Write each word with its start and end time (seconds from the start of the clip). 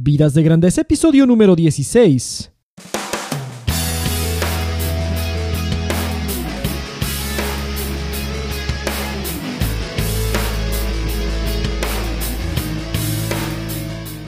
Vidas 0.00 0.32
de 0.32 0.44
Grandeza, 0.44 0.82
episodio 0.82 1.26
número 1.26 1.56
16. 1.56 2.52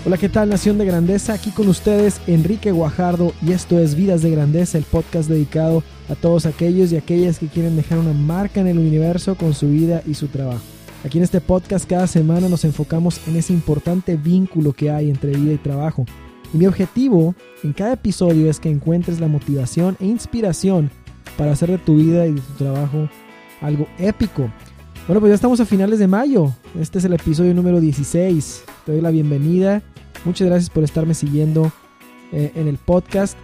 Hola, 0.04 0.18
¿qué 0.18 0.28
tal 0.28 0.48
Nación 0.48 0.76
de 0.76 0.86
Grandeza? 0.86 1.34
Aquí 1.34 1.52
con 1.52 1.68
ustedes 1.68 2.20
Enrique 2.26 2.72
Guajardo 2.72 3.32
y 3.40 3.52
esto 3.52 3.78
es 3.78 3.94
Vidas 3.94 4.22
de 4.22 4.30
Grandeza, 4.32 4.76
el 4.76 4.82
podcast 4.82 5.28
dedicado 5.28 5.84
a 6.08 6.16
todos 6.16 6.46
aquellos 6.46 6.90
y 6.90 6.96
aquellas 6.96 7.38
que 7.38 7.46
quieren 7.46 7.76
dejar 7.76 8.00
una 8.00 8.12
marca 8.12 8.60
en 8.60 8.66
el 8.66 8.78
universo 8.78 9.36
con 9.36 9.54
su 9.54 9.68
vida 9.68 10.02
y 10.04 10.14
su 10.14 10.26
trabajo. 10.26 10.64
Aquí 11.04 11.18
en 11.18 11.24
este 11.24 11.40
podcast 11.40 11.88
cada 11.88 12.06
semana 12.06 12.48
nos 12.48 12.64
enfocamos 12.64 13.26
en 13.26 13.36
ese 13.36 13.52
importante 13.52 14.16
vínculo 14.16 14.72
que 14.72 14.90
hay 14.90 15.08
entre 15.08 15.32
vida 15.32 15.52
y 15.52 15.58
trabajo. 15.58 16.04
Y 16.52 16.58
mi 16.58 16.66
objetivo 16.66 17.34
en 17.62 17.72
cada 17.72 17.94
episodio 17.94 18.50
es 18.50 18.60
que 18.60 18.68
encuentres 18.68 19.20
la 19.20 19.28
motivación 19.28 19.96
e 20.00 20.06
inspiración 20.06 20.90
para 21.38 21.52
hacer 21.52 21.70
de 21.70 21.78
tu 21.78 21.96
vida 21.96 22.26
y 22.26 22.32
de 22.32 22.40
tu 22.40 22.52
trabajo 22.54 23.08
algo 23.60 23.86
épico. 23.98 24.50
Bueno, 25.06 25.20
pues 25.20 25.30
ya 25.30 25.36
estamos 25.36 25.60
a 25.60 25.64
finales 25.64 25.98
de 25.98 26.06
mayo. 26.06 26.52
Este 26.78 26.98
es 26.98 27.04
el 27.04 27.14
episodio 27.14 27.54
número 27.54 27.80
16. 27.80 28.64
Te 28.84 28.92
doy 28.92 29.00
la 29.00 29.10
bienvenida. 29.10 29.82
Muchas 30.24 30.48
gracias 30.48 30.70
por 30.70 30.84
estarme 30.84 31.14
siguiendo 31.14 31.72
eh, 32.32 32.52
en 32.54 32.68
el 32.68 32.76
podcast. 32.76 33.36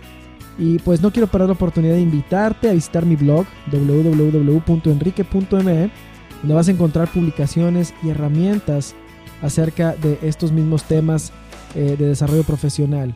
Y 0.58 0.78
pues 0.78 1.02
no 1.02 1.10
quiero 1.10 1.26
perder 1.26 1.48
la 1.48 1.54
oportunidad 1.54 1.94
de 1.94 2.00
invitarte 2.00 2.70
a 2.70 2.72
visitar 2.72 3.04
mi 3.04 3.16
blog 3.16 3.44
www.enrique.me, 3.72 5.90
donde 6.40 6.54
vas 6.54 6.68
a 6.68 6.72
encontrar 6.72 7.12
publicaciones 7.12 7.94
y 8.02 8.10
herramientas 8.10 8.94
acerca 9.42 9.94
de 9.94 10.18
estos 10.22 10.52
mismos 10.52 10.84
temas 10.84 11.32
eh, 11.74 11.96
de 11.98 12.08
desarrollo 12.08 12.44
profesional. 12.44 13.14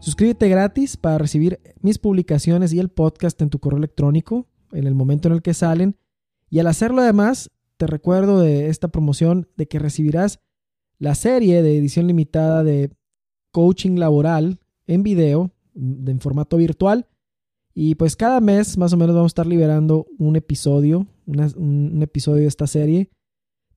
Suscríbete 0.00 0.48
gratis 0.48 0.96
para 0.96 1.18
recibir 1.18 1.60
mis 1.82 1.98
publicaciones 1.98 2.72
y 2.72 2.78
el 2.78 2.88
podcast 2.88 3.40
en 3.42 3.50
tu 3.50 3.58
correo 3.58 3.78
electrónico 3.78 4.46
en 4.72 4.86
el 4.86 4.94
momento 4.94 5.28
en 5.28 5.34
el 5.34 5.42
que 5.42 5.54
salen. 5.54 5.96
Y 6.48 6.58
al 6.58 6.66
hacerlo 6.66 7.02
además, 7.02 7.50
te 7.76 7.86
recuerdo 7.86 8.40
de 8.40 8.68
esta 8.68 8.88
promoción 8.88 9.48
de 9.56 9.66
que 9.68 9.78
recibirás 9.78 10.40
la 10.98 11.14
serie 11.14 11.62
de 11.62 11.76
edición 11.76 12.06
limitada 12.06 12.62
de 12.62 12.90
coaching 13.52 13.96
laboral 13.98 14.60
en 14.86 15.02
video, 15.02 15.50
en 15.74 16.20
formato 16.20 16.56
virtual. 16.56 17.06
Y 17.82 17.94
pues 17.94 18.14
cada 18.14 18.42
mes 18.42 18.76
más 18.76 18.92
o 18.92 18.98
menos 18.98 19.16
vamos 19.16 19.30
a 19.30 19.32
estar 19.32 19.46
liberando 19.46 20.06
un 20.18 20.36
episodio, 20.36 21.06
un 21.24 22.02
episodio 22.02 22.42
de 22.42 22.46
esta 22.46 22.66
serie. 22.66 23.08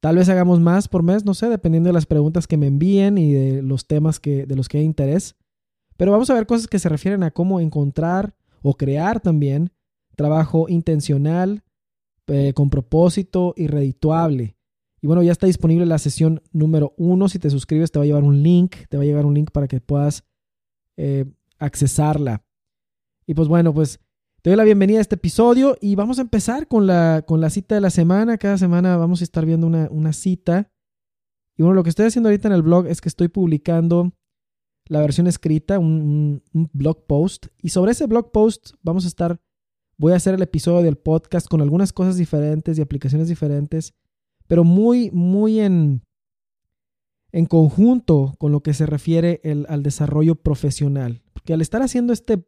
Tal 0.01 0.17
vez 0.17 0.27
hagamos 0.27 0.59
más 0.59 0.89
por 0.89 1.03
mes, 1.03 1.23
no 1.23 1.33
sé, 1.33 1.47
dependiendo 1.47 1.87
de 1.87 1.93
las 1.93 2.05
preguntas 2.05 2.45
que 2.45 2.57
me 2.57 2.67
envíen 2.67 3.17
y 3.17 3.31
de 3.31 3.61
los 3.61 3.87
temas 3.87 4.19
de 4.21 4.55
los 4.57 4.67
que 4.67 4.79
hay 4.79 4.83
interés. 4.83 5.37
Pero 5.95 6.11
vamos 6.11 6.29
a 6.29 6.33
ver 6.33 6.45
cosas 6.45 6.67
que 6.67 6.79
se 6.79 6.89
refieren 6.89 7.23
a 7.23 7.31
cómo 7.31 7.61
encontrar 7.61 8.35
o 8.61 8.73
crear 8.73 9.21
también 9.21 9.71
trabajo 10.17 10.65
intencional, 10.67 11.63
eh, 12.27 12.51
con 12.53 12.69
propósito 12.69 13.53
y 13.55 13.67
redituable. 13.67 14.57
Y 15.01 15.07
bueno, 15.07 15.23
ya 15.23 15.31
está 15.31 15.47
disponible 15.47 15.85
la 15.85 15.97
sesión 15.97 16.41
número 16.51 16.93
uno. 16.97 17.29
Si 17.29 17.39
te 17.39 17.49
suscribes, 17.49 17.93
te 17.93 17.99
va 17.99 18.03
a 18.03 18.07
llevar 18.07 18.23
un 18.23 18.43
link. 18.43 18.75
Te 18.89 18.97
va 18.97 19.03
a 19.03 19.05
llevar 19.05 19.25
un 19.25 19.33
link 19.33 19.51
para 19.51 19.69
que 19.69 19.79
puedas 19.79 20.25
eh, 20.97 21.23
accesarla. 21.57 22.43
Y 23.25 23.33
pues 23.33 23.47
bueno, 23.47 23.73
pues 23.73 23.99
te 24.41 24.49
doy 24.49 24.57
la 24.57 24.63
bienvenida 24.63 24.99
a 24.99 25.01
este 25.01 25.15
episodio 25.15 25.77
y 25.81 25.95
vamos 25.95 26.19
a 26.19 26.23
empezar 26.23 26.67
con 26.67 26.87
la, 26.87 27.23
con 27.25 27.41
la 27.41 27.49
cita 27.49 27.75
de 27.75 27.81
la 27.81 27.89
semana. 27.89 28.37
Cada 28.37 28.57
semana 28.57 28.97
vamos 28.97 29.21
a 29.21 29.23
estar 29.23 29.45
viendo 29.45 29.67
una, 29.67 30.13
cita. 30.13 30.71
Y 31.55 31.63
bueno, 31.63 31.75
lo 31.75 31.83
que 31.83 31.89
estoy 31.89 32.05
haciendo 32.07 32.29
ahorita 32.29 32.47
en 32.47 32.53
el 32.53 32.61
blog 32.61 32.87
es 32.87 33.01
que 33.01 33.09
estoy 33.09 33.27
publicando 33.27 34.13
la 34.85 34.99
versión 34.99 35.27
escrita, 35.27 35.79
un 35.79 36.43
blog 36.51 37.05
post. 37.05 37.47
Y 37.61 37.69
sobre 37.69 37.93
ese 37.93 38.05
blog 38.05 38.31
post 38.31 38.71
vamos 38.81 39.05
a 39.05 39.07
estar 39.07 39.39
Voy 39.97 40.13
a 40.13 40.15
hacer 40.15 40.33
el 40.33 40.41
episodio 40.41 40.81
del 40.81 40.97
podcast 40.97 41.47
con 41.47 41.61
algunas 41.61 41.93
cosas 41.93 42.17
diferentes 42.17 42.77
y 42.77 42.81
aplicaciones 42.81 43.27
diferentes, 43.27 43.93
pero 44.47 44.63
muy, 44.63 45.11
muy 45.11 45.59
en, 45.59 46.03
en 47.31 47.45
conjunto 47.45 48.33
con 48.39 48.51
lo 48.51 48.61
que 48.63 48.73
se 48.73 48.85
refiere 48.85 49.39
al 49.67 49.83
desarrollo 49.83 50.35
profesional. 50.35 51.21
Porque 51.33 51.53
al 51.53 51.61
estar 51.61 51.81
haciendo 51.81 52.11
este, 52.11 52.43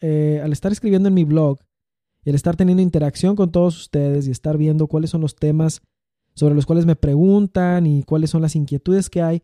eh, 0.00 0.40
al 0.42 0.52
estar 0.52 0.72
escribiendo 0.72 1.08
en 1.08 1.14
mi 1.14 1.24
blog 1.24 1.58
y 2.24 2.30
al 2.30 2.36
estar 2.36 2.56
teniendo 2.56 2.82
interacción 2.82 3.36
con 3.36 3.50
todos 3.52 3.76
ustedes 3.76 4.26
y 4.26 4.30
estar 4.30 4.58
viendo 4.58 4.86
cuáles 4.86 5.10
son 5.10 5.20
los 5.20 5.36
temas 5.36 5.82
sobre 6.34 6.54
los 6.54 6.66
cuales 6.66 6.86
me 6.86 6.96
preguntan 6.96 7.86
y 7.86 8.02
cuáles 8.02 8.30
son 8.30 8.42
las 8.42 8.56
inquietudes 8.56 9.08
que 9.08 9.22
hay, 9.22 9.42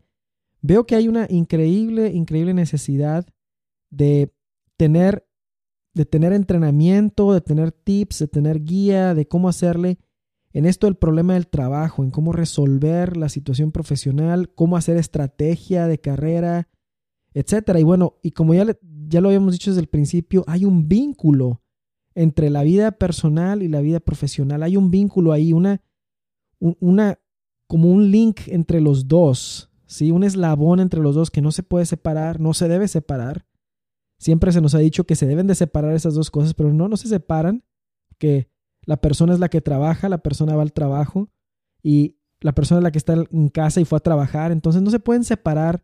veo 0.61 0.85
que 0.85 0.95
hay 0.95 1.07
una 1.07 1.25
increíble, 1.29 2.11
increíble 2.11 2.53
necesidad 2.53 3.25
de 3.89 4.31
tener 4.77 5.25
de 5.93 6.05
tener 6.05 6.33
entrenamiento, 6.33 7.33
de 7.33 7.41
tener 7.41 7.71
tips, 7.71 8.19
de 8.19 8.27
tener 8.27 8.63
guía, 8.63 9.13
de 9.13 9.27
cómo 9.27 9.47
hacerle 9.47 9.99
en 10.51 10.65
esto 10.65 10.87
el 10.87 10.95
problema 10.95 11.33
del 11.33 11.47
trabajo, 11.47 12.03
en 12.03 12.11
cómo 12.11 12.31
resolver 12.31 13.17
la 13.17 13.29
situación 13.29 13.71
profesional, 13.71 14.51
cómo 14.53 14.77
hacer 14.77 14.97
estrategia 14.97 15.87
de 15.87 15.99
carrera, 15.99 16.67
etcétera. 17.33 17.79
Y 17.79 17.83
bueno, 17.83 18.15
y 18.21 18.31
como 18.31 18.53
ya, 18.53 18.65
ya 19.07 19.21
lo 19.21 19.29
habíamos 19.29 19.53
dicho 19.53 19.71
desde 19.71 19.81
el 19.81 19.87
principio, 19.87 20.43
hay 20.47 20.65
un 20.65 20.87
vínculo 20.87 21.61
entre 22.15 22.49
la 22.49 22.63
vida 22.63 22.91
personal 22.91 23.63
y 23.63 23.67
la 23.67 23.81
vida 23.81 23.99
profesional. 23.99 24.63
Hay 24.63 24.77
un 24.77 24.91
vínculo 24.91 25.31
ahí, 25.31 25.53
una, 25.53 25.81
una 26.59 27.19
como 27.67 27.91
un 27.91 28.11
link 28.11 28.41
entre 28.47 28.81
los 28.81 29.07
dos, 29.07 29.71
¿sí? 29.85 30.11
Un 30.11 30.23
eslabón 30.23 30.79
entre 30.79 31.01
los 31.01 31.15
dos 31.15 31.31
que 31.31 31.41
no 31.41 31.51
se 31.51 31.63
puede 31.63 31.85
separar, 31.85 32.39
no 32.39 32.53
se 32.53 32.67
debe 32.67 32.87
separar. 32.87 33.45
Siempre 34.17 34.51
se 34.51 34.61
nos 34.61 34.75
ha 34.75 34.79
dicho 34.79 35.05
que 35.05 35.15
se 35.15 35.25
deben 35.25 35.47
de 35.47 35.55
separar 35.55 35.93
esas 35.93 36.13
dos 36.13 36.31
cosas, 36.31 36.53
pero 36.53 36.71
no, 36.73 36.87
no 36.87 36.97
se 36.97 37.07
separan, 37.07 37.63
que 38.17 38.49
la 38.85 38.97
persona 38.97 39.33
es 39.33 39.39
la 39.39 39.49
que 39.49 39.61
trabaja, 39.61 40.07
la 40.09 40.19
persona 40.19 40.55
va 40.55 40.61
al 40.61 40.73
trabajo 40.73 41.29
y 41.81 42.17
la 42.39 42.53
persona 42.53 42.79
es 42.79 42.83
la 42.83 42.91
que 42.91 42.97
está 42.97 43.13
en 43.13 43.49
casa 43.49 43.81
y 43.81 43.85
fue 43.85 43.97
a 43.97 44.01
trabajar, 44.01 44.51
entonces 44.51 44.81
no 44.81 44.91
se 44.91 44.99
pueden 44.99 45.23
separar 45.23 45.83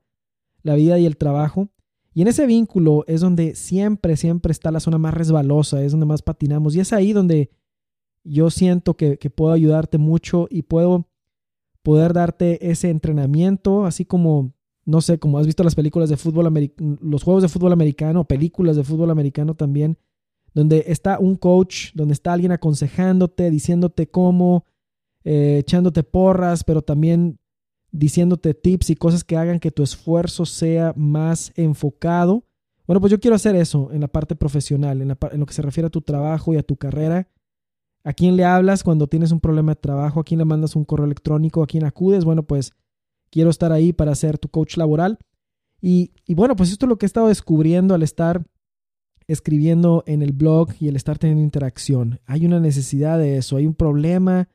la 0.61 0.75
vida 0.75 0.99
y 0.99 1.05
el 1.05 1.17
trabajo. 1.17 1.69
Y 2.13 2.21
en 2.21 2.27
ese 2.27 2.45
vínculo 2.45 3.03
es 3.07 3.21
donde 3.21 3.55
siempre, 3.55 4.17
siempre 4.17 4.51
está 4.51 4.71
la 4.71 4.79
zona 4.79 4.97
más 4.97 5.13
resbalosa, 5.13 5.83
es 5.83 5.91
donde 5.91 6.05
más 6.05 6.21
patinamos. 6.21 6.75
Y 6.75 6.79
es 6.79 6.91
ahí 6.91 7.13
donde 7.13 7.51
yo 8.23 8.49
siento 8.49 8.95
que, 8.95 9.17
puedo 9.29 9.53
ayudarte 9.53 9.97
mucho 9.97 10.47
y 10.49 10.63
puedo 10.63 11.07
poder 11.83 12.13
darte 12.13 12.69
ese 12.71 12.89
entrenamiento, 12.89 13.85
así 13.85 14.05
como 14.05 14.53
no 14.85 15.01
sé, 15.01 15.19
como 15.19 15.37
has 15.37 15.45
visto 15.45 15.63
las 15.63 15.75
películas 15.75 16.09
de 16.09 16.17
fútbol 16.17 16.47
americano, 16.47 16.97
los 17.01 17.23
juegos 17.23 17.43
de 17.43 17.49
fútbol 17.49 17.73
americano, 17.73 18.23
películas 18.25 18.75
de 18.75 18.83
fútbol 18.83 19.11
americano 19.11 19.53
también, 19.53 19.99
donde 20.55 20.85
está 20.87 21.19
un 21.19 21.35
coach, 21.35 21.91
donde 21.93 22.13
está 22.13 22.33
alguien 22.33 22.51
aconsejándote, 22.51 23.51
diciéndote 23.51 24.09
cómo, 24.09 24.65
eh, 25.23 25.57
echándote 25.59 26.01
porras, 26.01 26.63
pero 26.63 26.81
también 26.81 27.39
diciéndote 27.91 28.53
tips 28.53 28.89
y 28.89 28.95
cosas 28.95 29.23
que 29.23 29.37
hagan 29.37 29.59
que 29.59 29.71
tu 29.71 29.83
esfuerzo 29.83 30.45
sea 30.45 30.93
más 30.95 31.51
enfocado. 31.55 32.43
Bueno, 32.85 33.01
pues 33.01 33.11
yo 33.11 33.19
quiero 33.19 33.35
hacer 33.35 33.55
eso 33.55 33.89
en 33.91 34.01
la 34.01 34.07
parte 34.07 34.35
profesional, 34.35 35.01
en, 35.01 35.11
en 35.11 35.39
lo 35.39 35.45
que 35.45 35.53
se 35.53 35.61
refiere 35.61 35.87
a 35.87 35.91
tu 35.91 36.01
trabajo 36.01 36.53
y 36.53 36.57
a 36.57 36.63
tu 36.63 36.75
carrera. 36.75 37.27
¿A 38.03 38.13
quién 38.13 38.35
le 38.35 38.45
hablas 38.45 38.83
cuando 38.83 39.07
tienes 39.07 39.31
un 39.31 39.39
problema 39.39 39.73
de 39.73 39.81
trabajo? 39.81 40.19
¿A 40.19 40.23
quién 40.23 40.39
le 40.39 40.45
mandas 40.45 40.75
un 40.75 40.85
correo 40.85 41.05
electrónico? 41.05 41.61
¿A 41.61 41.67
quién 41.67 41.83
acudes? 41.83 42.25
Bueno, 42.25 42.43
pues 42.43 42.71
quiero 43.29 43.49
estar 43.49 43.71
ahí 43.71 43.93
para 43.93 44.15
ser 44.15 44.37
tu 44.37 44.49
coach 44.49 44.77
laboral. 44.77 45.19
Y, 45.81 46.11
bueno, 46.27 46.55
pues 46.55 46.71
esto 46.71 46.85
es 46.85 46.89
lo 46.89 46.97
que 46.97 47.05
he 47.05 47.07
estado 47.07 47.27
descubriendo 47.27 47.93
al 47.93 48.03
estar 48.03 48.45
escribiendo 49.27 50.03
en 50.07 50.21
el 50.21 50.33
blog 50.33 50.71
y 50.79 50.87
el 50.87 50.95
estar 50.95 51.17
teniendo 51.17 51.43
interacción. 51.43 52.19
Hay 52.25 52.45
una 52.45 52.59
necesidad 52.59 53.19
de 53.19 53.37
eso, 53.37 53.57
hay 53.57 53.67
un 53.67 53.75
problema 53.75 54.49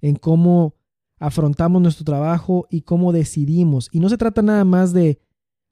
en 0.00 0.16
cómo 0.16 0.74
afrontamos 1.18 1.82
nuestro 1.82 2.04
trabajo 2.04 2.66
y 2.70 2.82
cómo 2.82 3.12
decidimos. 3.12 3.88
Y 3.92 4.00
no 4.00 4.08
se 4.08 4.18
trata 4.18 4.42
nada 4.42 4.64
más 4.64 4.92
de 4.92 5.20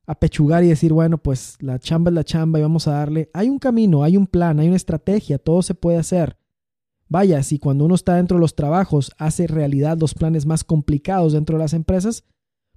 apechugar 0.06 0.64
y 0.64 0.68
decir, 0.68 0.92
bueno, 0.92 1.18
pues 1.18 1.56
la 1.60 1.78
chamba 1.78 2.10
es 2.10 2.14
la 2.14 2.24
chamba 2.24 2.58
y 2.58 2.62
vamos 2.62 2.86
a 2.88 2.92
darle. 2.92 3.30
Hay 3.34 3.48
un 3.48 3.58
camino, 3.58 4.02
hay 4.04 4.16
un 4.16 4.26
plan, 4.26 4.60
hay 4.60 4.68
una 4.68 4.76
estrategia, 4.76 5.38
todo 5.38 5.62
se 5.62 5.74
puede 5.74 5.98
hacer. 5.98 6.38
Vaya, 7.08 7.42
si 7.42 7.58
cuando 7.58 7.84
uno 7.84 7.94
está 7.94 8.16
dentro 8.16 8.36
de 8.36 8.40
los 8.40 8.54
trabajos 8.54 9.12
hace 9.18 9.46
realidad 9.46 9.98
los 9.98 10.14
planes 10.14 10.46
más 10.46 10.64
complicados 10.64 11.32
dentro 11.32 11.56
de 11.56 11.62
las 11.62 11.72
empresas, 11.72 12.24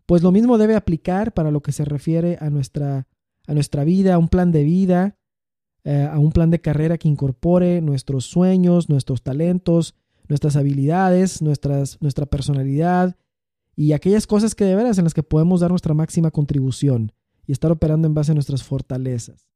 pues 0.05 0.21
lo 0.23 0.31
mismo 0.31 0.57
debe 0.57 0.75
aplicar 0.75 1.33
para 1.33 1.51
lo 1.51 1.61
que 1.61 1.71
se 1.71 1.85
refiere 1.85 2.37
a 2.41 2.49
nuestra, 2.49 3.07
a 3.47 3.53
nuestra 3.53 3.83
vida, 3.83 4.15
a 4.15 4.17
un 4.17 4.27
plan 4.27 4.51
de 4.51 4.63
vida, 4.63 5.17
eh, 5.83 6.07
a 6.11 6.19
un 6.19 6.31
plan 6.31 6.49
de 6.49 6.61
carrera 6.61 6.97
que 6.97 7.07
incorpore 7.07 7.81
nuestros 7.81 8.25
sueños, 8.25 8.89
nuestros 8.89 9.23
talentos, 9.23 9.95
nuestras 10.29 10.55
habilidades, 10.55 11.41
nuestras, 11.41 12.01
nuestra 12.01 12.25
personalidad 12.25 13.17
y 13.75 13.91
aquellas 13.91 14.27
cosas 14.27 14.55
que 14.55 14.63
de 14.63 14.75
veras 14.75 14.97
en 14.97 15.03
las 15.03 15.13
que 15.13 15.23
podemos 15.23 15.59
dar 15.59 15.71
nuestra 15.71 15.93
máxima 15.93 16.31
contribución 16.31 17.11
y 17.45 17.51
estar 17.51 17.71
operando 17.71 18.07
en 18.07 18.13
base 18.13 18.31
a 18.31 18.35
nuestras 18.35 18.63
fortalezas. 18.63 19.49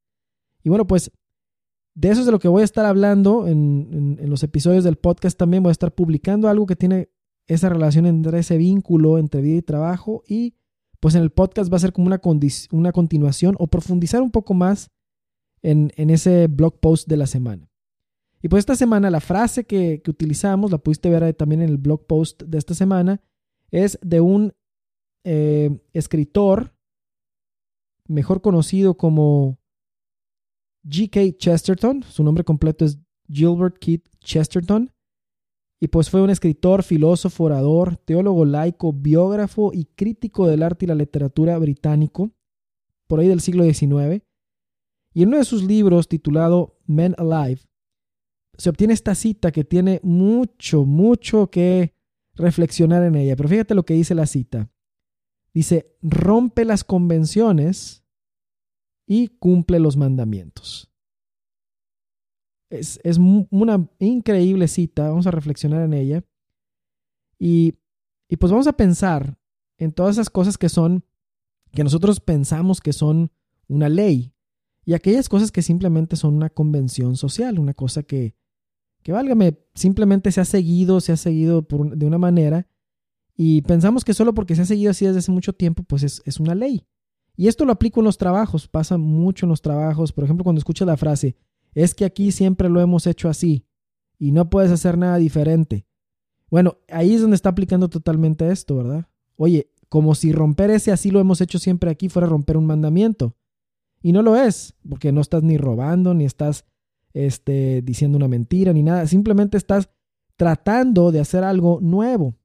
Y 0.63 0.69
bueno, 0.69 0.85
pues 0.87 1.11
de 1.95 2.09
eso 2.09 2.21
es 2.21 2.25
de 2.25 2.31
lo 2.31 2.39
que 2.39 2.47
voy 2.47 2.63
a 2.63 2.65
estar 2.65 2.85
hablando 2.85 3.47
en, 3.47 4.17
en, 4.19 4.29
los 4.29 4.43
episodios 4.43 4.83
del 4.83 4.95
podcast. 4.95 5.37
También 5.37 5.61
voy 5.61 5.69
a 5.69 5.73
estar 5.73 5.93
publicando 5.93 6.49
algo 6.49 6.65
que 6.65 6.75
tiene 6.75 7.09
esa 7.47 7.69
relación 7.69 8.05
entre 8.05 8.39
ese 8.39 8.57
vínculo 8.57 9.17
entre 9.17 9.41
vida 9.41 9.57
y 9.57 9.61
trabajo 9.61 10.23
y 10.27 10.55
pues 11.03 11.15
en 11.15 11.21
el 11.21 11.31
podcast 11.31 11.71
va 11.71 11.75
a 11.75 11.81
ser 11.81 11.91
como 11.91 12.07
una, 12.07 12.21
una 12.71 12.91
continuación 12.93 13.55
o 13.59 13.67
profundizar 13.67 14.21
un 14.21 14.31
poco 14.31 14.53
más 14.53 14.89
en, 15.61 15.91
ese 15.97 16.47
blog 16.47 16.79
post 16.79 17.09
de 17.09 17.17
la 17.17 17.27
semana. 17.27 17.69
Y 18.43 18.49
pues 18.49 18.59
esta 18.59 18.75
semana 18.75 19.09
la 19.09 19.21
frase 19.21 19.63
que, 19.63 20.03
utilizamos, 20.05 20.69
la 20.69 20.77
pudiste 20.77 21.09
ver 21.09 21.33
también 21.33 21.61
en 21.61 21.69
el 21.69 21.77
blog 21.77 22.05
post 22.05 22.43
de 22.43 22.57
esta 22.57 22.73
semana, 22.73 23.21
es 23.71 23.97
de 24.01 24.19
un 24.19 24.53
eh, 25.23 25.81
escritor 25.93 26.75
mejor 28.05 28.41
conocido 28.41 28.97
como 28.97 29.57
G.K. 30.85 31.37
Chesterton. 31.37 32.03
Su 32.03 32.21
nombre 32.25 32.43
completo 32.43 32.83
es 32.83 32.99
Gilbert 33.29 33.77
Keith 33.79 34.09
Chesterton. 34.19 34.91
Y 35.79 35.87
pues 35.87 36.09
fue 36.09 36.21
un 36.21 36.29
escritor, 36.29 36.83
filósofo, 36.83 37.45
orador, 37.45 37.95
teólogo 37.95 38.43
laico, 38.43 38.91
biógrafo 38.91 39.71
y 39.73 39.85
crítico 39.85 40.47
del 40.47 40.63
arte 40.63 40.83
y 40.83 40.89
la 40.89 40.95
literatura 40.95 41.57
británico, 41.57 42.31
por 43.07 43.21
ahí 43.21 43.29
del 43.29 43.39
siglo 43.39 43.63
XIX. 43.63 44.21
Y 45.13 45.23
en 45.23 45.29
uno 45.29 45.37
de 45.37 45.45
sus 45.45 45.63
libros 45.63 46.09
titulado 46.09 46.77
Men 46.85 47.15
Alive, 47.17 47.61
se 48.57 48.69
obtiene 48.69 48.93
esta 48.93 49.15
cita 49.15 49.51
que 49.51 49.63
tiene 49.63 49.99
mucho, 50.03 50.85
mucho 50.85 51.49
que 51.49 51.93
reflexionar 52.35 53.03
en 53.03 53.15
ella. 53.15 53.35
Pero 53.35 53.49
fíjate 53.49 53.75
lo 53.75 53.83
que 53.83 53.93
dice 53.93 54.15
la 54.15 54.25
cita. 54.25 54.71
Dice, 55.53 55.95
rompe 56.01 56.65
las 56.65 56.83
convenciones 56.83 58.03
y 59.07 59.29
cumple 59.29 59.79
los 59.79 59.97
mandamientos. 59.97 60.91
Es, 62.69 62.99
una 63.51 63.87
increíble 63.99 64.67
cita, 64.67 65.09
vamos 65.09 65.27
a 65.27 65.31
reflexionar 65.31 65.83
en 65.83 65.93
ella. 65.93 66.23
Y, 67.37 67.77
y 68.27 68.37
pues 68.37 68.51
vamos 68.51 68.67
a 68.67 68.73
pensar 68.73 69.37
en 69.77 69.91
todas 69.91 70.15
esas 70.15 70.29
cosas 70.29 70.57
que 70.57 70.69
son, 70.69 71.05
que 71.71 71.83
nosotros 71.83 72.19
pensamos 72.19 72.81
que 72.81 72.93
son 72.93 73.31
una 73.67 73.89
ley, 73.89 74.33
y 74.85 74.93
aquellas 74.93 75.29
cosas 75.29 75.51
que 75.51 75.61
simplemente 75.61 76.15
son 76.15 76.33
una 76.33 76.49
convención 76.49 77.15
social, 77.15 77.59
una 77.59 77.73
cosa 77.73 78.03
que, 78.03 78.35
que 79.03 79.11
válgame, 79.11 79.59
simplemente 79.75 80.31
se 80.31 80.41
ha 80.41 80.45
seguido, 80.45 81.01
se 81.01 81.11
ha 81.11 81.17
seguido 81.17 81.61
por, 81.67 81.95
de 81.95 82.05
una 82.05 82.17
manera, 82.17 82.67
y 83.35 83.61
pensamos 83.61 84.03
que 84.05 84.13
solo 84.13 84.33
porque 84.33 84.55
se 84.55 84.61
ha 84.61 84.65
seguido 84.65 84.91
así 84.91 85.05
desde 85.05 85.19
hace 85.19 85.31
mucho 85.31 85.53
tiempo, 85.53 85.83
pues 85.83 86.03
es, 86.03 86.21
es 86.25 86.39
una 86.39 86.55
ley. 86.55 86.85
Y 87.35 87.47
esto 87.47 87.65
lo 87.65 87.71
aplico 87.71 87.99
en 87.99 88.05
los 88.05 88.17
trabajos, 88.17 88.67
pasa 88.67 88.97
mucho 88.97 89.45
en 89.45 89.49
los 89.49 89.61
trabajos. 89.61 90.11
Por 90.11 90.23
ejemplo, 90.23 90.43
cuando 90.43 90.59
escuchas 90.59 90.87
la 90.87 90.97
frase, 90.97 91.35
es 91.73 91.95
que 91.95 92.05
aquí 92.05 92.31
siempre 92.31 92.69
lo 92.69 92.79
hemos 92.79 93.07
hecho 93.07 93.29
así 93.29 93.65
y 94.19 94.31
no 94.31 94.49
puedes 94.49 94.71
hacer 94.71 94.97
nada 94.97 95.17
diferente. 95.17 95.87
Bueno, 96.49 96.77
ahí 96.89 97.15
es 97.15 97.21
donde 97.21 97.35
está 97.35 97.49
aplicando 97.49 97.89
totalmente 97.89 98.51
esto, 98.51 98.75
¿verdad? 98.75 99.07
Oye, 99.35 99.71
como 99.89 100.13
si 100.13 100.31
romper 100.31 100.69
ese 100.69 100.91
así 100.91 101.09
lo 101.09 101.19
hemos 101.19 101.41
hecho 101.41 101.57
siempre 101.57 101.89
aquí 101.89 102.09
fuera 102.09 102.27
romper 102.27 102.57
un 102.57 102.67
mandamiento. 102.67 103.35
Y 104.03 104.11
no 104.11 104.21
lo 104.21 104.35
es, 104.35 104.75
porque 104.87 105.11
no 105.11 105.21
estás 105.21 105.41
ni 105.41 105.57
robando, 105.57 106.13
ni 106.13 106.25
estás 106.25 106.65
este, 107.13 107.81
diciendo 107.81 108.17
una 108.17 108.27
mentira, 108.27 108.73
ni 108.73 108.83
nada. 108.83 109.07
Simplemente 109.07 109.57
estás 109.57 109.89
tratando 110.35 111.11
de 111.11 111.19
hacer 111.19 111.43
algo 111.43 111.79
nuevo, 111.81 112.35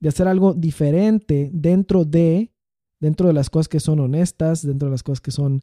de 0.00 0.10
hacer 0.10 0.28
algo 0.28 0.54
diferente 0.54 1.50
dentro 1.52 2.04
de, 2.04 2.52
dentro 3.00 3.28
de 3.28 3.34
las 3.34 3.50
cosas 3.50 3.68
que 3.68 3.80
son 3.80 4.00
honestas, 4.00 4.66
dentro 4.66 4.88
de 4.88 4.92
las 4.92 5.02
cosas 5.02 5.20
que 5.20 5.30
son, 5.30 5.62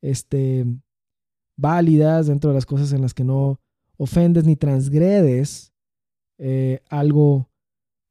este, 0.00 0.64
válidas, 1.56 2.28
dentro 2.28 2.50
de 2.50 2.54
las 2.54 2.66
cosas 2.66 2.92
en 2.92 3.02
las 3.02 3.12
que 3.12 3.24
no 3.24 3.60
ofendes 3.96 4.44
ni 4.44 4.56
transgredes 4.56 5.72
eh, 6.38 6.80
algo, 6.88 7.50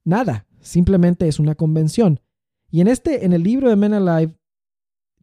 nada, 0.03 0.45
simplemente 0.59 1.27
es 1.27 1.39
una 1.39 1.55
convención. 1.55 2.19
Y 2.69 2.81
en 2.81 2.89
este, 2.89 3.25
en 3.25 3.31
el 3.33 3.41
libro 3.41 3.69
de 3.69 3.77
Men 3.77 3.93
Alive, 3.93 4.35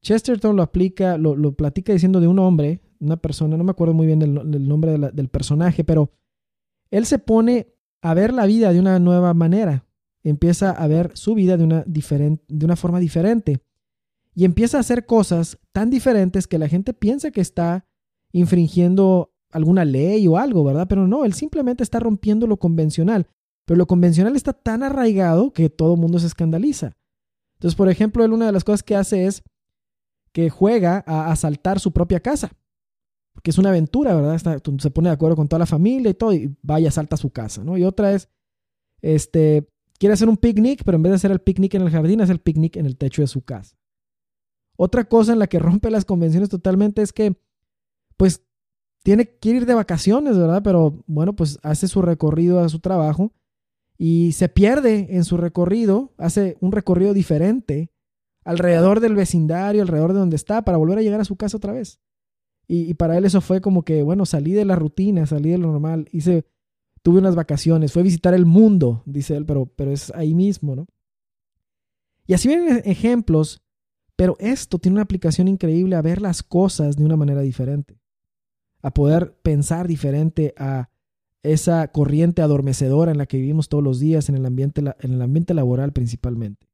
Chesterton 0.01 0.57
lo 0.57 0.63
aplica, 0.63 1.19
lo, 1.19 1.37
lo 1.37 1.53
platica 1.53 1.93
diciendo 1.93 2.21
de 2.21 2.29
un 2.29 2.39
hombre, 2.39 2.81
una 3.05 3.17
persona, 3.17 3.57
no 3.57 3.65
me 3.65 3.71
acuerdo 3.71 3.95
muy 3.95 4.07
bien 4.07 4.19
del, 4.19 4.69
nombre 4.69 4.99
del 4.99 5.29
personaje, 5.29 5.85
pero 5.85 6.11
él 6.91 7.07
se 7.07 7.19
pone 7.19 7.75
a 8.03 8.15
ver 8.15 8.33
la 8.33 8.47
vida 8.47 8.73
de 8.73 8.81
una 8.81 8.99
nueva 8.99 9.35
manera, 9.35 9.87
empieza 10.23 10.71
a 10.71 10.87
ver 10.87 11.11
su 11.15 11.35
vida 11.35 11.57
de 11.57 11.65
una, 11.65 11.85
de 11.87 12.65
una 12.65 12.77
forma 12.77 13.01
diferente 13.01 13.61
y 14.35 14.45
empieza 14.45 14.77
a 14.77 14.81
hacer 14.81 15.07
cosas 15.07 15.59
tan 15.73 15.91
diferentes 15.91 16.47
que 16.47 16.59
la 16.59 16.69
gente 16.69 16.93
piensa 16.93 17.31
que 17.31 17.41
está 17.41 17.87
infringiendo 18.33 19.33
alguna 19.51 19.85
ley 19.85 20.27
o 20.27 20.37
algo, 20.37 20.65
¿verdad? 20.65 20.87
Pero 20.89 21.07
no, 21.07 21.25
él 21.25 21.33
simplemente 21.35 21.85
está 21.85 22.01
rompiendo 22.01 22.47
lo 22.47 22.57
convencional. 22.57 23.29
Pero 23.65 23.79
lo 23.79 23.87
convencional 23.87 24.35
está 24.35 24.53
tan 24.53 24.83
arraigado 24.83 25.53
que 25.53 25.71
todo 25.71 25.95
el 25.95 26.01
mundo 26.01 26.19
se 26.19 26.27
escandaliza. 26.27 26.97
Entonces, 27.55 27.77
por 27.77 27.89
ejemplo, 27.89 28.25
él 28.25 28.33
una 28.33 28.47
de 28.47 28.53
las 28.53 28.65
cosas 28.65 28.83
que 28.83 28.97
hace 28.97 29.27
es 29.27 29.43
que 30.33 30.51
juega 30.51 31.05
a 31.07 31.31
asaltar 31.31 31.79
su 31.79 31.93
propia 31.93 32.21
casa. 32.21 32.51
Porque 33.35 33.51
es 33.51 33.59
una 33.59 33.69
aventura, 33.69 34.15
¿verdad? 34.15 34.63
se 34.79 34.91
pone 34.91 35.09
de 35.11 35.15
acuerdo 35.15 35.37
con 35.37 35.49
toda 35.49 35.59
la 35.59 35.67
familia 35.67 36.11
y 36.11 36.15
todo, 36.15 36.33
y 36.33 36.57
vaya, 36.63 36.89
asalta 36.89 37.17
su 37.17 37.31
casa, 37.31 37.63
¿no? 37.63 37.77
Y 37.77 37.85
otra 37.85 38.13
es, 38.13 38.29
este, 39.03 39.69
quiere 39.99 40.15
hacer 40.15 40.29
un 40.29 40.37
picnic, 40.37 40.83
pero 40.85 40.97
en 40.97 41.03
vez 41.03 41.11
de 41.11 41.17
hacer 41.17 41.31
el 41.31 41.41
picnic 41.41 41.75
en 41.75 41.83
el 41.83 41.91
jardín, 41.91 42.21
hace 42.21 42.33
el 42.33 42.41
picnic 42.41 42.77
en 42.77 42.87
el 42.87 42.97
techo 42.97 43.23
de 43.23 43.29
su 43.29 43.43
casa. 43.43 43.77
Otra 44.77 45.05
cosa 45.05 45.33
en 45.33 45.39
la 45.39 45.47
que 45.47 45.59
rompe 45.61 45.91
las 45.91 46.05
convenciones 46.05 46.49
totalmente 46.49 47.03
es 47.03 47.13
que 47.13 47.37
pues 48.17 48.45
tiene 49.03 49.29
que 49.29 49.51
ir 49.51 49.67
de 49.67 49.75
vacaciones, 49.75 50.39
¿verdad? 50.39 50.63
Pero 50.63 51.05
bueno, 51.07 51.35
pues 51.35 51.59
hace 51.63 51.89
su 51.89 52.01
recorrido 52.01 52.61
a 52.61 52.69
su 52.69 52.81
trabajo 52.81 53.33
y 53.99 54.33
se 54.33 54.49
pierde 54.49 55.09
en 55.11 55.25
su 55.25 55.37
recorrido, 55.37 56.13
hace 56.17 56.57
un 56.61 56.73
recorrido 56.73 57.13
diferente 57.13 57.91
alrededor 58.45 59.01
del 59.01 59.15
vecindario, 59.15 59.83
alrededor 59.83 60.13
de 60.13 60.21
donde 60.21 60.37
está, 60.37 60.63
para 60.63 60.79
volver 60.79 60.99
a 60.99 61.03
llegar 61.03 61.21
a 61.21 61.25
su 61.25 61.37
casa 61.37 61.57
otra 61.57 61.73
vez. 61.73 62.01
Y, 62.67 62.95
para 62.95 63.19
él 63.19 63.25
eso 63.25 63.41
fue 63.41 63.61
como 63.61 63.83
que, 63.83 64.03
bueno, 64.03 64.25
salí 64.25 64.53
de 64.53 64.65
la 64.65 64.77
rutina, 64.77 65.27
salí 65.27 65.51
de 65.51 65.59
lo 65.59 65.71
normal, 65.71 66.09
hice, 66.13 66.47
tuve 67.03 67.19
unas 67.19 67.35
vacaciones, 67.35 67.93
fue 67.93 68.01
a 68.01 68.05
visitar 68.05 68.33
el 68.33 68.47
mundo, 68.47 69.03
dice 69.05 69.37
él, 69.37 69.45
pero, 69.45 69.67
pero 69.67 69.93
es 69.93 70.11
ahí 70.15 70.35
mismo, 70.35 70.75
¿no? 70.75 70.87
Y 72.27 72.33
así 72.33 72.49
vienen 72.49 72.81
ejemplos, 72.87 73.63
pero 74.17 74.37
esto 74.39 74.79
tiene 74.79 74.95
una 74.95 75.03
aplicación 75.03 75.47
increíble 75.47 75.97
a 75.97 76.03
ver 76.03 76.23
las 76.23 76.43
cosas 76.43 76.97
de 76.97 77.05
una 77.05 77.17
manera 77.17 77.43
diferente 77.43 77.99
a 78.85 78.93
poder 78.93 79.35
pensar 79.41 79.89
diferente 79.89 80.53
a 80.59 80.91
esa 81.43 81.89
corriente 81.89 82.43
adormecedora 82.43 83.13
en 83.13 83.17
la 83.17 83.25
que 83.25 83.39
vivimos 83.39 83.71
todos 83.71 83.83
los 83.83 83.99
días 83.99 84.29
en 84.29 84.35
el 84.35 84.45
ambiente, 84.45 84.83
en 85.01 85.13
el 85.13 85.23
ambiente 85.23 85.55
laboral 85.55 85.95
principalmente. 85.95 86.69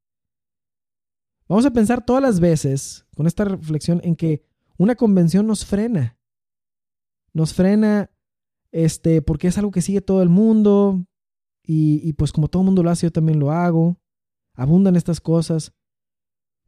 Vamos 1.47 1.65
a 1.65 1.71
pensar 1.71 2.05
todas 2.05 2.21
las 2.21 2.41
veces 2.41 3.05
con 3.15 3.27
esta 3.27 3.45
reflexión 3.45 4.01
en 4.03 4.17
que 4.17 4.43
una 4.81 4.95
convención 4.95 5.47
nos 5.47 5.65
frena. 5.65 6.17
Nos 7.33 7.53
frena 7.53 8.09
este, 8.71 9.21
porque 9.21 9.47
es 9.47 9.57
algo 9.57 9.71
que 9.71 9.81
sigue 9.81 10.01
todo 10.01 10.21
el 10.21 10.29
mundo 10.29 11.05
y, 11.63 12.01
y 12.07 12.13
pues 12.13 12.31
como 12.31 12.47
todo 12.47 12.61
el 12.61 12.65
mundo 12.65 12.83
lo 12.83 12.89
hace, 12.89 13.07
yo 13.07 13.11
también 13.11 13.39
lo 13.39 13.51
hago. 13.51 13.97
Abundan 14.53 14.95
estas 14.95 15.21
cosas. 15.21 15.73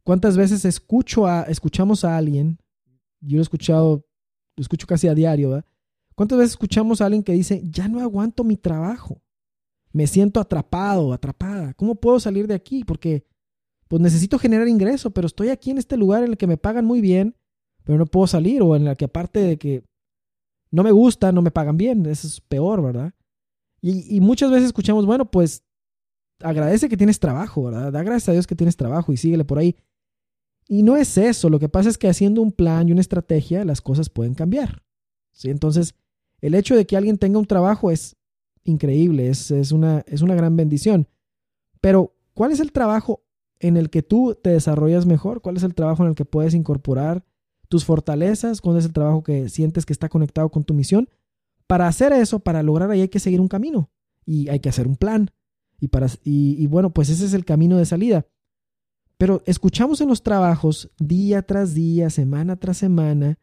¿Cuántas 0.02 0.36
veces 0.36 0.64
escucho 0.64 1.26
a, 1.26 1.42
escuchamos 1.42 2.04
a 2.04 2.16
alguien? 2.16 2.58
Yo 3.20 3.36
lo 3.36 3.40
he 3.40 3.42
escuchado 3.42 4.04
lo 4.56 4.62
escucho 4.62 4.86
casi 4.86 5.08
a 5.08 5.14
diario, 5.14 5.50
¿verdad? 5.50 5.64
¿Cuántas 6.14 6.38
veces 6.38 6.52
escuchamos 6.52 7.00
a 7.00 7.06
alguien 7.06 7.24
que 7.24 7.32
dice, 7.32 7.62
ya 7.64 7.88
no 7.88 8.00
aguanto 8.00 8.44
mi 8.44 8.56
trabajo? 8.56 9.20
Me 9.92 10.06
siento 10.06 10.40
atrapado, 10.40 11.12
atrapada. 11.12 11.74
¿Cómo 11.74 11.96
puedo 11.96 12.20
salir 12.20 12.46
de 12.46 12.54
aquí? 12.54 12.84
Porque 12.84 13.26
pues 13.88 14.00
necesito 14.00 14.38
generar 14.38 14.68
ingreso, 14.68 15.10
pero 15.10 15.26
estoy 15.26 15.48
aquí 15.48 15.70
en 15.70 15.78
este 15.78 15.96
lugar 15.96 16.22
en 16.22 16.30
el 16.30 16.36
que 16.36 16.46
me 16.46 16.56
pagan 16.56 16.84
muy 16.84 17.00
bien, 17.00 17.36
pero 17.84 17.98
no 17.98 18.06
puedo 18.06 18.26
salir, 18.26 18.62
o 18.62 18.74
en 18.74 18.88
el 18.88 18.96
que 18.96 19.04
aparte 19.04 19.40
de 19.40 19.58
que 19.58 19.84
no 20.70 20.82
me 20.82 20.90
gusta, 20.90 21.30
no 21.30 21.40
me 21.40 21.52
pagan 21.52 21.76
bien. 21.76 22.04
Eso 22.06 22.26
es 22.26 22.40
peor, 22.40 22.82
¿verdad? 22.82 23.14
Y, 23.80 24.20
muchas 24.20 24.50
veces 24.50 24.66
escuchamos, 24.66 25.04
bueno, 25.04 25.30
pues 25.30 25.62
agradece 26.40 26.88
que 26.88 26.96
tienes 26.96 27.20
trabajo, 27.20 27.64
¿verdad? 27.64 27.92
Da 27.92 28.02
gracias 28.02 28.30
a 28.30 28.32
Dios 28.32 28.46
que 28.46 28.56
tienes 28.56 28.76
trabajo 28.76 29.12
y 29.12 29.18
síguele 29.18 29.44
por 29.44 29.58
ahí. 29.58 29.76
Y 30.66 30.82
no 30.82 30.96
es 30.96 31.18
eso, 31.18 31.50
lo 31.50 31.60
que 31.60 31.68
pasa 31.68 31.90
es 31.90 31.98
que 31.98 32.08
haciendo 32.08 32.40
un 32.40 32.50
plan 32.50 32.88
y 32.88 32.92
una 32.92 33.02
estrategia 33.02 33.62
las 33.66 33.82
cosas 33.82 34.08
pueden 34.08 34.32
cambiar. 34.32 34.82
¿sí? 35.32 35.50
Entonces, 35.50 35.94
el 36.40 36.54
hecho 36.54 36.74
de 36.74 36.86
que 36.86 36.96
alguien 36.96 37.18
tenga 37.18 37.38
un 37.38 37.44
trabajo 37.44 37.90
es 37.90 38.16
increíble, 38.64 39.28
es, 39.28 39.50
una, 39.70 40.02
es 40.06 40.22
una 40.22 40.34
gran 40.34 40.56
bendición. 40.56 41.06
Pero, 41.82 42.14
¿cuál 42.32 42.52
es 42.52 42.60
el 42.60 42.72
trabajo 42.72 43.22
en 43.60 43.76
el 43.76 43.90
que 43.90 44.02
tú 44.02 44.34
te 44.34 44.48
desarrollas 44.48 45.04
mejor? 45.04 45.42
¿Cuál 45.42 45.58
es 45.58 45.62
el 45.62 45.74
trabajo 45.74 46.02
en 46.02 46.08
el 46.08 46.14
que 46.14 46.24
puedes 46.24 46.54
incorporar 46.54 47.22
tus 47.74 47.84
fortalezas? 47.84 48.60
¿Cuál 48.60 48.78
es 48.78 48.84
el 48.84 48.92
trabajo 48.92 49.24
que 49.24 49.48
sientes 49.48 49.84
que 49.84 49.92
está 49.92 50.08
conectado 50.08 50.48
con 50.48 50.62
tu 50.62 50.74
misión? 50.74 51.08
Para 51.66 51.88
hacer 51.88 52.12
eso, 52.12 52.38
para 52.38 52.62
lograr 52.62 52.88
ahí 52.88 53.00
hay 53.00 53.08
que 53.08 53.18
seguir 53.18 53.40
un 53.40 53.48
camino 53.48 53.90
y 54.24 54.48
hay 54.48 54.60
que 54.60 54.68
hacer 54.68 54.86
un 54.86 54.94
plan. 54.94 55.32
Y, 55.80 55.88
para, 55.88 56.06
y 56.22 56.68
bueno, 56.68 56.94
pues 56.94 57.08
ese 57.08 57.24
es 57.24 57.34
el 57.34 57.44
camino 57.44 57.76
de 57.76 57.84
salida. 57.84 58.28
Pero 59.18 59.42
escuchamos 59.44 60.00
en 60.00 60.08
los 60.08 60.22
trabajos 60.22 60.88
día 61.00 61.42
tras 61.42 61.74
día, 61.74 62.10
semana 62.10 62.54
tras 62.60 62.76
semana, 62.76 63.40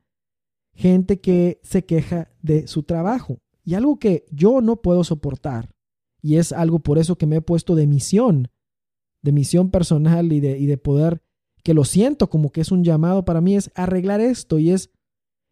gente 0.73 1.19
que 1.19 1.59
se 1.61 1.83
queja 1.83 2.31
de 2.41 2.67
su 2.67 2.83
trabajo. 2.83 3.41
Y 3.65 3.73
algo 3.73 3.99
que 3.99 4.23
yo 4.31 4.61
no 4.61 4.77
puedo 4.77 5.03
soportar, 5.03 5.75
y 6.21 6.37
es 6.37 6.53
algo 6.53 6.79
por 6.79 6.99
eso 6.99 7.17
que 7.17 7.25
me 7.25 7.35
he 7.35 7.41
puesto 7.41 7.75
de 7.75 7.85
misión, 7.85 8.47
de 9.23 9.33
misión 9.33 9.71
personal 9.71 10.31
y 10.31 10.39
de, 10.39 10.57
y 10.57 10.67
de 10.67 10.77
poder 10.77 11.21
que 11.63 11.73
lo 11.73 11.83
siento 11.85 12.29
como 12.29 12.51
que 12.51 12.61
es 12.61 12.71
un 12.71 12.83
llamado 12.83 13.25
para 13.25 13.41
mí, 13.41 13.55
es 13.55 13.71
arreglar 13.75 14.21
esto 14.21 14.59
y 14.59 14.71
es 14.71 14.89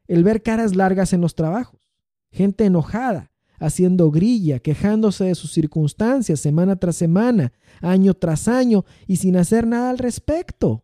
el 0.07 0.23
ver 0.23 0.41
caras 0.41 0.75
largas 0.75 1.13
en 1.13 1.21
los 1.21 1.35
trabajos, 1.35 1.79
gente 2.31 2.65
enojada, 2.65 3.31
haciendo 3.59 4.09
grilla, 4.09 4.59
quejándose 4.59 5.25
de 5.25 5.35
sus 5.35 5.51
circunstancias 5.51 6.39
semana 6.39 6.77
tras 6.77 6.95
semana, 6.95 7.53
año 7.81 8.13
tras 8.13 8.47
año 8.47 8.85
y 9.05 9.17
sin 9.17 9.37
hacer 9.37 9.67
nada 9.67 9.89
al 9.89 9.97
respecto. 9.97 10.83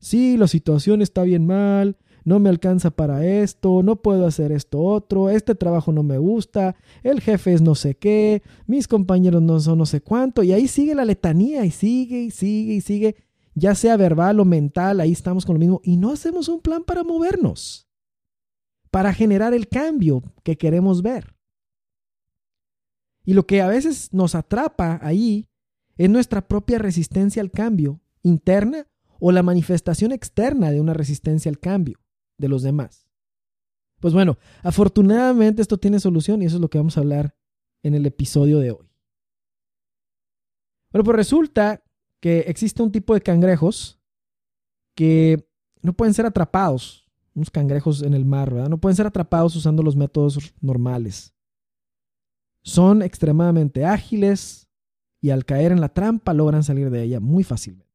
Sí, 0.00 0.36
la 0.36 0.48
situación 0.48 1.02
está 1.02 1.22
bien 1.22 1.46
mal, 1.46 1.96
no 2.24 2.38
me 2.38 2.48
alcanza 2.48 2.90
para 2.90 3.24
esto, 3.24 3.82
no 3.82 3.96
puedo 3.96 4.26
hacer 4.26 4.50
esto 4.50 4.82
otro, 4.82 5.30
este 5.30 5.54
trabajo 5.54 5.92
no 5.92 6.02
me 6.02 6.18
gusta, 6.18 6.74
el 7.02 7.20
jefe 7.20 7.52
es 7.52 7.62
no 7.62 7.74
sé 7.74 7.94
qué, 7.94 8.42
mis 8.66 8.88
compañeros 8.88 9.42
no 9.42 9.60
son 9.60 9.78
no 9.78 9.86
sé 9.86 10.00
cuánto, 10.00 10.42
y 10.42 10.52
ahí 10.52 10.66
sigue 10.66 10.94
la 10.94 11.04
letanía 11.04 11.64
y 11.64 11.70
sigue 11.70 12.22
y 12.22 12.30
sigue 12.30 12.74
y 12.74 12.80
sigue, 12.80 13.16
ya 13.54 13.74
sea 13.74 13.96
verbal 13.96 14.40
o 14.40 14.44
mental, 14.44 15.00
ahí 15.00 15.12
estamos 15.12 15.46
con 15.46 15.54
lo 15.54 15.60
mismo, 15.60 15.80
y 15.84 15.96
no 15.96 16.12
hacemos 16.12 16.48
un 16.48 16.60
plan 16.60 16.84
para 16.84 17.04
movernos, 17.04 17.88
para 18.90 19.12
generar 19.14 19.54
el 19.54 19.68
cambio 19.68 20.22
que 20.42 20.58
queremos 20.58 21.02
ver. 21.02 21.34
Y 23.24 23.34
lo 23.34 23.46
que 23.46 23.62
a 23.62 23.68
veces 23.68 24.12
nos 24.12 24.34
atrapa 24.34 24.98
ahí 25.02 25.48
es 25.96 26.10
nuestra 26.10 26.46
propia 26.46 26.78
resistencia 26.78 27.40
al 27.40 27.50
cambio 27.50 28.00
interna 28.22 28.86
o 29.20 29.32
la 29.32 29.42
manifestación 29.42 30.12
externa 30.12 30.70
de 30.70 30.80
una 30.80 30.92
resistencia 30.92 31.48
al 31.48 31.58
cambio 31.58 31.98
de 32.36 32.48
los 32.48 32.62
demás. 32.62 33.08
Pues 34.00 34.12
bueno, 34.12 34.36
afortunadamente 34.62 35.62
esto 35.62 35.78
tiene 35.78 36.00
solución 36.00 36.42
y 36.42 36.46
eso 36.46 36.56
es 36.56 36.60
lo 36.60 36.68
que 36.68 36.78
vamos 36.78 36.96
a 36.96 37.00
hablar 37.00 37.36
en 37.82 37.94
el 37.94 38.04
episodio 38.04 38.58
de 38.58 38.72
hoy. 38.72 38.90
Bueno, 40.92 41.04
pues 41.04 41.16
resulta 41.16 41.83
que 42.24 42.38
existe 42.40 42.82
un 42.82 42.90
tipo 42.90 43.12
de 43.12 43.20
cangrejos 43.20 44.00
que 44.96 45.46
no 45.82 45.92
pueden 45.92 46.14
ser 46.14 46.24
atrapados, 46.24 47.06
unos 47.34 47.50
cangrejos 47.50 48.00
en 48.00 48.14
el 48.14 48.24
mar, 48.24 48.50
¿verdad? 48.50 48.70
No 48.70 48.78
pueden 48.78 48.96
ser 48.96 49.06
atrapados 49.06 49.54
usando 49.56 49.82
los 49.82 49.94
métodos 49.94 50.54
normales. 50.62 51.34
Son 52.62 53.02
extremadamente 53.02 53.84
ágiles 53.84 54.66
y 55.20 55.28
al 55.28 55.44
caer 55.44 55.70
en 55.70 55.82
la 55.82 55.90
trampa 55.90 56.32
logran 56.32 56.64
salir 56.64 56.88
de 56.88 57.02
ella 57.02 57.20
muy 57.20 57.44
fácilmente. 57.44 57.92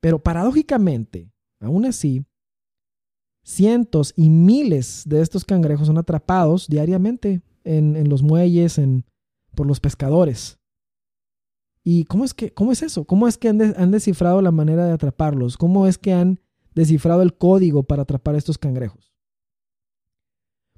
Pero 0.00 0.18
paradójicamente, 0.18 1.30
Aún 1.60 1.84
así, 1.84 2.24
cientos 3.42 4.14
y 4.16 4.30
miles 4.30 5.02
de 5.04 5.20
estos 5.20 5.44
cangrejos 5.44 5.88
son 5.88 5.98
atrapados 5.98 6.68
diariamente 6.68 7.42
en, 7.64 8.08
los 8.08 8.22
muelles, 8.22 8.78
en, 8.78 9.04
por 9.54 9.66
los 9.66 9.78
pescadores. 9.78 10.57
¿Y 11.84 12.04
cómo 12.04 12.24
es, 12.24 12.34
que, 12.34 12.52
cómo 12.52 12.72
es 12.72 12.82
eso? 12.82 13.04
¿Cómo 13.04 13.28
es 13.28 13.38
que 13.38 13.48
han, 13.48 13.60
han 13.60 13.90
descifrado 13.90 14.42
la 14.42 14.50
manera 14.50 14.86
de 14.86 14.92
atraparlos? 14.92 15.56
¿Cómo 15.56 15.86
es 15.86 15.98
que 15.98 16.12
han 16.12 16.40
descifrado 16.74 17.22
el 17.22 17.36
código 17.36 17.82
para 17.82 18.02
atrapar 18.02 18.34
a 18.34 18.38
estos 18.38 18.58
cangrejos? 18.58 19.12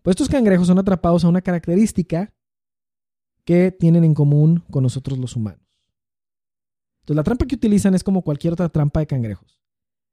Pues 0.02 0.14
estos 0.14 0.28
cangrejos 0.28 0.66
son 0.66 0.78
atrapados 0.78 1.25
a 1.25 1.28
una 1.28 1.42
característica 1.42 2.33
que 3.45 3.73
tienen 3.73 4.04
en 4.04 4.14
común 4.14 4.64
con 4.71 4.83
nosotros 4.83 5.19
los 5.19 5.37
humanos. 5.37 5.66
Entonces 7.00 7.16
la 7.16 7.25
trampa 7.25 7.47
que 7.47 7.57
utilizan 7.57 7.95
es 7.95 8.04
como 8.04 8.23
cualquier 8.23 8.52
otra 8.52 8.69
trampa 8.69 9.00
de 9.00 9.07
cangrejos. 9.07 9.61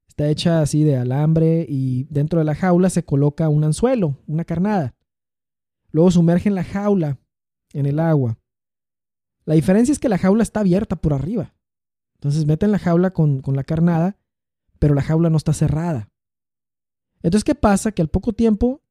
Está 0.07 0.29
hecha 0.29 0.61
así 0.61 0.83
de 0.83 0.97
alambre 0.97 1.65
y 1.69 2.05
dentro 2.05 2.39
de 2.39 2.45
la 2.45 2.55
jaula 2.55 2.89
se 2.89 3.03
coloca 3.03 3.49
un 3.49 3.63
anzuelo, 3.63 4.17
una 4.25 4.45
carnada. 4.45 4.95
Luego 5.91 6.11
sumergen 6.11 6.55
la 6.55 6.63
jaula 6.63 7.19
en 7.73 7.85
el 7.85 7.99
agua. 7.99 8.39
La 9.47 9.55
diferencia 9.55 9.93
es 9.93 9.99
que 9.99 10.09
la 10.09 10.17
jaula 10.17 10.43
está 10.43 10.59
abierta 10.59 10.97
por 10.97 11.13
arriba. 11.13 11.55
Entonces 12.15 12.45
meten 12.45 12.69
la 12.69 12.79
jaula 12.79 13.11
con, 13.11 13.41
con 13.41 13.55
la 13.55 13.63
carnada, 13.63 14.17
pero 14.77 14.93
la 14.93 15.01
jaula 15.01 15.29
no 15.29 15.37
está 15.37 15.53
cerrada. 15.53 16.11
Entonces, 17.21 17.45
¿qué 17.45 17.55
pasa? 17.55 17.93
Que 17.93 18.01
al 18.01 18.09
poco 18.09 18.33
tiempo 18.33 18.81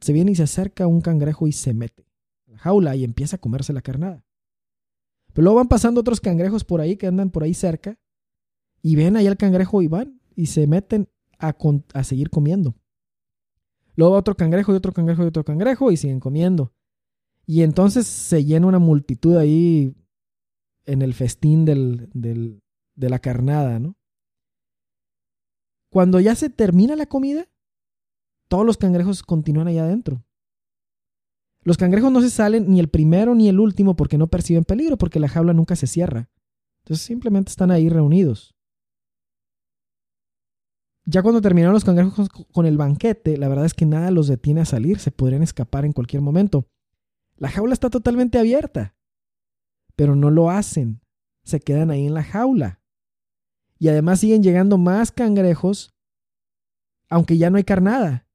se 0.00 0.12
viene 0.12 0.32
y 0.32 0.34
se 0.34 0.42
acerca 0.42 0.86
un 0.86 1.00
cangrejo 1.00 1.46
y 1.46 1.52
se 1.52 1.72
mete 1.72 2.04
a 2.46 2.50
la 2.50 2.58
jaula 2.58 2.94
y 2.94 3.04
empieza 3.04 3.36
a 3.36 3.40
comerse 3.40 3.72
la 3.72 3.80
carnada. 3.80 4.22
Pero 5.32 5.44
luego 5.44 5.56
van 5.56 5.68
pasando 5.68 6.02
otros 6.02 6.20
cangrejos 6.20 6.64
por 6.64 6.82
ahí 6.82 6.98
que 6.98 7.06
andan 7.06 7.30
por 7.30 7.42
ahí 7.42 7.54
cerca 7.54 7.98
y 8.82 8.96
ven 8.96 9.16
ahí 9.16 9.28
al 9.28 9.38
cangrejo 9.38 9.80
y 9.80 9.88
van 9.88 10.20
y 10.36 10.46
se 10.46 10.66
meten 10.66 11.08
a, 11.38 11.56
a 11.94 12.04
seguir 12.04 12.28
comiendo. 12.28 12.74
Luego 13.96 14.14
otro 14.14 14.36
cangrejo 14.36 14.74
y 14.74 14.76
otro 14.76 14.92
cangrejo 14.92 15.24
y 15.24 15.28
otro 15.28 15.42
cangrejo 15.42 15.90
y 15.90 15.96
siguen 15.96 16.20
comiendo. 16.20 16.74
Y 17.50 17.62
entonces 17.62 18.06
se 18.06 18.44
llena 18.44 18.66
una 18.66 18.78
multitud 18.78 19.38
ahí 19.38 19.96
en 20.84 21.00
el 21.00 21.14
festín 21.14 21.64
de 21.64 22.60
la 23.08 23.18
carnada, 23.20 23.78
¿no? 23.78 23.96
Cuando 25.90 26.20
ya 26.20 26.34
se 26.34 26.50
termina 26.50 26.94
la 26.94 27.06
comida, 27.06 27.48
todos 28.48 28.66
los 28.66 28.76
cangrejos 28.76 29.22
continúan 29.22 29.66
allá 29.66 29.84
adentro. 29.84 30.26
Los 31.62 31.78
cangrejos 31.78 32.12
no 32.12 32.20
se 32.20 32.28
salen 32.28 32.68
ni 32.68 32.80
el 32.80 32.88
primero 32.88 33.34
ni 33.34 33.48
el 33.48 33.60
último 33.60 33.96
porque 33.96 34.18
no 34.18 34.26
perciben 34.26 34.64
peligro, 34.64 34.98
porque 34.98 35.18
la 35.18 35.28
jaula 35.28 35.54
nunca 35.54 35.74
se 35.74 35.86
cierra. 35.86 36.28
Entonces 36.84 37.06
simplemente 37.06 37.48
están 37.48 37.70
ahí 37.70 37.88
reunidos. 37.88 38.54
Ya 41.06 41.22
cuando 41.22 41.40
terminaron 41.40 41.72
los 41.72 41.84
cangrejos 41.84 42.28
con 42.28 42.66
el 42.66 42.76
banquete, 42.76 43.38
la 43.38 43.48
verdad 43.48 43.64
es 43.64 43.72
que 43.72 43.86
nada 43.86 44.10
los 44.10 44.28
detiene 44.28 44.60
a 44.60 44.66
salir, 44.66 44.98
se 44.98 45.12
podrían 45.12 45.42
escapar 45.42 45.86
en 45.86 45.94
cualquier 45.94 46.20
momento. 46.20 46.66
La 47.38 47.48
jaula 47.48 47.72
está 47.72 47.88
totalmente 47.88 48.38
abierta, 48.38 48.96
pero 49.94 50.16
no 50.16 50.30
lo 50.30 50.50
hacen, 50.50 51.00
se 51.44 51.60
quedan 51.60 51.90
ahí 51.90 52.06
en 52.06 52.14
la 52.14 52.24
jaula. 52.24 52.82
Y 53.78 53.88
además 53.88 54.20
siguen 54.20 54.42
llegando 54.42 54.76
más 54.76 55.12
cangrejos, 55.12 55.94
aunque 57.08 57.38
ya 57.38 57.48
no 57.48 57.56
hay 57.56 57.64
carnada. 57.64 58.28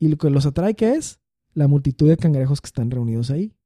Y 0.00 0.08
lo 0.08 0.18
que 0.18 0.28
los 0.28 0.44
atrae, 0.44 0.74
¿qué 0.74 0.94
es? 0.94 1.20
La 1.52 1.68
multitud 1.68 2.08
de 2.08 2.16
cangrejos 2.16 2.60
que 2.60 2.66
están 2.66 2.90
reunidos 2.90 3.30
ahí. 3.30 3.56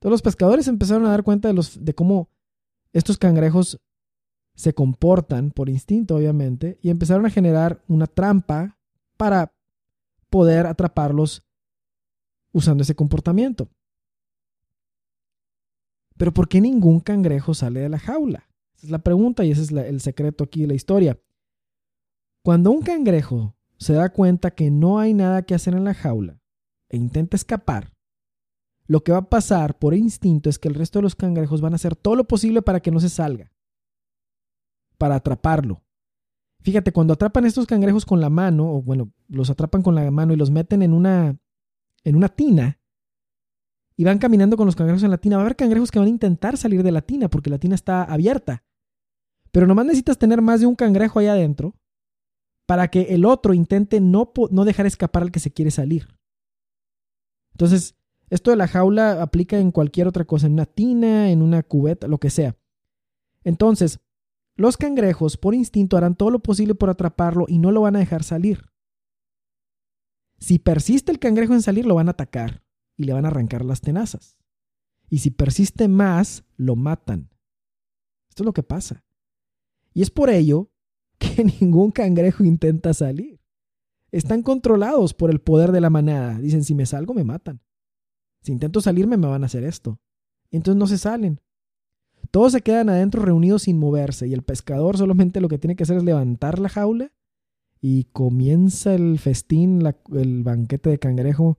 Todos 0.00 0.10
los 0.10 0.22
pescadores 0.22 0.66
empezaron 0.66 1.06
a 1.06 1.10
dar 1.10 1.22
cuenta 1.22 1.46
de, 1.46 1.54
los, 1.54 1.84
de 1.84 1.94
cómo 1.94 2.28
estos 2.92 3.16
cangrejos 3.16 3.80
se 4.54 4.74
comportan 4.74 5.52
por 5.52 5.68
instinto, 5.68 6.16
obviamente, 6.16 6.78
y 6.82 6.90
empezaron 6.90 7.26
a 7.26 7.30
generar 7.30 7.82
una 7.86 8.06
trampa 8.06 8.78
para 9.16 9.54
poder 10.30 10.66
atraparlos 10.66 11.44
usando 12.52 12.82
ese 12.82 12.94
comportamiento. 12.94 13.68
Pero 16.16 16.32
¿por 16.32 16.48
qué 16.48 16.60
ningún 16.60 17.00
cangrejo 17.00 17.54
sale 17.54 17.80
de 17.80 17.88
la 17.88 17.98
jaula? 17.98 18.48
Esa 18.76 18.86
es 18.86 18.90
la 18.90 18.98
pregunta 18.98 19.44
y 19.44 19.50
ese 19.50 19.62
es 19.62 19.70
el 19.70 20.00
secreto 20.00 20.44
aquí 20.44 20.62
de 20.62 20.66
la 20.68 20.74
historia. 20.74 21.18
Cuando 22.42 22.70
un 22.70 22.82
cangrejo 22.82 23.54
se 23.78 23.94
da 23.94 24.10
cuenta 24.10 24.50
que 24.50 24.70
no 24.70 24.98
hay 24.98 25.14
nada 25.14 25.42
que 25.42 25.54
hacer 25.54 25.74
en 25.74 25.84
la 25.84 25.94
jaula 25.94 26.40
e 26.88 26.96
intenta 26.96 27.36
escapar, 27.36 27.94
lo 28.86 29.02
que 29.04 29.12
va 29.12 29.18
a 29.18 29.28
pasar 29.28 29.78
por 29.78 29.94
instinto 29.94 30.50
es 30.50 30.58
que 30.58 30.68
el 30.68 30.74
resto 30.74 30.98
de 30.98 31.04
los 31.04 31.14
cangrejos 31.14 31.60
van 31.60 31.72
a 31.72 31.76
hacer 31.76 31.94
todo 31.96 32.16
lo 32.16 32.24
posible 32.24 32.60
para 32.60 32.80
que 32.80 32.90
no 32.90 33.00
se 33.00 33.08
salga 33.08 33.52
para 35.00 35.14
atraparlo. 35.14 35.82
Fíjate, 36.60 36.92
cuando 36.92 37.14
atrapan 37.14 37.46
estos 37.46 37.64
cangrejos 37.64 38.04
con 38.04 38.20
la 38.20 38.28
mano, 38.28 38.70
o 38.70 38.82
bueno, 38.82 39.10
los 39.28 39.48
atrapan 39.48 39.82
con 39.82 39.94
la 39.94 40.10
mano 40.10 40.34
y 40.34 40.36
los 40.36 40.50
meten 40.50 40.82
en 40.82 40.92
una, 40.92 41.38
en 42.04 42.16
una 42.16 42.28
tina, 42.28 42.80
y 44.00 44.04
van 44.04 44.18
caminando 44.18 44.56
con 44.56 44.64
los 44.64 44.76
cangrejos 44.76 45.02
en 45.02 45.10
la 45.10 45.18
tina, 45.18 45.36
va 45.36 45.42
a 45.42 45.44
haber 45.44 45.56
cangrejos 45.56 45.90
que 45.90 45.98
van 45.98 46.06
a 46.08 46.10
intentar 46.10 46.56
salir 46.56 46.82
de 46.82 46.90
la 46.90 47.02
tina 47.02 47.28
porque 47.28 47.50
la 47.50 47.58
tina 47.58 47.74
está 47.74 48.02
abierta. 48.02 48.64
Pero 49.52 49.66
nomás 49.66 49.84
necesitas 49.84 50.16
tener 50.16 50.40
más 50.40 50.60
de 50.60 50.66
un 50.66 50.74
cangrejo 50.74 51.18
ahí 51.18 51.26
adentro 51.26 51.74
para 52.64 52.88
que 52.88 53.14
el 53.14 53.26
otro 53.26 53.52
intente 53.52 54.00
no, 54.00 54.32
no 54.50 54.64
dejar 54.64 54.86
escapar 54.86 55.22
al 55.22 55.30
que 55.30 55.38
se 55.38 55.52
quiere 55.52 55.70
salir. 55.70 56.08
Entonces, 57.52 57.94
esto 58.30 58.50
de 58.50 58.56
la 58.56 58.68
jaula 58.68 59.20
aplica 59.20 59.58
en 59.58 59.70
cualquier 59.70 60.08
otra 60.08 60.24
cosa, 60.24 60.46
en 60.46 60.54
una 60.54 60.64
tina, 60.64 61.30
en 61.30 61.42
una 61.42 61.62
cubeta, 61.62 62.08
lo 62.08 62.16
que 62.16 62.30
sea. 62.30 62.56
Entonces, 63.44 64.00
los 64.56 64.78
cangrejos, 64.78 65.36
por 65.36 65.54
instinto, 65.54 65.98
harán 65.98 66.14
todo 66.14 66.30
lo 66.30 66.38
posible 66.38 66.74
por 66.74 66.88
atraparlo 66.88 67.44
y 67.48 67.58
no 67.58 67.70
lo 67.70 67.82
van 67.82 67.96
a 67.96 67.98
dejar 67.98 68.22
salir. 68.22 68.70
Si 70.40 70.58
persiste 70.58 71.12
el 71.12 71.18
cangrejo 71.18 71.52
en 71.52 71.62
salir, 71.62 71.86
lo 71.86 71.94
van 71.94 72.08
a 72.08 72.12
atacar 72.12 72.64
y 72.96 73.04
le 73.04 73.12
van 73.12 73.26
a 73.26 73.28
arrancar 73.28 73.64
las 73.64 73.82
tenazas. 73.82 74.38
Y 75.08 75.18
si 75.18 75.30
persiste 75.30 75.86
más, 75.86 76.44
lo 76.56 76.76
matan. 76.76 77.28
Esto 78.28 78.42
es 78.42 78.46
lo 78.46 78.52
que 78.52 78.62
pasa. 78.62 79.04
Y 79.92 80.02
es 80.02 80.10
por 80.10 80.30
ello 80.30 80.70
que 81.18 81.44
ningún 81.44 81.90
cangrejo 81.90 82.42
intenta 82.42 82.94
salir. 82.94 83.40
Están 84.12 84.42
controlados 84.42 85.14
por 85.14 85.30
el 85.30 85.40
poder 85.40 85.72
de 85.72 85.80
la 85.80 85.90
manada. 85.90 86.38
Dicen, 86.38 86.64
si 86.64 86.74
me 86.74 86.86
salgo, 86.86 87.14
me 87.14 87.22
matan. 87.22 87.60
Si 88.42 88.50
intento 88.50 88.80
salirme, 88.80 89.16
me 89.16 89.28
van 89.28 89.42
a 89.42 89.46
hacer 89.46 89.62
esto. 89.62 90.00
Entonces 90.50 90.78
no 90.78 90.86
se 90.86 90.98
salen. 90.98 91.40
Todos 92.30 92.52
se 92.52 92.62
quedan 92.62 92.88
adentro 92.88 93.22
reunidos 93.22 93.62
sin 93.62 93.78
moverse 93.78 94.26
y 94.26 94.32
el 94.32 94.42
pescador 94.42 94.96
solamente 94.96 95.40
lo 95.40 95.48
que 95.48 95.58
tiene 95.58 95.76
que 95.76 95.82
hacer 95.82 95.98
es 95.98 96.04
levantar 96.04 96.58
la 96.58 96.68
jaula 96.68 97.12
y 97.80 98.04
comienza 98.04 98.94
el 98.94 99.18
festín, 99.18 99.82
el 100.12 100.42
banquete 100.42 100.90
de 100.90 100.98
cangrejo 100.98 101.58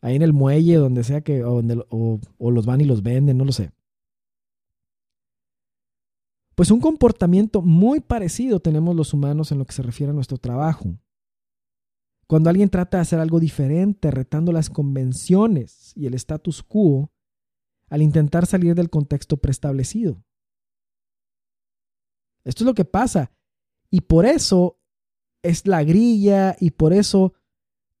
ahí 0.00 0.16
en 0.16 0.22
el 0.22 0.32
muelle, 0.32 0.76
donde 0.76 1.04
sea 1.04 1.20
que, 1.22 1.44
o, 1.44 1.60
o 2.38 2.50
los 2.50 2.66
van 2.66 2.80
y 2.80 2.84
los 2.84 3.02
venden, 3.02 3.38
no 3.38 3.44
lo 3.44 3.52
sé. 3.52 3.72
Pues 6.54 6.70
un 6.70 6.80
comportamiento 6.80 7.60
muy 7.60 8.00
parecido 8.00 8.60
tenemos 8.60 8.96
los 8.96 9.12
humanos 9.12 9.52
en 9.52 9.58
lo 9.58 9.66
que 9.66 9.74
se 9.74 9.82
refiere 9.82 10.10
a 10.10 10.14
nuestro 10.14 10.38
trabajo. 10.38 10.98
Cuando 12.26 12.50
alguien 12.50 12.70
trata 12.70 12.96
de 12.96 13.02
hacer 13.02 13.20
algo 13.20 13.38
diferente, 13.38 14.10
retando 14.10 14.52
las 14.52 14.70
convenciones 14.70 15.92
y 15.94 16.06
el 16.06 16.14
status 16.14 16.62
quo, 16.62 17.12
al 17.88 18.02
intentar 18.02 18.46
salir 18.46 18.74
del 18.74 18.90
contexto 18.90 19.36
preestablecido. 19.36 20.24
Esto 22.42 22.64
es 22.64 22.66
lo 22.66 22.74
que 22.74 22.84
pasa. 22.84 23.30
Y 23.90 24.00
por 24.00 24.24
eso 24.26 24.80
es 25.46 25.66
la 25.66 25.84
grilla 25.84 26.56
y 26.60 26.70
por 26.70 26.92
eso 26.92 27.34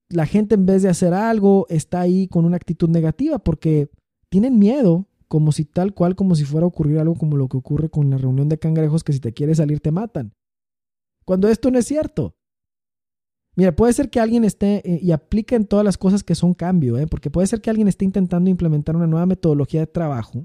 la 0.08 0.26
gente 0.26 0.54
en 0.54 0.66
vez 0.66 0.82
de 0.82 0.88
hacer 0.88 1.14
algo 1.14 1.66
está 1.68 2.00
ahí 2.00 2.28
con 2.28 2.44
una 2.44 2.56
actitud 2.56 2.88
negativa 2.88 3.38
porque 3.38 3.90
tienen 4.28 4.58
miedo 4.58 5.06
como 5.28 5.52
si 5.52 5.64
tal 5.64 5.94
cual 5.94 6.14
como 6.14 6.34
si 6.34 6.44
fuera 6.44 6.64
a 6.64 6.68
ocurrir 6.68 6.98
algo 6.98 7.16
como 7.16 7.36
lo 7.36 7.48
que 7.48 7.56
ocurre 7.56 7.90
con 7.90 8.10
la 8.10 8.18
reunión 8.18 8.48
de 8.48 8.58
cangrejos 8.58 9.02
que 9.02 9.12
si 9.12 9.20
te 9.20 9.32
quieres 9.32 9.58
salir 9.58 9.80
te 9.80 9.90
matan. 9.90 10.32
Cuando 11.24 11.48
esto 11.48 11.70
no 11.70 11.78
es 11.78 11.86
cierto. 11.86 12.36
Mira, 13.56 13.74
puede 13.74 13.92
ser 13.94 14.10
que 14.10 14.20
alguien 14.20 14.44
esté 14.44 14.82
eh, 14.88 15.00
y 15.02 15.12
aplique 15.12 15.54
en 15.54 15.66
todas 15.66 15.84
las 15.84 15.96
cosas 15.96 16.22
que 16.22 16.34
son 16.34 16.52
cambio, 16.54 16.98
¿eh? 16.98 17.06
porque 17.06 17.30
puede 17.30 17.46
ser 17.46 17.60
que 17.60 17.70
alguien 17.70 17.88
esté 17.88 18.04
intentando 18.04 18.50
implementar 18.50 18.94
una 18.94 19.06
nueva 19.06 19.26
metodología 19.26 19.80
de 19.80 19.86
trabajo. 19.86 20.44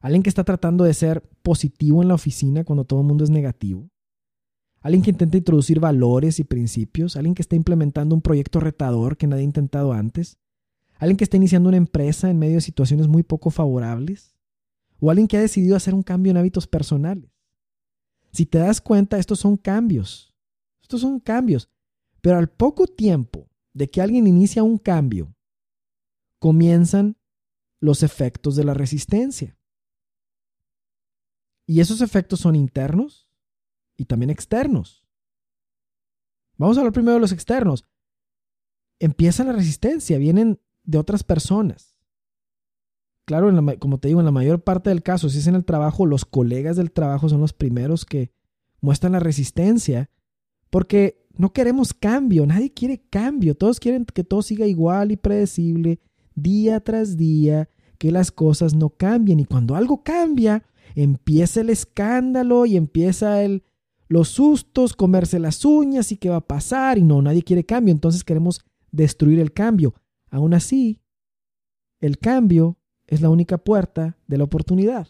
Alguien 0.00 0.22
que 0.22 0.28
está 0.28 0.44
tratando 0.44 0.84
de 0.84 0.94
ser 0.94 1.22
positivo 1.42 2.02
en 2.02 2.08
la 2.08 2.14
oficina 2.14 2.64
cuando 2.64 2.84
todo 2.84 3.00
el 3.00 3.06
mundo 3.06 3.24
es 3.24 3.30
negativo. 3.30 3.88
Alguien 4.80 5.02
que 5.02 5.10
intenta 5.10 5.36
introducir 5.36 5.80
valores 5.80 6.38
y 6.38 6.44
principios. 6.44 7.16
Alguien 7.16 7.34
que 7.34 7.42
está 7.42 7.56
implementando 7.56 8.14
un 8.14 8.22
proyecto 8.22 8.60
retador 8.60 9.16
que 9.16 9.26
nadie 9.26 9.42
ha 9.42 9.44
intentado 9.44 9.92
antes. 9.92 10.38
Alguien 10.98 11.16
que 11.16 11.24
está 11.24 11.36
iniciando 11.36 11.68
una 11.68 11.78
empresa 11.78 12.30
en 12.30 12.38
medio 12.38 12.56
de 12.56 12.60
situaciones 12.60 13.08
muy 13.08 13.22
poco 13.22 13.50
favorables. 13.50 14.34
O 15.00 15.10
alguien 15.10 15.28
que 15.28 15.36
ha 15.36 15.40
decidido 15.40 15.76
hacer 15.76 15.94
un 15.94 16.02
cambio 16.02 16.30
en 16.30 16.36
hábitos 16.36 16.66
personales. 16.66 17.30
Si 18.32 18.46
te 18.46 18.58
das 18.58 18.80
cuenta, 18.80 19.18
estos 19.18 19.40
son 19.40 19.56
cambios 19.56 20.28
estos 20.88 21.02
son 21.02 21.20
cambios. 21.20 21.68
Pero 22.22 22.38
al 22.38 22.48
poco 22.48 22.86
tiempo 22.86 23.50
de 23.74 23.90
que 23.90 24.00
alguien 24.00 24.26
inicia 24.26 24.62
un 24.62 24.78
cambio, 24.78 25.36
comienzan 26.38 27.18
los 27.78 28.02
efectos 28.02 28.56
de 28.56 28.64
la 28.64 28.72
resistencia. 28.72 29.58
Y 31.66 31.80
esos 31.80 32.00
efectos 32.00 32.40
son 32.40 32.56
internos 32.56 33.27
y 33.98 34.06
también 34.06 34.30
externos. 34.30 35.04
Vamos 36.56 36.78
a 36.78 36.80
hablar 36.80 36.94
primero 36.94 37.14
de 37.14 37.20
los 37.20 37.32
externos. 37.32 37.84
Empieza 38.98 39.44
la 39.44 39.52
resistencia, 39.52 40.16
vienen 40.16 40.60
de 40.84 40.98
otras 40.98 41.22
personas. 41.22 41.98
Claro, 43.26 43.52
como 43.78 43.98
te 43.98 44.08
digo, 44.08 44.20
en 44.20 44.26
la 44.26 44.32
mayor 44.32 44.62
parte 44.62 44.88
del 44.88 45.02
caso, 45.02 45.28
si 45.28 45.38
es 45.38 45.46
en 45.46 45.54
el 45.54 45.66
trabajo, 45.66 46.06
los 46.06 46.24
colegas 46.24 46.76
del 46.76 46.92
trabajo 46.92 47.28
son 47.28 47.42
los 47.42 47.52
primeros 47.52 48.06
que 48.06 48.32
muestran 48.80 49.12
la 49.12 49.20
resistencia 49.20 50.08
porque 50.70 51.26
no 51.36 51.52
queremos 51.52 51.92
cambio, 51.92 52.46
nadie 52.46 52.72
quiere 52.72 53.02
cambio, 53.10 53.54
todos 53.54 53.80
quieren 53.80 54.04
que 54.06 54.24
todo 54.24 54.42
siga 54.42 54.66
igual 54.66 55.12
y 55.12 55.16
predecible 55.16 56.00
día 56.34 56.80
tras 56.80 57.16
día, 57.16 57.68
que 57.98 58.12
las 58.12 58.30
cosas 58.30 58.74
no 58.74 58.90
cambien 58.90 59.40
y 59.40 59.44
cuando 59.44 59.74
algo 59.74 60.02
cambia, 60.02 60.64
empieza 60.94 61.60
el 61.60 61.70
escándalo 61.70 62.64
y 62.64 62.76
empieza 62.76 63.42
el, 63.42 63.64
los 64.08 64.28
sustos, 64.28 64.94
comerse 64.94 65.38
las 65.38 65.64
uñas 65.64 66.10
y 66.12 66.16
qué 66.16 66.30
va 66.30 66.36
a 66.36 66.46
pasar 66.46 66.98
y 66.98 67.02
no, 67.02 67.20
nadie 67.20 67.42
quiere 67.42 67.64
cambio, 67.64 67.92
entonces 67.92 68.24
queremos 68.24 68.64
destruir 68.90 69.38
el 69.38 69.52
cambio. 69.52 69.94
Aún 70.30 70.54
así, 70.54 71.02
el 72.00 72.18
cambio 72.18 72.78
es 73.06 73.20
la 73.20 73.28
única 73.28 73.58
puerta 73.58 74.18
de 74.26 74.38
la 74.38 74.44
oportunidad. 74.44 75.08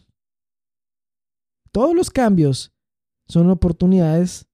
Todos 1.71 1.95
los 1.95 2.09
cambios 2.09 2.73
son 3.27 3.49
oportunidades 3.49 4.47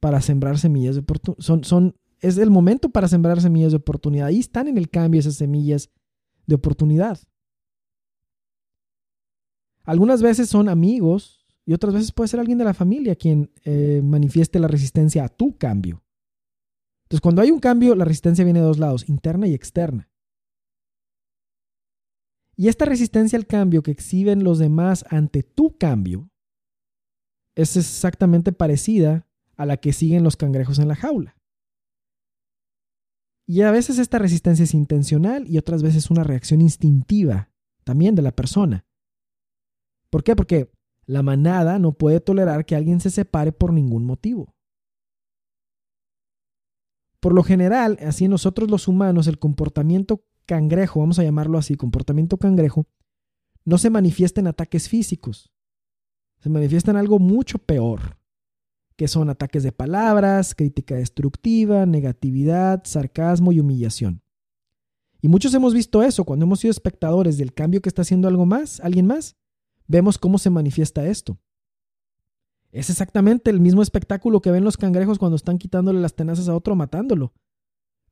para 0.00 0.20
sembrar 0.20 0.58
semillas 0.58 0.94
de 0.94 1.02
oportunidad. 1.02 1.42
Son, 1.42 1.64
son, 1.64 1.96
es 2.18 2.38
el 2.38 2.50
momento 2.50 2.90
para 2.90 3.08
sembrar 3.08 3.40
semillas 3.40 3.72
de 3.72 3.78
oportunidad. 3.78 4.26
Ahí 4.26 4.38
están 4.38 4.66
en 4.66 4.78
el 4.78 4.88
cambio 4.88 5.20
esas 5.20 5.34
semillas 5.34 5.90
de 6.46 6.54
oportunidad. 6.54 7.20
Algunas 9.84 10.22
veces 10.22 10.48
son 10.48 10.68
amigos 10.68 11.39
y 11.66 11.72
otras 11.72 11.94
veces 11.94 12.12
puede 12.12 12.28
ser 12.28 12.40
alguien 12.40 12.58
de 12.58 12.64
la 12.64 12.74
familia 12.74 13.16
quien 13.16 13.52
eh, 13.64 14.00
manifieste 14.02 14.58
la 14.58 14.68
resistencia 14.68 15.24
a 15.24 15.28
tu 15.28 15.56
cambio. 15.56 16.02
Entonces, 17.04 17.20
cuando 17.20 17.42
hay 17.42 17.50
un 17.50 17.60
cambio, 17.60 17.94
la 17.94 18.04
resistencia 18.04 18.44
viene 18.44 18.60
de 18.60 18.66
dos 18.66 18.78
lados, 18.78 19.08
interna 19.08 19.46
y 19.46 19.54
externa. 19.54 20.08
Y 22.56 22.68
esta 22.68 22.84
resistencia 22.84 23.38
al 23.38 23.46
cambio 23.46 23.82
que 23.82 23.90
exhiben 23.90 24.44
los 24.44 24.58
demás 24.58 25.04
ante 25.08 25.42
tu 25.42 25.76
cambio 25.78 26.30
es 27.56 27.76
exactamente 27.76 28.52
parecida 28.52 29.26
a 29.56 29.66
la 29.66 29.76
que 29.78 29.92
siguen 29.92 30.24
los 30.24 30.36
cangrejos 30.36 30.78
en 30.78 30.88
la 30.88 30.94
jaula. 30.94 31.36
Y 33.46 33.62
a 33.62 33.70
veces 33.72 33.98
esta 33.98 34.18
resistencia 34.18 34.62
es 34.62 34.74
intencional 34.74 35.48
y 35.48 35.58
otras 35.58 35.82
veces 35.82 36.10
una 36.10 36.22
reacción 36.22 36.60
instintiva 36.60 37.50
también 37.82 38.14
de 38.14 38.22
la 38.22 38.30
persona. 38.30 38.86
¿Por 40.08 40.22
qué? 40.22 40.36
Porque 40.36 40.70
la 41.10 41.24
manada 41.24 41.80
no 41.80 41.90
puede 41.90 42.20
tolerar 42.20 42.64
que 42.64 42.76
alguien 42.76 43.00
se 43.00 43.10
separe 43.10 43.50
por 43.50 43.72
ningún 43.72 44.04
motivo. 44.04 44.54
Por 47.18 47.34
lo 47.34 47.42
general, 47.42 47.98
así 48.00 48.28
nosotros 48.28 48.70
los 48.70 48.86
humanos, 48.86 49.26
el 49.26 49.40
comportamiento 49.40 50.24
cangrejo, 50.46 51.00
vamos 51.00 51.18
a 51.18 51.24
llamarlo 51.24 51.58
así, 51.58 51.74
comportamiento 51.74 52.36
cangrejo, 52.36 52.86
no 53.64 53.76
se 53.76 53.90
manifiesta 53.90 54.40
en 54.40 54.46
ataques 54.46 54.88
físicos, 54.88 55.50
se 56.38 56.48
manifiesta 56.48 56.92
en 56.92 56.96
algo 56.96 57.18
mucho 57.18 57.58
peor, 57.58 58.16
que 58.94 59.08
son 59.08 59.30
ataques 59.30 59.64
de 59.64 59.72
palabras, 59.72 60.54
crítica 60.54 60.94
destructiva, 60.94 61.86
negatividad, 61.86 62.82
sarcasmo 62.84 63.50
y 63.50 63.58
humillación. 63.58 64.22
Y 65.20 65.26
muchos 65.26 65.52
hemos 65.54 65.74
visto 65.74 66.04
eso 66.04 66.24
cuando 66.24 66.44
hemos 66.44 66.60
sido 66.60 66.70
espectadores 66.70 67.36
del 67.36 67.52
cambio 67.52 67.82
que 67.82 67.88
está 67.88 68.02
haciendo 68.02 68.28
algo 68.28 68.46
más, 68.46 68.78
alguien 68.78 69.08
más. 69.08 69.39
Vemos 69.90 70.18
cómo 70.18 70.38
se 70.38 70.50
manifiesta 70.50 71.04
esto. 71.04 71.36
Es 72.70 72.90
exactamente 72.90 73.50
el 73.50 73.58
mismo 73.58 73.82
espectáculo 73.82 74.40
que 74.40 74.52
ven 74.52 74.62
los 74.62 74.76
cangrejos 74.76 75.18
cuando 75.18 75.34
están 75.34 75.58
quitándole 75.58 75.98
las 75.98 76.14
tenazas 76.14 76.48
a 76.48 76.54
otro 76.54 76.76
matándolo. 76.76 77.32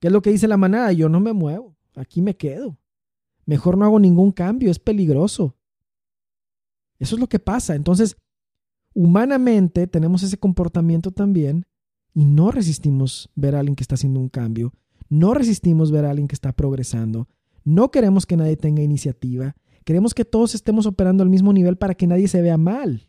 ¿Qué 0.01 0.09
es 0.09 0.13
lo 0.13 0.21
que 0.21 0.33
dice 0.33 0.49
la 0.49 0.57
manada? 0.57 0.91
Yo 0.91 1.09
no 1.09 1.21
me 1.21 1.33
muevo, 1.33 1.77
aquí 1.95 2.21
me 2.21 2.37
quedo. 2.37 2.77
Mejor 3.47 3.79
no 3.79 3.85
hago 3.85 4.01
ningún 4.01 4.33
cambio, 4.33 4.73
es 4.73 4.81
peligroso. 4.81 5.55
Eso 6.99 7.15
es 7.15 7.21
lo 7.21 7.29
que 7.29 7.39
pasa. 7.39 7.77
Entonces, 7.77 8.17
humanamente 8.93 9.87
tenemos 9.87 10.25
ese 10.25 10.37
comportamiento 10.37 11.13
también 11.13 11.65
y 12.13 12.25
no 12.25 12.51
resistimos 12.51 13.31
ver 13.37 13.55
a 13.55 13.61
alguien 13.61 13.77
que 13.77 13.85
está 13.85 13.95
haciendo 13.95 14.19
un 14.19 14.31
cambio, 14.31 14.73
no 15.09 15.33
resistimos 15.33 15.93
ver 15.93 16.07
a 16.07 16.11
alguien 16.11 16.27
que 16.27 16.35
está 16.35 16.51
progresando, 16.51 17.29
no 17.63 17.93
queremos 17.93 18.27
que 18.27 18.37
nadie 18.37 18.57
tenga 18.57 18.83
iniciativa, 18.83 19.55
queremos 19.89 20.13
que 20.13 20.27
todos 20.27 20.55
estemos 20.55 20.85
operando 20.85 21.23
al 21.23 21.31
mismo 21.31 21.51
nivel 21.51 21.79
para 21.79 21.95
que 21.95 22.07
nadie 22.07 22.29
se 22.29 22.43
vea 22.43 22.59
mal. 22.59 23.09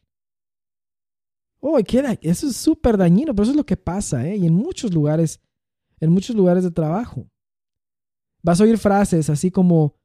Oh, 1.59 1.77
queda, 1.85 2.17
eso 2.21 2.47
es 2.47 2.55
súper 2.55 2.95
dañino, 2.95 3.35
pero 3.35 3.43
eso 3.43 3.51
es 3.51 3.57
lo 3.57 3.65
que 3.65 3.75
pasa, 3.75 4.25
¿eh? 4.25 4.37
Y 4.37 4.45
en 4.45 4.53
muchos 4.53 4.93
lugares, 4.93 5.41
en 5.99 6.09
muchos 6.09 6.37
lugares 6.37 6.63
de 6.63 6.71
trabajo. 6.71 7.29
Vas 8.41 8.61
a 8.61 8.63
oír 8.63 8.77
frases 8.77 9.29
así 9.29 9.51
como, 9.51 9.97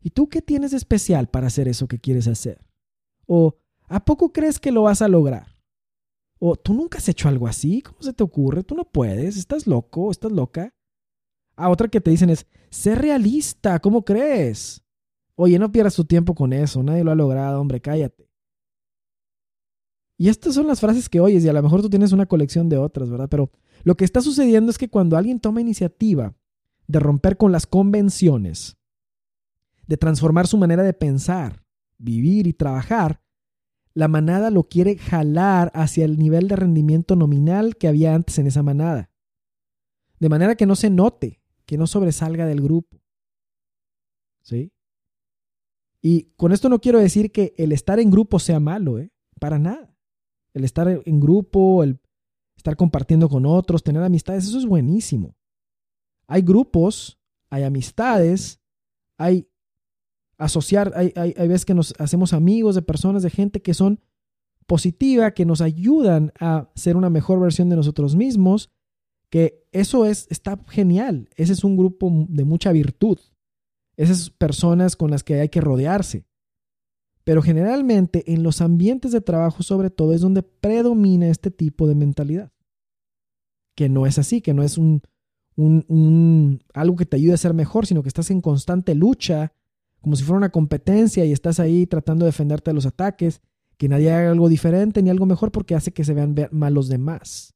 ¿y 0.00 0.10
tú 0.10 0.28
qué 0.28 0.40
tienes 0.40 0.70
de 0.70 0.76
especial 0.76 1.28
para 1.28 1.48
hacer 1.48 1.66
eso 1.66 1.88
que 1.88 1.98
quieres 1.98 2.28
hacer? 2.28 2.64
O, 3.26 3.58
¿A 3.88 4.04
poco 4.04 4.32
crees 4.32 4.60
que 4.60 4.70
lo 4.70 4.82
vas 4.82 5.02
a 5.02 5.08
lograr? 5.08 5.58
O 6.38 6.54
tú 6.54 6.74
nunca 6.74 6.98
has 6.98 7.08
hecho 7.08 7.26
algo 7.26 7.48
así, 7.48 7.82
¿cómo 7.82 8.00
se 8.02 8.12
te 8.12 8.22
ocurre? 8.22 8.62
Tú 8.62 8.76
no 8.76 8.84
puedes, 8.84 9.36
estás 9.36 9.66
loco, 9.66 10.12
estás 10.12 10.30
loca. 10.30 10.72
A 11.56 11.70
otra 11.70 11.88
que 11.88 12.00
te 12.00 12.12
dicen 12.12 12.30
es, 12.30 12.46
sé 12.70 12.94
realista, 12.94 13.80
¿cómo 13.80 14.04
crees? 14.04 14.84
Oye, 15.42 15.58
no 15.58 15.72
pierdas 15.72 15.94
tu 15.94 16.04
tiempo 16.04 16.34
con 16.34 16.52
eso, 16.52 16.82
nadie 16.82 17.02
lo 17.02 17.12
ha 17.12 17.14
logrado, 17.14 17.62
hombre, 17.62 17.80
cállate. 17.80 18.28
Y 20.18 20.28
estas 20.28 20.52
son 20.52 20.66
las 20.66 20.80
frases 20.80 21.08
que 21.08 21.18
oyes 21.18 21.42
y 21.42 21.48
a 21.48 21.54
lo 21.54 21.62
mejor 21.62 21.80
tú 21.80 21.88
tienes 21.88 22.12
una 22.12 22.26
colección 22.26 22.68
de 22.68 22.76
otras, 22.76 23.08
¿verdad? 23.08 23.30
Pero 23.30 23.50
lo 23.82 23.96
que 23.96 24.04
está 24.04 24.20
sucediendo 24.20 24.70
es 24.70 24.76
que 24.76 24.90
cuando 24.90 25.16
alguien 25.16 25.40
toma 25.40 25.62
iniciativa 25.62 26.36
de 26.88 26.98
romper 26.98 27.38
con 27.38 27.52
las 27.52 27.66
convenciones, 27.66 28.76
de 29.86 29.96
transformar 29.96 30.46
su 30.46 30.58
manera 30.58 30.82
de 30.82 30.92
pensar, 30.92 31.64
vivir 31.96 32.46
y 32.46 32.52
trabajar, 32.52 33.22
la 33.94 34.08
manada 34.08 34.50
lo 34.50 34.64
quiere 34.64 34.98
jalar 34.98 35.72
hacia 35.74 36.04
el 36.04 36.18
nivel 36.18 36.48
de 36.48 36.56
rendimiento 36.56 37.16
nominal 37.16 37.78
que 37.78 37.88
había 37.88 38.14
antes 38.14 38.38
en 38.38 38.46
esa 38.46 38.62
manada. 38.62 39.10
De 40.18 40.28
manera 40.28 40.54
que 40.54 40.66
no 40.66 40.76
se 40.76 40.90
note, 40.90 41.40
que 41.64 41.78
no 41.78 41.86
sobresalga 41.86 42.44
del 42.44 42.60
grupo. 42.60 43.00
¿Sí? 44.42 44.70
Y 46.02 46.32
con 46.36 46.52
esto 46.52 46.68
no 46.68 46.80
quiero 46.80 46.98
decir 46.98 47.30
que 47.30 47.54
el 47.56 47.72
estar 47.72 48.00
en 48.00 48.10
grupo 48.10 48.38
sea 48.38 48.60
malo, 48.60 48.98
¿eh? 48.98 49.10
Para 49.38 49.58
nada. 49.58 49.94
El 50.54 50.64
estar 50.64 50.88
en 51.04 51.20
grupo, 51.20 51.82
el 51.82 52.00
estar 52.56 52.76
compartiendo 52.76 53.28
con 53.28 53.46
otros, 53.46 53.82
tener 53.82 54.02
amistades, 54.02 54.44
eso 54.44 54.58
es 54.58 54.66
buenísimo. 54.66 55.34
Hay 56.26 56.42
grupos, 56.42 57.18
hay 57.50 57.64
amistades, 57.64 58.60
hay 59.18 59.48
asociar, 60.38 60.92
hay, 60.96 61.12
hay, 61.16 61.48
veces 61.48 61.66
que 61.66 61.74
nos 61.74 61.94
hacemos 61.98 62.32
amigos 62.32 62.74
de 62.74 62.82
personas, 62.82 63.22
de 63.22 63.30
gente 63.30 63.60
que 63.60 63.74
son 63.74 64.00
positiva, 64.66 65.32
que 65.32 65.44
nos 65.44 65.60
ayudan 65.60 66.32
a 66.38 66.70
ser 66.74 66.96
una 66.96 67.10
mejor 67.10 67.40
versión 67.40 67.68
de 67.68 67.76
nosotros 67.76 68.16
mismos, 68.16 68.70
que 69.28 69.66
eso 69.72 70.06
es, 70.06 70.26
está 70.30 70.58
genial. 70.68 71.28
Ese 71.36 71.52
es 71.52 71.64
un 71.64 71.76
grupo 71.76 72.10
de 72.28 72.44
mucha 72.44 72.72
virtud. 72.72 73.18
Esas 74.00 74.30
personas 74.30 74.96
con 74.96 75.10
las 75.10 75.22
que 75.22 75.38
hay 75.38 75.50
que 75.50 75.60
rodearse. 75.60 76.24
Pero 77.22 77.42
generalmente 77.42 78.32
en 78.32 78.42
los 78.42 78.62
ambientes 78.62 79.12
de 79.12 79.20
trabajo 79.20 79.62
sobre 79.62 79.90
todo 79.90 80.14
es 80.14 80.22
donde 80.22 80.42
predomina 80.42 81.28
este 81.28 81.50
tipo 81.50 81.86
de 81.86 81.94
mentalidad. 81.94 82.50
Que 83.74 83.90
no 83.90 84.06
es 84.06 84.18
así, 84.18 84.40
que 84.40 84.54
no 84.54 84.62
es 84.62 84.78
un, 84.78 85.02
un, 85.54 86.62
algo 86.72 86.96
que 86.96 87.04
te 87.04 87.16
ayude 87.16 87.34
a 87.34 87.36
ser 87.36 87.52
mejor, 87.52 87.84
sino 87.84 88.02
que 88.02 88.08
estás 88.08 88.30
en 88.30 88.40
constante 88.40 88.94
lucha, 88.94 89.52
como 90.00 90.16
si 90.16 90.24
fuera 90.24 90.38
una 90.38 90.50
competencia 90.50 91.26
y 91.26 91.32
estás 91.32 91.60
ahí 91.60 91.86
tratando 91.86 92.24
de 92.24 92.30
defenderte 92.30 92.70
de 92.70 92.76
los 92.76 92.86
ataques, 92.86 93.42
que 93.76 93.90
nadie 93.90 94.10
haga 94.10 94.30
algo 94.30 94.48
diferente 94.48 95.02
ni 95.02 95.10
algo 95.10 95.26
mejor 95.26 95.52
porque 95.52 95.74
hace 95.74 95.92
que 95.92 96.04
se 96.04 96.14
vean 96.14 96.34
mal 96.52 96.72
los 96.72 96.88
demás. 96.88 97.54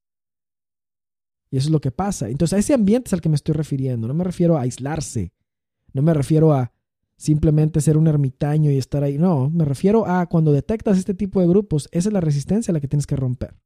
Y 1.51 1.57
eso 1.57 1.69
es 1.69 1.73
lo 1.73 1.81
que 1.81 1.91
pasa. 1.91 2.29
Entonces 2.29 2.55
a 2.55 2.59
ese 2.59 2.75
ambiente 2.75 3.09
es 3.09 3.15
al 3.15 3.23
que 3.23 3.31
me 3.31 3.37
estoy 3.37 3.55
refiriendo. 3.55 4.07
No 4.07 4.13
me 4.13 4.25
refiero 4.25 4.59
a 4.59 4.61
aislarse. 4.61 5.33
No 5.95 6.03
me 6.03 6.13
refiero 6.13 6.53
a 6.53 6.73
simplemente 7.17 7.81
ser 7.81 7.97
un 7.97 8.07
ermitaño 8.07 8.71
y 8.71 8.77
estar 8.77 9.03
ahí. 9.03 9.17
No, 9.17 9.49
me 9.49 9.65
refiero 9.65 10.07
a 10.07 10.27
cuando 10.27 10.53
detectas 10.53 10.99
este 10.99 11.15
tipo 11.15 11.41
de 11.41 11.47
grupos, 11.47 11.89
esa 11.93 12.09
es 12.09 12.13
la 12.13 12.21
resistencia 12.21 12.73
a 12.73 12.75
la 12.75 12.81
que 12.81 12.89
tienes 12.89 13.07
que 13.07 13.17
romper. 13.17 13.57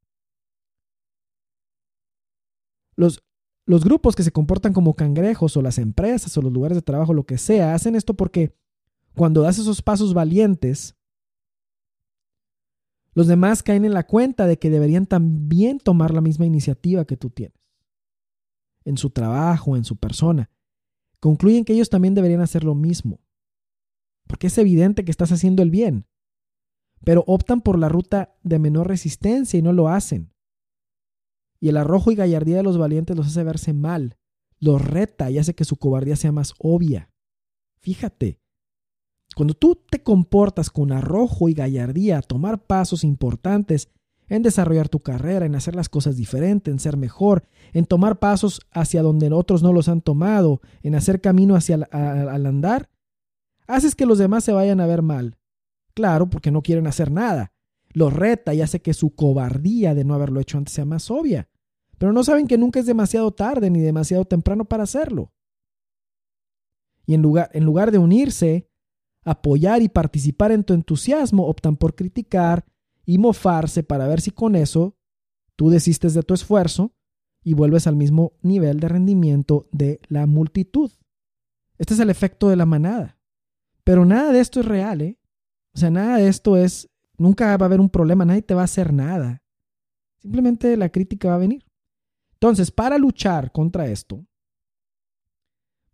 Los, 2.94 3.24
los 3.64 3.82
grupos 3.82 4.14
que 4.14 4.22
se 4.22 4.32
comportan 4.32 4.72
como 4.72 4.94
cangrejos 4.94 5.56
o 5.56 5.62
las 5.62 5.78
empresas 5.78 6.36
o 6.36 6.42
los 6.42 6.52
lugares 6.52 6.76
de 6.76 6.82
trabajo, 6.82 7.14
lo 7.14 7.24
que 7.24 7.38
sea, 7.38 7.74
hacen 7.74 7.96
esto 7.96 8.14
porque 8.14 8.54
cuando 9.14 9.42
das 9.42 9.58
esos 9.58 9.82
pasos 9.82 10.14
valientes, 10.14 10.96
los 13.14 13.26
demás 13.26 13.62
caen 13.62 13.84
en 13.84 13.94
la 13.94 14.06
cuenta 14.06 14.46
de 14.46 14.58
que 14.58 14.70
deberían 14.70 15.06
también 15.06 15.78
tomar 15.78 16.12
la 16.12 16.20
misma 16.20 16.44
iniciativa 16.44 17.04
que 17.04 17.16
tú 17.16 17.30
tienes 17.30 17.58
en 18.84 18.96
su 18.96 19.10
trabajo, 19.10 19.76
en 19.76 19.84
su 19.84 19.96
persona. 19.96 20.50
Concluyen 21.20 21.64
que 21.64 21.72
ellos 21.72 21.90
también 21.90 22.14
deberían 22.14 22.40
hacer 22.40 22.64
lo 22.64 22.74
mismo, 22.74 23.20
porque 24.26 24.46
es 24.46 24.58
evidente 24.58 25.04
que 25.04 25.10
estás 25.10 25.32
haciendo 25.32 25.62
el 25.62 25.70
bien, 25.70 26.06
pero 27.04 27.24
optan 27.26 27.60
por 27.60 27.78
la 27.78 27.88
ruta 27.88 28.36
de 28.42 28.58
menor 28.58 28.88
resistencia 28.88 29.58
y 29.58 29.62
no 29.62 29.72
lo 29.72 29.88
hacen. 29.88 30.32
Y 31.60 31.68
el 31.68 31.76
arrojo 31.76 32.12
y 32.12 32.14
gallardía 32.14 32.58
de 32.58 32.62
los 32.62 32.78
valientes 32.78 33.16
los 33.16 33.26
hace 33.26 33.42
verse 33.42 33.72
mal, 33.72 34.16
los 34.60 34.84
reta 34.84 35.30
y 35.30 35.38
hace 35.38 35.54
que 35.54 35.64
su 35.64 35.76
cobardía 35.76 36.16
sea 36.16 36.32
más 36.32 36.54
obvia. 36.58 37.10
Fíjate, 37.80 38.40
cuando 39.34 39.54
tú 39.54 39.76
te 39.88 40.02
comportas 40.02 40.70
con 40.70 40.92
arrojo 40.92 41.48
y 41.48 41.54
gallardía 41.54 42.18
a 42.18 42.22
tomar 42.22 42.64
pasos 42.64 43.04
importantes 43.04 43.88
en 44.28 44.42
desarrollar 44.42 44.88
tu 44.88 45.00
carrera, 45.00 45.46
en 45.46 45.54
hacer 45.54 45.74
las 45.74 45.88
cosas 45.88 46.16
diferentes, 46.16 46.72
en 46.72 46.78
ser 46.78 46.96
mejor, 46.96 47.44
en 47.72 47.86
tomar 47.86 48.18
pasos 48.18 48.60
hacia 48.70 49.02
donde 49.02 49.32
otros 49.32 49.62
no 49.62 49.72
los 49.72 49.88
han 49.88 50.00
tomado, 50.00 50.60
en 50.82 50.94
hacer 50.94 51.20
camino 51.20 51.54
hacia 51.54 51.76
el, 51.76 51.86
al 51.90 52.46
andar, 52.46 52.90
haces 53.66 53.94
que 53.94 54.06
los 54.06 54.18
demás 54.18 54.44
se 54.44 54.52
vayan 54.52 54.80
a 54.80 54.86
ver 54.86 55.02
mal. 55.02 55.36
Claro, 55.94 56.28
porque 56.30 56.50
no 56.50 56.62
quieren 56.62 56.86
hacer 56.86 57.10
nada 57.10 57.52
los 57.92 58.12
reta 58.12 58.54
y 58.54 58.62
hace 58.62 58.80
que 58.80 58.94
su 58.94 59.14
cobardía 59.14 59.94
de 59.94 60.04
no 60.04 60.14
haberlo 60.14 60.40
hecho 60.40 60.58
antes 60.58 60.74
sea 60.74 60.84
más 60.84 61.10
obvia. 61.10 61.48
Pero 61.98 62.12
no 62.12 62.22
saben 62.22 62.46
que 62.46 62.58
nunca 62.58 62.80
es 62.80 62.86
demasiado 62.86 63.32
tarde 63.32 63.70
ni 63.70 63.80
demasiado 63.80 64.24
temprano 64.24 64.64
para 64.64 64.84
hacerlo. 64.84 65.32
Y 67.06 67.14
en 67.14 67.22
lugar, 67.22 67.50
en 67.52 67.64
lugar 67.64 67.90
de 67.90 67.98
unirse, 67.98 68.68
apoyar 69.24 69.82
y 69.82 69.88
participar 69.88 70.52
en 70.52 70.64
tu 70.64 70.74
entusiasmo, 70.74 71.46
optan 71.46 71.76
por 71.76 71.94
criticar 71.94 72.64
y 73.08 73.18
mofarse 73.18 73.82
para 73.82 74.06
ver 74.06 74.20
si 74.20 74.30
con 74.30 74.54
eso 74.54 74.94
tú 75.56 75.70
desistes 75.70 76.12
de 76.12 76.22
tu 76.22 76.34
esfuerzo 76.34 76.92
y 77.42 77.54
vuelves 77.54 77.86
al 77.86 77.96
mismo 77.96 78.34
nivel 78.42 78.78
de 78.78 78.88
rendimiento 78.88 79.66
de 79.72 80.00
la 80.08 80.26
multitud. 80.26 80.92
Este 81.78 81.94
es 81.94 82.00
el 82.00 82.10
efecto 82.10 82.48
de 82.48 82.56
la 82.56 82.66
manada. 82.66 83.18
Pero 83.82 84.04
nada 84.04 84.32
de 84.32 84.40
esto 84.40 84.60
es 84.60 84.66
real, 84.66 85.00
¿eh? 85.00 85.18
O 85.74 85.78
sea, 85.78 85.90
nada 85.90 86.18
de 86.18 86.28
esto 86.28 86.56
es 86.56 86.90
Nunca 87.18 87.56
va 87.56 87.64
a 87.64 87.66
haber 87.66 87.80
un 87.80 87.90
problema, 87.90 88.24
nadie 88.24 88.42
te 88.42 88.54
va 88.54 88.62
a 88.62 88.64
hacer 88.64 88.92
nada. 88.92 89.42
Simplemente 90.18 90.76
la 90.76 90.88
crítica 90.88 91.28
va 91.28 91.34
a 91.34 91.38
venir. 91.38 91.64
Entonces, 92.34 92.70
para 92.70 92.96
luchar 92.96 93.50
contra 93.50 93.88
esto, 93.88 94.24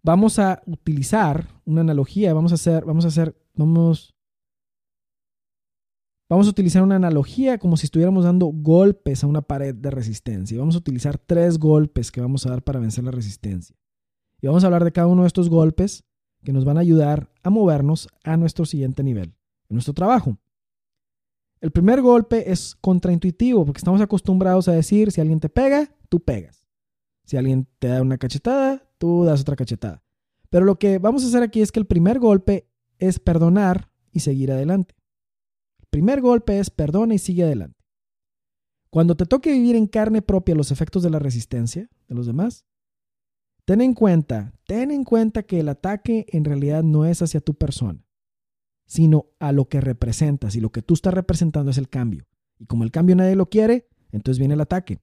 vamos 0.03 0.39
a 0.39 0.63
utilizar 0.67 1.49
una 1.65 1.81
analogía, 1.81 2.35
vamos 2.35 2.53
a 2.53 2.57
hacer, 2.57 2.85
vamos 2.85 3.07
a 3.07 3.09
hacer, 3.09 3.35
vamos, 3.55 4.14
vamos 6.29 6.47
a 6.47 6.51
utilizar 6.51 6.83
una 6.83 6.97
analogía 6.97 7.59
como 7.59 7.77
si 7.77 7.87
estuviéramos 7.87 8.25
dando 8.25 8.47
golpes 8.47 9.25
a 9.25 9.27
una 9.27 9.43
pared 9.43 9.75
de 9.75 9.91
resistencia. 9.91 10.59
Vamos 10.59 10.75
a 10.75 10.79
utilizar 10.79 11.19
tres 11.19 11.59
golpes 11.59 12.11
que 12.11 12.21
vamos 12.21 12.47
a 12.47 12.51
dar 12.51 12.63
para 12.63 12.81
vencer 12.81 13.05
la 13.05 13.11
resistencia. 13.11 13.77
Y 14.41 14.47
vamos 14.47 14.65
a 14.65 14.67
hablar 14.67 14.85
de 14.85 14.93
cada 14.93 15.07
uno 15.07 15.23
de 15.23 15.29
estos 15.29 15.49
golpes 15.49 16.05
que 16.43 16.53
nos 16.53 16.65
van 16.65 16.77
a 16.77 16.81
ayudar 16.81 17.33
a 17.43 17.51
movernos 17.51 18.09
a 18.23 18.37
nuestro 18.37 18.67
siguiente 18.67 19.03
nivel, 19.03 19.35
en 19.69 19.75
nuestro 19.75 19.95
trabajo. 19.95 20.39
El 21.61 21.71
primer 21.71 22.03
golpe 22.03 22.51
es 22.53 22.77
contraintuitivo 22.81 23.65
porque 23.65 23.79
estamos 23.79 24.03
acostumbrados 24.03 24.69
a 24.69 24.73
decir, 24.73 25.11
si 25.11 25.21
alguien 25.23 25.41
te 25.41 25.49
pega, 25.49 25.97
tú 26.11 26.21
pegas. 26.21 26.69
Si 27.25 27.39
alguien 27.39 27.67
te 27.79 27.89
da 27.89 28.03
una 28.03 28.19
cachetada, 28.19 28.87
tú 28.99 29.25
das 29.25 29.41
otra 29.41 29.57
cachetada. 29.57 30.03
Pero 30.51 30.67
lo 30.67 30.79
que 30.79 30.99
vamos 30.99 31.25
a 31.25 31.29
hacer 31.29 31.43
aquí 31.43 31.63
es 31.63 31.73
que 31.73 31.81
el 31.81 31.87
primer 31.87 32.19
golpe 32.19 32.69
es 32.99 33.19
perdonar 33.19 33.91
y 34.13 34.21
seguir 34.21 34.53
adelante. 34.53 34.95
Primer 35.95 36.21
golpe 36.21 36.59
es 36.59 36.71
perdona 36.71 37.15
y 37.15 37.19
sigue 37.19 37.45
adelante. 37.45 37.79
Cuando 38.91 39.15
te 39.17 39.27
toque 39.27 39.53
vivir 39.53 39.77
en 39.77 39.87
carne 39.87 40.23
propia 40.23 40.57
los 40.57 40.73
efectos 40.73 41.05
de 41.05 41.11
la 41.11 41.21
resistencia 41.21 41.89
de 42.09 42.15
los 42.17 42.27
demás, 42.27 42.67
ten 43.65 43.81
en 43.81 43.95
cuenta, 43.95 44.53
ten 44.67 44.91
en 44.91 45.05
cuenta 45.05 45.45
que 45.45 45.61
el 45.61 45.69
ataque 45.69 46.27
en 46.31 46.45
realidad 46.45 46.83
no 46.83 47.07
es 47.07 47.23
hacia 47.23 47.41
tu 47.41 47.55
persona 47.55 48.05
sino 48.87 49.27
a 49.39 49.53
lo 49.53 49.69
que 49.69 49.81
representas. 49.81 50.57
Y 50.57 50.61
lo 50.61 50.73
que 50.73 50.83
tú 50.83 50.95
estás 50.95 51.15
representando 51.15 51.71
es 51.71 51.79
el 51.79 51.89
cambio. 51.89 52.27
Y 52.59 52.67
como 52.67 52.83
el 52.83 52.91
cambio 52.91 53.15
nadie 53.15 53.37
lo 53.37 53.49
quiere, 53.49 53.87
entonces 54.11 54.41
viene 54.41 54.55
el 54.55 54.61
ataque. 54.61 54.99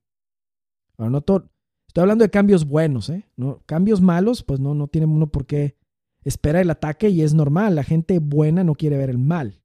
Ahora, 0.97 1.09
no 1.11 1.19
estoy 1.19 2.01
hablando 2.01 2.25
de 2.25 2.29
cambios 2.29 2.65
buenos, 2.65 3.09
¿eh? 3.09 3.25
¿No? 3.37 3.63
Cambios 3.65 4.01
malos, 4.01 4.43
pues 4.43 4.59
no, 4.59 4.75
no 4.75 4.89
tiene 4.89 5.07
uno 5.07 5.31
por 5.31 5.45
qué 5.45 5.77
esperar 6.25 6.63
el 6.63 6.69
ataque 6.69 7.07
y 7.07 7.21
es 7.21 7.33
normal. 7.33 7.75
La 7.75 7.85
gente 7.85 8.19
buena 8.19 8.65
no 8.65 8.75
quiere 8.75 8.97
ver 8.97 9.09
el 9.09 9.19
mal. 9.19 9.60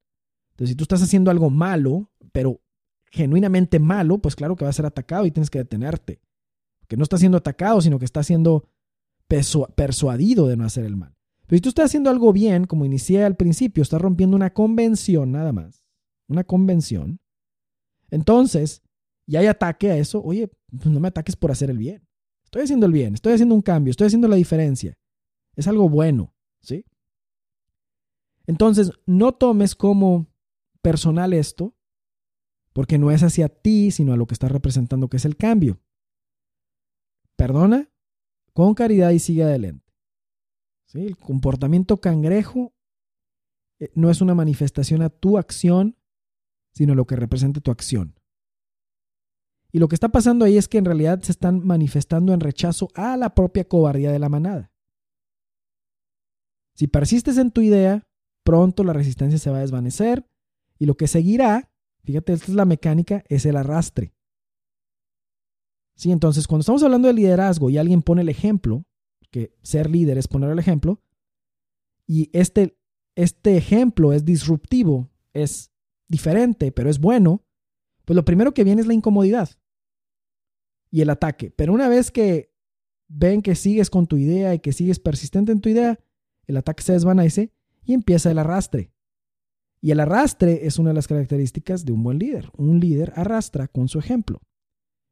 Entonces, 0.56 0.70
si 0.70 0.74
tú 0.74 0.84
estás 0.84 1.02
haciendo 1.02 1.30
algo 1.30 1.50
malo, 1.50 2.10
pero 2.32 2.62
genuinamente 3.10 3.78
malo, 3.78 4.18
pues 4.18 4.34
claro 4.34 4.56
que 4.56 4.64
va 4.64 4.70
a 4.70 4.72
ser 4.72 4.86
atacado 4.86 5.26
y 5.26 5.30
tienes 5.30 5.50
que 5.50 5.58
detenerte. 5.58 6.22
Porque 6.80 6.96
no 6.96 7.02
está 7.02 7.18
siendo 7.18 7.36
atacado, 7.36 7.82
sino 7.82 7.98
que 7.98 8.06
está 8.06 8.22
siendo 8.22 8.66
persuadido 9.26 10.46
de 10.46 10.56
no 10.56 10.64
hacer 10.64 10.86
el 10.86 10.96
mal. 10.96 11.14
Pero 11.46 11.58
si 11.58 11.60
tú 11.60 11.68
estás 11.68 11.86
haciendo 11.86 12.08
algo 12.08 12.32
bien, 12.32 12.64
como 12.64 12.86
inicié 12.86 13.22
al 13.22 13.36
principio, 13.36 13.82
estás 13.82 14.00
rompiendo 14.00 14.34
una 14.34 14.54
convención 14.54 15.30
nada 15.30 15.52
más, 15.52 15.84
una 16.26 16.42
convención, 16.42 17.20
entonces, 18.10 18.82
y 19.26 19.36
hay 19.36 19.46
ataque 19.46 19.90
a 19.90 19.98
eso, 19.98 20.22
oye, 20.22 20.48
pues 20.70 20.86
no 20.86 21.00
me 21.00 21.08
ataques 21.08 21.36
por 21.36 21.50
hacer 21.50 21.68
el 21.68 21.76
bien. 21.76 22.08
Estoy 22.44 22.62
haciendo 22.62 22.86
el 22.86 22.92
bien, 22.92 23.12
estoy 23.12 23.34
haciendo 23.34 23.54
un 23.54 23.62
cambio, 23.62 23.90
estoy 23.90 24.06
haciendo 24.06 24.28
la 24.28 24.36
diferencia. 24.36 24.96
Es 25.54 25.68
algo 25.68 25.88
bueno, 25.88 26.34
¿sí? 26.60 26.86
Entonces, 28.46 28.92
no 29.04 29.32
tomes 29.32 29.74
como 29.74 30.28
personal 30.86 31.32
esto, 31.32 31.74
porque 32.72 32.96
no 32.96 33.10
es 33.10 33.24
hacia 33.24 33.48
ti, 33.48 33.90
sino 33.90 34.12
a 34.12 34.16
lo 34.16 34.28
que 34.28 34.34
estás 34.34 34.52
representando, 34.52 35.08
que 35.08 35.16
es 35.16 35.24
el 35.24 35.36
cambio. 35.36 35.80
Perdona 37.34 37.90
con 38.52 38.72
caridad 38.74 39.10
y 39.10 39.18
sigue 39.18 39.42
adelante. 39.42 39.84
El 40.94 41.16
comportamiento 41.16 41.96
cangrejo 42.00 42.72
eh, 43.80 43.90
no 43.96 44.10
es 44.10 44.20
una 44.20 44.36
manifestación 44.36 45.02
a 45.02 45.10
tu 45.10 45.38
acción, 45.38 45.96
sino 46.72 46.94
lo 46.94 47.04
que 47.04 47.16
representa 47.16 47.60
tu 47.60 47.72
acción. 47.72 48.14
Y 49.72 49.80
lo 49.80 49.88
que 49.88 49.96
está 49.96 50.10
pasando 50.10 50.44
ahí 50.44 50.56
es 50.56 50.68
que 50.68 50.78
en 50.78 50.84
realidad 50.84 51.20
se 51.20 51.32
están 51.32 51.66
manifestando 51.66 52.32
en 52.32 52.38
rechazo 52.38 52.90
a 52.94 53.16
la 53.16 53.34
propia 53.34 53.66
cobardía 53.66 54.12
de 54.12 54.20
la 54.20 54.28
manada. 54.28 54.70
Si 56.76 56.86
persistes 56.86 57.38
en 57.38 57.50
tu 57.50 57.60
idea, 57.60 58.06
pronto 58.44 58.84
la 58.84 58.92
resistencia 58.92 59.40
se 59.40 59.50
va 59.50 59.56
a 59.56 59.62
desvanecer 59.62 60.24
y 60.78 60.86
lo 60.86 60.96
que 60.96 61.06
seguirá, 61.06 61.70
fíjate, 62.04 62.32
esta 62.32 62.46
es 62.46 62.54
la 62.54 62.64
mecánica, 62.64 63.24
es 63.28 63.46
el 63.46 63.56
arrastre. 63.56 64.12
Sí, 65.94 66.12
entonces 66.12 66.46
cuando 66.46 66.60
estamos 66.60 66.82
hablando 66.82 67.08
de 67.08 67.14
liderazgo 67.14 67.70
y 67.70 67.78
alguien 67.78 68.02
pone 68.02 68.22
el 68.22 68.28
ejemplo, 68.28 68.84
que 69.30 69.54
ser 69.62 69.90
líder 69.90 70.18
es 70.18 70.28
poner 70.28 70.50
el 70.50 70.58
ejemplo, 70.58 71.00
y 72.06 72.30
este, 72.32 72.78
este 73.14 73.56
ejemplo 73.56 74.12
es 74.12 74.24
disruptivo, 74.24 75.10
es 75.32 75.72
diferente, 76.08 76.70
pero 76.70 76.90
es 76.90 77.00
bueno, 77.00 77.44
pues 78.04 78.14
lo 78.14 78.24
primero 78.24 78.54
que 78.54 78.64
viene 78.64 78.82
es 78.82 78.86
la 78.86 78.94
incomodidad 78.94 79.50
y 80.90 81.00
el 81.00 81.10
ataque. 81.10 81.50
Pero 81.50 81.72
una 81.72 81.88
vez 81.88 82.10
que 82.10 82.52
ven 83.08 83.42
que 83.42 83.54
sigues 83.54 83.90
con 83.90 84.06
tu 84.06 84.16
idea 84.16 84.54
y 84.54 84.60
que 84.60 84.72
sigues 84.72 85.00
persistente 85.00 85.52
en 85.52 85.60
tu 85.60 85.68
idea, 85.68 85.98
el 86.46 86.56
ataque 86.56 86.82
se 86.82 86.92
desvanece 86.92 87.52
y 87.84 87.94
empieza 87.94 88.30
el 88.30 88.38
arrastre. 88.38 88.92
Y 89.80 89.90
el 89.90 90.00
arrastre 90.00 90.66
es 90.66 90.78
una 90.78 90.90
de 90.90 90.94
las 90.94 91.06
características 91.06 91.84
de 91.84 91.92
un 91.92 92.02
buen 92.02 92.18
líder. 92.18 92.50
Un 92.56 92.80
líder 92.80 93.12
arrastra 93.16 93.68
con 93.68 93.88
su 93.88 93.98
ejemplo. 93.98 94.40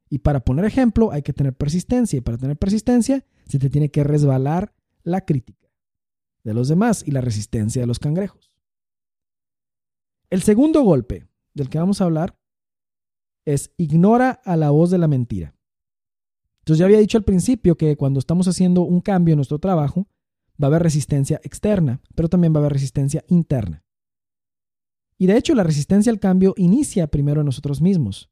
Y 0.09 0.19
para 0.19 0.41
poner 0.41 0.65
ejemplo 0.65 1.13
hay 1.13 1.23
que 1.23 1.33
tener 1.33 1.55
persistencia. 1.55 2.17
Y 2.17 2.21
para 2.21 2.39
tener 2.39 2.57
persistencia 2.57 3.25
se 3.47 3.59
te 3.59 3.71
tiene 3.71 3.91
que 3.91 4.05
resbalar 4.05 4.75
la 5.03 5.25
crítica 5.25 5.69
de 6.43 6.55
los 6.55 6.69
demás 6.69 7.03
y 7.07 7.11
la 7.11 7.21
resistencia 7.21 7.81
de 7.81 7.87
los 7.87 7.99
cangrejos. 7.99 8.53
El 10.31 10.43
segundo 10.43 10.83
golpe 10.83 11.27
del 11.55 11.69
que 11.69 11.79
vamos 11.79 12.01
a 12.01 12.05
hablar 12.05 12.39
es 13.45 13.73
ignora 13.77 14.31
a 14.45 14.57
la 14.57 14.71
voz 14.71 14.91
de 14.91 14.99
la 14.99 15.09
mentira. 15.09 15.55
Entonces 16.61 16.79
ya 16.79 16.87
había 16.87 16.99
dicho 16.99 17.19
al 17.19 17.25
principio 17.25 17.77
que 17.77 17.97
cuando 17.97 18.19
estamos 18.19 18.49
haciendo 18.49 18.83
un 18.83 19.01
cambio 19.01 19.35
en 19.35 19.37
nuestro 19.37 19.59
trabajo, 19.59 20.09
va 20.61 20.67
a 20.67 20.69
haber 20.69 20.83
resistencia 20.83 21.41
externa, 21.45 22.01
pero 22.15 22.29
también 22.29 22.55
va 22.55 22.59
a 22.59 22.61
haber 22.61 22.73
resistencia 22.73 23.23
interna. 23.29 23.84
Y 25.19 25.27
de 25.27 25.37
hecho 25.37 25.55
la 25.55 25.63
resistencia 25.63 26.11
al 26.11 26.21
cambio 26.21 26.55
inicia 26.57 27.07
primero 27.07 27.41
en 27.41 27.47
nosotros 27.47 27.81
mismos. 27.81 28.31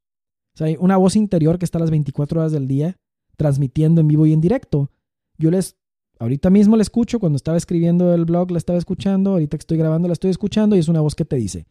O 0.55 0.59
sea, 0.59 0.67
hay 0.67 0.77
una 0.79 0.97
voz 0.97 1.17
interior 1.17 1.59
que 1.59 1.65
está 1.65 1.79
las 1.79 1.91
24 1.91 2.41
horas 2.41 2.53
del 2.53 2.69
día 2.69 2.99
transmitiendo 3.37 4.01
en 4.01 4.09
vivo 4.09 4.27
y 4.27 4.33
en 4.33 4.41
directo. 4.41 4.91
Yo 5.39 5.51
les, 5.51 5.77
ahorita 6.19 6.51
mismo 6.51 6.77
la 6.77 6.83
escucho, 6.83 7.19
cuando 7.19 7.37
estaba 7.37 7.57
escribiendo 7.57 8.15
el 8.15 8.25
blog 8.25 8.51
la 8.51 8.59
estaba 8.59 8.79
escuchando, 8.79 9.33
ahorita 9.33 9.57
que 9.57 9.63
estoy 9.63 9.79
grabando 9.79 10.09
la 10.09 10.13
estoy 10.13 10.31
escuchando 10.31 10.77
y 10.77 10.81
es 10.81 10.89
una 10.89 11.01
voz 11.01 11.15
que 11.15 11.25
te 11.25 11.37
dice, 11.37 11.67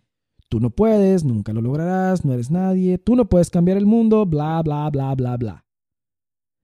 tú 0.50 0.60
no 0.60 0.72
puedes, 0.72 1.24
nunca 1.24 1.54
lo 1.54 1.62
lograrás, 1.62 2.26
no 2.26 2.34
eres 2.34 2.52
nadie, 2.52 2.98
tú 2.98 3.16
no 3.16 3.30
puedes 3.30 3.50
cambiar 3.50 3.78
el 3.78 3.86
mundo, 3.86 4.26
bla, 4.26 4.62
bla, 4.64 4.90
bla, 4.90 5.16
bla, 5.16 5.38
bla. 5.38 5.66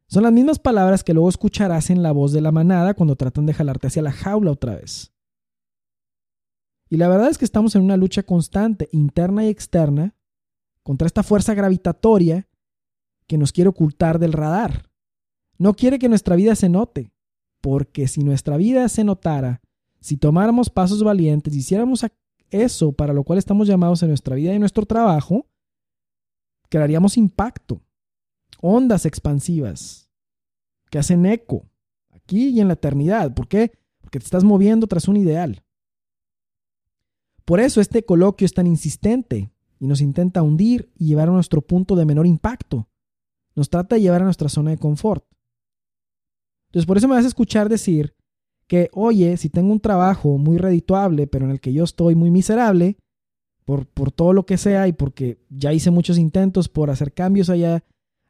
Son 0.09 0.23
las 0.23 0.31
mismas 0.31 0.57
palabras 0.57 1.03
que 1.03 1.13
luego 1.13 1.29
escucharás 1.29 1.89
en 1.89 2.01
la 2.01 2.13
voz 2.13 2.31
de 2.31 2.41
la 2.41 2.51
manada 2.51 2.93
cuando 2.93 3.17
tratan 3.17 3.45
de 3.45 3.53
jalarte 3.53 3.87
hacia 3.87 4.01
la 4.01 4.13
jaula 4.13 4.51
otra 4.51 4.75
vez. 4.75 5.13
Y 6.89 6.97
la 6.97 7.07
verdad 7.07 7.29
es 7.29 7.37
que 7.37 7.45
estamos 7.45 7.75
en 7.75 7.81
una 7.81 7.97
lucha 7.97 8.23
constante, 8.23 8.89
interna 8.91 9.45
y 9.45 9.49
externa, 9.49 10.15
contra 10.83 11.05
esta 11.05 11.23
fuerza 11.23 11.53
gravitatoria 11.53 12.47
que 13.27 13.37
nos 13.37 13.51
quiere 13.51 13.69
ocultar 13.69 14.19
del 14.19 14.33
radar. 14.33 14.89
No 15.57 15.73
quiere 15.73 15.99
que 15.99 16.07
nuestra 16.07 16.35
vida 16.35 16.55
se 16.55 16.69
note, 16.69 17.11
porque 17.61 18.07
si 18.07 18.23
nuestra 18.23 18.55
vida 18.55 18.87
se 18.87 19.03
notara, 19.03 19.61
si 19.99 20.15
tomáramos 20.15 20.69
pasos 20.69 21.03
valientes, 21.03 21.53
hiciéramos 21.53 22.05
eso 22.49 22.93
para 22.93 23.13
lo 23.13 23.23
cual 23.23 23.39
estamos 23.39 23.67
llamados 23.67 24.01
en 24.03 24.09
nuestra 24.09 24.35
vida 24.35 24.51
y 24.51 24.55
en 24.55 24.61
nuestro 24.61 24.85
trabajo, 24.85 25.45
crearíamos 26.69 27.17
impacto, 27.17 27.81
ondas 28.61 29.05
expansivas 29.05 30.09
que 30.89 30.99
hacen 30.99 31.25
eco 31.25 31.65
aquí 32.11 32.49
y 32.49 32.61
en 32.61 32.67
la 32.67 32.75
eternidad. 32.75 33.33
¿Por 33.33 33.47
qué? 33.47 33.73
Porque 33.99 34.19
te 34.19 34.25
estás 34.25 34.43
moviendo 34.43 34.87
tras 34.87 35.07
un 35.07 35.17
ideal. 35.17 35.63
Por 37.47 37.61
eso 37.61 37.79
este 37.79 38.03
coloquio 38.03 38.43
es 38.43 38.53
tan 38.53 38.67
insistente 38.67 39.53
y 39.79 39.87
nos 39.87 40.01
intenta 40.01 40.41
hundir 40.41 40.91
y 40.97 41.07
llevar 41.07 41.29
a 41.29 41.31
nuestro 41.31 41.61
punto 41.61 41.95
de 41.95 42.03
menor 42.03 42.27
impacto. 42.27 42.89
Nos 43.55 43.69
trata 43.69 43.95
de 43.95 44.01
llevar 44.01 44.21
a 44.21 44.25
nuestra 44.25 44.49
zona 44.49 44.71
de 44.71 44.77
confort. 44.77 45.23
Entonces 46.67 46.85
por 46.85 46.97
eso 46.97 47.07
me 47.07 47.15
vas 47.15 47.23
a 47.23 47.29
escuchar 47.29 47.69
decir 47.69 48.13
que, 48.67 48.89
oye, 48.91 49.37
si 49.37 49.47
tengo 49.49 49.71
un 49.71 49.79
trabajo 49.79 50.37
muy 50.37 50.57
redituable, 50.57 51.25
pero 51.25 51.45
en 51.45 51.51
el 51.51 51.61
que 51.61 51.71
yo 51.71 51.85
estoy 51.85 52.15
muy 52.15 52.31
miserable, 52.31 52.97
por, 53.63 53.87
por 53.87 54.11
todo 54.11 54.33
lo 54.33 54.45
que 54.45 54.57
sea 54.57 54.89
y 54.89 54.91
porque 54.91 55.39
ya 55.49 55.71
hice 55.71 55.89
muchos 55.89 56.17
intentos 56.17 56.67
por 56.67 56.89
hacer 56.89 57.13
cambios 57.13 57.49
allá, 57.49 57.81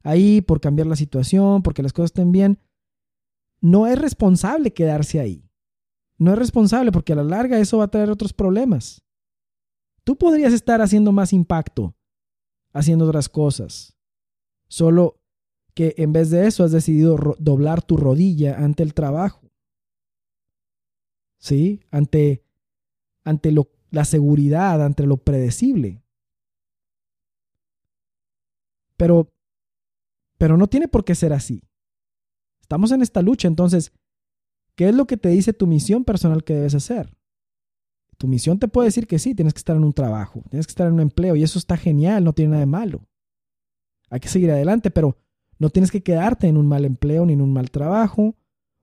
ahí, 0.03 0.41
por 0.41 0.61
cambiar 0.61 0.85
la 0.85 0.95
situación, 0.95 1.63
porque 1.63 1.81
las 1.81 1.91
cosas 1.91 2.09
estén 2.09 2.31
bien, 2.31 2.59
no 3.61 3.87
es 3.87 3.97
responsable 3.97 4.73
quedarse 4.73 5.19
ahí. 5.19 5.49
No 6.19 6.33
es 6.33 6.37
responsable 6.37 6.91
porque 6.91 7.13
a 7.13 7.15
la 7.15 7.23
larga 7.23 7.57
eso 7.57 7.79
va 7.79 7.85
a 7.85 7.89
traer 7.89 8.11
otros 8.11 8.31
problemas. 8.31 9.06
Tú 10.07 10.15
podrías 10.17 10.53
estar 10.53 10.81
haciendo 10.81 11.11
más 11.11 11.33
impacto, 11.33 11.93
haciendo 12.71 13.05
otras 13.05 13.27
cosas. 13.27 13.97
Solo 14.69 15.19
que 15.73 15.95
en 15.97 16.13
vez 16.13 16.29
de 16.29 16.47
eso 16.47 16.63
has 16.63 16.71
decidido 16.71 17.17
doblar 17.39 17.81
tu 17.81 17.97
rodilla 17.97 18.55
ante 18.57 18.83
el 18.83 18.93
trabajo. 18.93 19.51
¿Sí? 21.39 21.81
Ante, 21.91 22.41
ante 23.25 23.51
lo, 23.51 23.69
la 23.89 24.05
seguridad, 24.05 24.81
ante 24.81 25.05
lo 25.05 25.17
predecible. 25.17 26.01
Pero, 28.95 29.33
pero 30.37 30.55
no 30.55 30.67
tiene 30.67 30.87
por 30.87 31.03
qué 31.03 31.15
ser 31.15 31.33
así. 31.33 31.63
Estamos 32.61 32.93
en 32.93 33.01
esta 33.01 33.21
lucha, 33.21 33.49
entonces, 33.49 33.91
¿qué 34.75 34.87
es 34.87 34.95
lo 34.95 35.05
que 35.05 35.17
te 35.17 35.27
dice 35.27 35.51
tu 35.51 35.67
misión 35.67 36.05
personal 36.05 36.45
que 36.45 36.53
debes 36.53 36.75
hacer? 36.75 37.16
Tu 38.17 38.27
misión 38.27 38.57
te 38.57 38.67
puede 38.67 38.87
decir 38.87 39.07
que 39.07 39.19
sí, 39.19 39.35
tienes 39.35 39.53
que 39.53 39.59
estar 39.59 39.75
en 39.75 39.83
un 39.83 39.93
trabajo, 39.93 40.43
tienes 40.49 40.65
que 40.65 40.71
estar 40.71 40.87
en 40.87 40.93
un 40.93 41.01
empleo 41.01 41.35
y 41.35 41.43
eso 41.43 41.59
está 41.59 41.77
genial, 41.77 42.23
no 42.23 42.33
tiene 42.33 42.51
nada 42.51 42.61
de 42.61 42.65
malo. 42.65 43.07
Hay 44.09 44.19
que 44.19 44.29
seguir 44.29 44.49
adelante, 44.51 44.89
pero 44.89 45.17
no 45.59 45.69
tienes 45.69 45.91
que 45.91 46.01
quedarte 46.01 46.47
en 46.47 46.57
un 46.57 46.67
mal 46.67 46.85
empleo 46.85 47.25
ni 47.25 47.33
en 47.33 47.41
un 47.41 47.53
mal 47.53 47.69
trabajo 47.69 48.35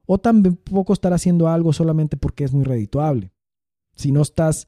o 0.06 0.18
tampoco 0.18 0.92
estar 0.92 1.12
haciendo 1.12 1.48
algo 1.48 1.72
solamente 1.72 2.16
porque 2.16 2.44
es 2.44 2.52
muy 2.52 2.64
redituable. 2.64 3.32
Si 3.94 4.12
no 4.12 4.22
estás, 4.22 4.66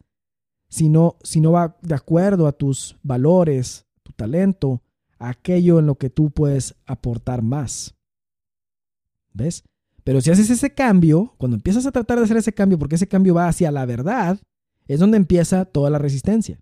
si 0.68 0.88
no, 0.88 1.16
si 1.22 1.40
no 1.40 1.52
va 1.52 1.76
de 1.83 1.94
acuerdo 1.94 2.46
a 2.46 2.52
tus 2.52 2.96
valores, 3.02 3.87
tu 4.02 4.12
talento, 4.12 4.83
aquello 5.18 5.79
en 5.79 5.87
lo 5.87 5.96
que 5.96 6.11
tú 6.11 6.31
puedes 6.31 6.74
aportar 6.87 7.42
más. 7.42 7.94
¿Ves? 9.33 9.64
Pero 10.05 10.20
si 10.20 10.31
haces 10.31 10.48
ese 10.50 10.72
cambio, 10.72 11.35
cuando 11.37 11.57
empiezas 11.57 11.85
a 11.87 11.92
tratar 11.92 12.18
de 12.18 12.24
hacer 12.24 12.37
ese 12.37 12.52
cambio, 12.52 12.79
porque 12.79 12.94
ese 12.94 13.09
cambio 13.09 13.35
va 13.35 13.48
hacia 13.48 13.70
la 13.72 13.85
verdad, 13.85 14.38
es 14.87 15.01
donde 15.01 15.16
empieza 15.16 15.64
toda 15.64 15.90
la 15.90 15.99
resistencia. 15.99 16.61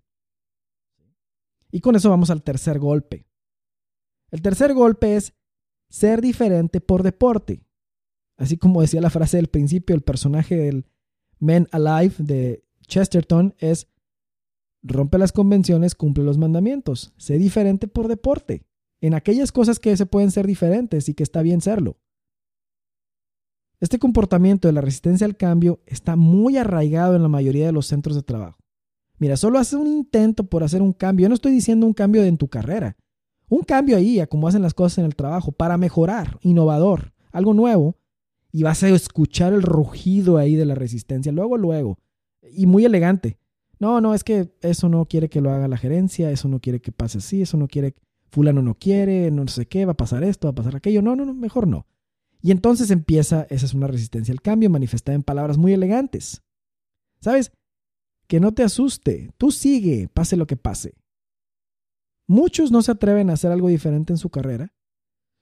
Y 1.71 1.81
con 1.81 1.95
eso 1.95 2.09
vamos 2.09 2.29
al 2.29 2.43
tercer 2.43 2.79
golpe. 2.79 3.27
El 4.31 4.41
tercer 4.41 4.73
golpe 4.73 5.15
es 5.15 5.33
ser 5.89 6.21
diferente 6.21 6.81
por 6.81 7.03
deporte. 7.03 7.65
Así 8.37 8.57
como 8.57 8.81
decía 8.81 9.01
la 9.01 9.09
frase 9.09 9.37
del 9.37 9.47
principio, 9.47 9.95
el 9.95 10.01
personaje 10.01 10.55
del 10.55 10.85
Men 11.39 11.67
Alive 11.71 12.15
de 12.17 12.65
Chesterton 12.87 13.55
es 13.59 13.87
rompe 14.83 15.17
las 15.17 15.31
convenciones, 15.31 15.95
cumple 15.95 16.23
los 16.23 16.37
mandamientos. 16.37 17.13
Sé 17.17 17.37
diferente 17.37 17.87
por 17.87 18.07
deporte. 18.07 18.63
En 19.01 19.13
aquellas 19.13 19.51
cosas 19.51 19.79
que 19.79 19.95
se 19.97 20.05
pueden 20.05 20.31
ser 20.31 20.47
diferentes 20.47 21.09
y 21.09 21.13
que 21.13 21.23
está 21.23 21.41
bien 21.41 21.61
serlo. 21.61 21.97
Este 23.79 23.99
comportamiento 23.99 24.67
de 24.67 24.73
la 24.73 24.81
resistencia 24.81 25.25
al 25.25 25.35
cambio 25.35 25.81
está 25.85 26.15
muy 26.15 26.57
arraigado 26.57 27.15
en 27.15 27.21
la 27.21 27.27
mayoría 27.27 27.65
de 27.65 27.71
los 27.71 27.87
centros 27.87 28.15
de 28.15 28.23
trabajo. 28.23 28.57
Mira, 29.17 29.37
solo 29.37 29.59
hace 29.59 29.75
un 29.75 29.87
intento 29.87 30.45
por 30.45 30.63
hacer 30.63 30.81
un 30.81 30.93
cambio. 30.93 31.25
Yo 31.25 31.29
no 31.29 31.35
estoy 31.35 31.51
diciendo 31.51 31.85
un 31.85 31.93
cambio 31.93 32.23
en 32.23 32.37
tu 32.37 32.47
carrera. 32.47 32.97
Un 33.47 33.61
cambio 33.61 33.97
ahí 33.97 34.19
a 34.19 34.27
cómo 34.27 34.47
hacen 34.47 34.61
las 34.61 34.73
cosas 34.73 34.99
en 34.99 35.05
el 35.05 35.15
trabajo 35.15 35.51
para 35.51 35.77
mejorar, 35.77 36.37
innovador, 36.41 37.13
algo 37.31 37.53
nuevo. 37.53 37.97
Y 38.51 38.63
vas 38.63 38.83
a 38.83 38.89
escuchar 38.89 39.53
el 39.53 39.61
rugido 39.61 40.37
ahí 40.37 40.55
de 40.55 40.65
la 40.65 40.75
resistencia. 40.75 41.31
Luego, 41.31 41.57
luego. 41.57 41.99
Y 42.41 42.65
muy 42.65 42.85
elegante. 42.85 43.37
No, 43.79 43.99
no, 43.99 44.13
es 44.13 44.23
que 44.23 44.53
eso 44.61 44.87
no 44.87 45.05
quiere 45.05 45.29
que 45.29 45.41
lo 45.41 45.51
haga 45.51 45.67
la 45.67 45.77
gerencia, 45.77 46.31
eso 46.31 46.47
no 46.47 46.59
quiere 46.59 46.79
que 46.79 46.93
pase 46.93 47.17
así, 47.17 47.41
eso 47.41 47.57
no 47.57 47.67
quiere, 47.67 47.93
fulano 48.29 48.61
no 48.61 48.75
quiere, 48.75 49.29
no 49.31 49.45
sé 49.49 49.65
qué, 49.65 49.85
va 49.85 49.91
a 49.91 49.97
pasar 49.97 50.23
esto, 50.23 50.47
va 50.47 50.51
a 50.51 50.55
pasar 50.55 50.77
aquello. 50.77 51.01
No, 51.01 51.15
no, 51.15 51.25
no, 51.25 51.33
mejor 51.33 51.67
no. 51.67 51.85
Y 52.41 52.51
entonces 52.51 52.91
empieza, 52.91 53.47
esa 53.49 53.65
es 53.65 53.73
una 53.73 53.87
resistencia 53.87 54.31
al 54.31 54.41
cambio 54.41 54.69
manifestada 54.69 55.15
en 55.15 55.23
palabras 55.23 55.57
muy 55.57 55.73
elegantes. 55.73 56.43
¿Sabes? 57.19 57.51
Que 58.27 58.39
no 58.39 58.53
te 58.53 58.63
asuste, 58.63 59.31
tú 59.37 59.51
sigue, 59.51 60.09
pase 60.09 60.37
lo 60.37 60.45
que 60.47 60.57
pase. 60.57 60.95
Muchos 62.27 62.71
no 62.71 62.81
se 62.81 62.91
atreven 62.91 63.29
a 63.29 63.33
hacer 63.33 63.51
algo 63.51 63.67
diferente 63.67 64.13
en 64.13 64.17
su 64.17 64.29
carrera 64.29 64.73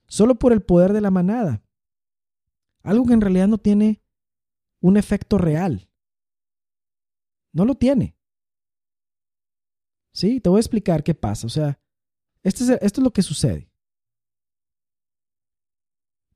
solo 0.07 0.35
por 0.35 0.53
el 0.53 0.61
poder 0.61 0.93
de 0.93 1.01
la 1.01 1.11
manada. 1.11 1.63
Algo 2.83 3.05
que 3.05 3.13
en 3.13 3.21
realidad 3.21 3.47
no 3.47 3.57
tiene 3.57 4.01
un 4.81 4.97
efecto 4.97 5.37
real. 5.37 5.89
No 7.51 7.65
lo 7.65 7.75
tiene. 7.75 8.17
Sí, 10.11 10.39
te 10.39 10.49
voy 10.49 10.57
a 10.57 10.59
explicar 10.59 11.03
qué 11.03 11.15
pasa. 11.15 11.47
O 11.47 11.49
sea, 11.49 11.79
esto 12.43 12.63
es, 12.63 12.69
esto 12.81 13.01
es 13.01 13.03
lo 13.03 13.11
que 13.11 13.23
sucede 13.23 13.72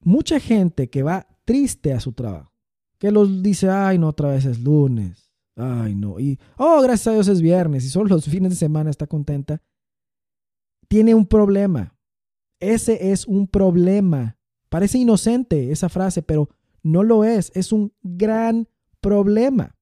mucha 0.02 0.40
gente 0.40 0.90
que 0.90 1.04
va 1.04 1.28
triste 1.46 1.94
a 1.94 2.00
su 2.00 2.14
trabajo, 2.14 2.54
que 3.00 3.12
los 3.12 3.42
dice, 3.42 3.70
ay, 3.70 3.98
no, 3.98 4.10
otra 4.10 4.30
vez 4.30 4.46
es 4.46 4.60
lunes, 4.60 5.32
ay, 5.56 5.96
no, 5.96 6.20
y, 6.20 6.40
oh, 6.58 6.82
gracias 6.82 7.08
a 7.08 7.12
Dios 7.14 7.28
es 7.28 7.42
viernes, 7.42 7.86
y 7.86 7.90
solo 7.90 8.10
los 8.16 8.26
fines 8.26 8.52
de 8.52 8.56
semana 8.56 8.90
está 8.90 9.08
contenta, 9.08 9.62
tiene 10.88 11.14
un 11.14 11.26
problema. 11.26 11.98
Ese 12.60 13.12
es 13.12 13.28
un 13.28 13.48
problema. 13.48 14.38
Parece 14.70 14.98
inocente 14.98 15.72
esa 15.72 15.90
frase, 15.90 16.24
pero 16.24 16.50
no 16.82 17.04
lo 17.04 17.24
es, 17.24 17.52
es 17.56 17.72
un 17.72 17.94
gran 18.02 18.68
problema. 19.02 19.76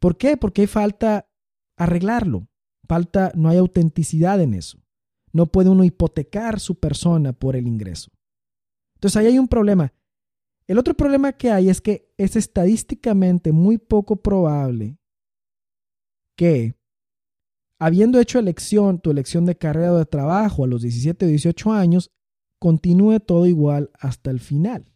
¿Por 0.00 0.16
qué? 0.16 0.36
Porque 0.36 0.66
falta 0.66 1.28
arreglarlo. 1.76 2.48
Falta, 2.88 3.32
no 3.34 3.48
hay 3.48 3.58
autenticidad 3.58 4.40
en 4.40 4.54
eso. 4.54 4.78
No 5.32 5.46
puede 5.46 5.70
uno 5.70 5.84
hipotecar 5.84 6.60
su 6.60 6.78
persona 6.78 7.32
por 7.32 7.56
el 7.56 7.66
ingreso. 7.66 8.10
Entonces 9.02 9.16
ahí 9.16 9.26
hay 9.26 9.38
un 9.40 9.48
problema. 9.48 9.92
El 10.68 10.78
otro 10.78 10.94
problema 10.94 11.32
que 11.32 11.50
hay 11.50 11.68
es 11.68 11.80
que 11.80 12.14
es 12.18 12.36
estadísticamente 12.36 13.50
muy 13.50 13.76
poco 13.76 14.22
probable 14.22 14.96
que 16.36 16.76
habiendo 17.80 18.20
hecho 18.20 18.38
elección, 18.38 19.00
tu 19.00 19.10
elección 19.10 19.44
de 19.44 19.58
carrera 19.58 19.94
o 19.94 19.98
de 19.98 20.06
trabajo 20.06 20.62
a 20.62 20.68
los 20.68 20.82
17 20.82 21.26
o 21.26 21.28
18 21.28 21.72
años, 21.72 22.12
continúe 22.60 23.18
todo 23.18 23.46
igual 23.46 23.90
hasta 23.98 24.30
el 24.30 24.38
final. 24.38 24.94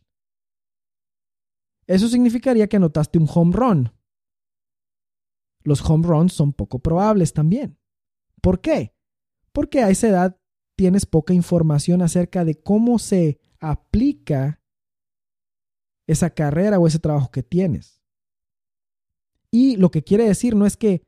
Eso 1.88 2.06
significaría 2.06 2.68
que 2.68 2.76
anotaste 2.76 3.18
un 3.18 3.28
home 3.28 3.56
run. 3.56 3.92
Los 5.64 5.82
home 5.82 6.06
runs 6.06 6.32
son 6.32 6.52
poco 6.52 6.78
probables 6.78 7.32
también. 7.32 7.76
¿Por 8.40 8.60
qué? 8.60 8.94
Porque 9.50 9.80
a 9.80 9.90
esa 9.90 10.06
edad 10.06 10.40
tienes 10.76 11.06
poca 11.06 11.34
información 11.34 12.02
acerca 12.02 12.44
de 12.44 12.54
cómo 12.54 13.00
se 13.00 13.40
aplica 13.60 14.60
esa 16.06 16.30
carrera 16.30 16.78
o 16.78 16.86
ese 16.86 16.98
trabajo 16.98 17.30
que 17.30 17.42
tienes. 17.42 18.02
Y 19.50 19.76
lo 19.76 19.90
que 19.90 20.02
quiere 20.02 20.24
decir 20.24 20.54
no 20.54 20.66
es 20.66 20.76
que 20.76 21.02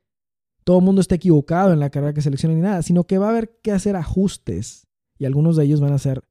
todo 0.63 0.79
el 0.79 0.85
mundo 0.85 1.01
esté 1.01 1.15
equivocado 1.15 1.73
en 1.73 1.79
la 1.79 1.89
carrera 1.89 2.13
que 2.13 2.21
selecciona 2.21 2.55
ni 2.55 2.61
nada, 2.61 2.81
sino 2.81 3.05
que 3.05 3.17
va 3.17 3.27
a 3.27 3.29
haber 3.29 3.59
que 3.61 3.71
hacer 3.71 3.95
ajustes 3.95 4.87
y 5.17 5.25
algunos 5.25 5.55
de 5.55 5.65
ellos 5.65 5.81
van 5.81 5.93
a 5.93 5.99
ser 5.99 6.23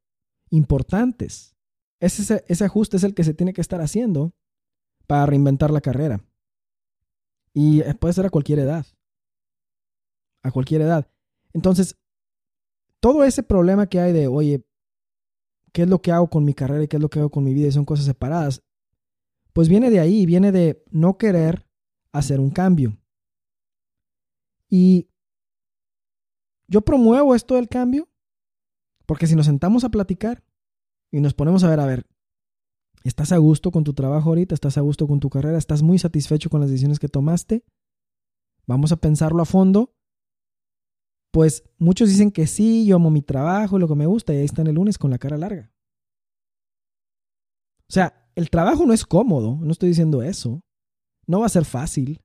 importantes. 0.51 1.57
Ese, 2.01 2.45
ese 2.47 2.65
ajuste 2.65 2.97
es 2.97 3.05
el 3.05 3.15
que 3.15 3.25
se 3.25 3.35
tiene 3.35 3.53
que 3.53 3.61
estar 3.61 3.81
haciendo 3.81 4.33
para 5.07 5.27
reinventar 5.27 5.71
la 5.71 5.81
carrera. 5.81 6.25
Y 7.53 7.81
eh, 7.81 7.95
puede 7.95 8.15
ser 8.15 8.27
a 8.27 8.31
cualquier 8.31 8.61
edad. 8.61 8.87
A 10.43 10.51
cualquier 10.51 10.83
edad. 10.83 11.11
Entonces, 11.53 11.97
todo 13.01 13.25
ese 13.25 13.43
problema 13.43 13.89
que 13.89 14.01
hay 14.01 14.13
de, 14.13 14.29
oye, 14.29 14.65
¿qué 15.73 15.83
es 15.83 15.89
lo 15.89 16.01
que 16.01 16.13
hago 16.13 16.29
con 16.29 16.45
mi 16.45 16.55
carrera 16.55 16.85
y 16.85 16.89
qué 16.89 16.97
es 16.97 17.03
lo 17.03 17.11
que 17.11 17.19
hago 17.21 17.31
con 17.31 17.45
mi 17.45 17.55
vida? 17.55 17.69
Y 17.69 17.73
son 17.73 17.85
cosas 17.85 18.07
separadas. 18.07 18.63
Pues 19.53 19.69
viene 19.69 19.91
de 19.91 20.01
ahí, 20.01 20.27
viene 20.27 20.53
de 20.53 20.85
no 20.91 21.19
querer 21.19 21.67
hacer 22.13 22.41
un 22.41 22.51
cambio. 22.51 22.99
Y 24.69 25.09
yo 26.69 26.83
promuevo 26.83 27.35
esto 27.35 27.55
del 27.55 27.69
cambio 27.69 28.09
porque 29.09 29.27
si 29.27 29.35
nos 29.35 29.47
sentamos 29.47 29.85
a 29.85 29.89
platicar 29.89 30.45
y 31.11 31.21
nos 31.21 31.33
ponemos 31.33 31.65
a 31.65 31.71
ver, 31.71 31.81
a 31.81 31.87
ver, 31.87 32.07
¿estás 33.05 33.33
a 33.33 33.39
gusto 33.39 33.71
con 33.71 33.83
tu 33.83 33.95
trabajo 33.95 34.29
ahorita? 34.29 34.55
¿Estás 34.55 34.77
a 34.77 34.83
gusto 34.83 35.07
con 35.07 35.19
tu 35.19 35.31
carrera? 35.31 35.57
¿Estás 35.57 35.83
muy 35.83 35.99
satisfecho 35.99 36.51
con 36.51 36.61
las 36.61 36.69
decisiones 36.69 36.99
que 36.99 37.09
tomaste? 37.09 37.65
Vamos 38.67 38.93
a 38.93 38.97
pensarlo 38.97 39.41
a 39.41 39.47
fondo. 39.47 39.95
Pues 41.39 41.63
muchos 41.79 42.09
dicen 42.09 42.33
que 42.33 42.49
sí, 42.49 42.85
yo 42.85 42.97
amo 42.97 43.13
mi 43.13 43.23
trabajo, 43.23 43.79
lo 43.79 43.87
que 43.87 43.95
me 43.95 44.07
gusta, 44.07 44.35
y 44.35 44.39
ahí 44.39 44.45
están 44.45 44.67
el 44.67 44.75
lunes 44.75 44.99
con 44.99 45.13
la 45.13 45.19
cara 45.19 45.37
larga. 45.37 45.73
O 47.83 47.93
sea, 47.93 48.29
el 48.35 48.51
trabajo 48.51 48.85
no 48.85 48.93
es 48.93 49.07
cómodo, 49.07 49.57
no 49.63 49.71
estoy 49.71 49.91
diciendo 49.91 50.21
eso. 50.21 50.65
No 51.29 51.39
va 51.39 51.47
a 51.47 51.51
ser 51.51 51.65
fácil. 51.65 52.25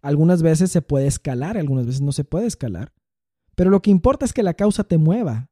Algunas 0.00 0.40
veces 0.40 0.72
se 0.72 0.80
puede 0.80 1.06
escalar, 1.06 1.58
algunas 1.58 1.84
veces 1.84 2.00
no 2.00 2.10
se 2.10 2.24
puede 2.24 2.46
escalar. 2.46 2.94
Pero 3.54 3.68
lo 3.68 3.82
que 3.82 3.90
importa 3.90 4.24
es 4.24 4.32
que 4.32 4.42
la 4.42 4.54
causa 4.54 4.82
te 4.82 4.96
mueva 4.96 5.50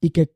y 0.00 0.08
que 0.08 0.34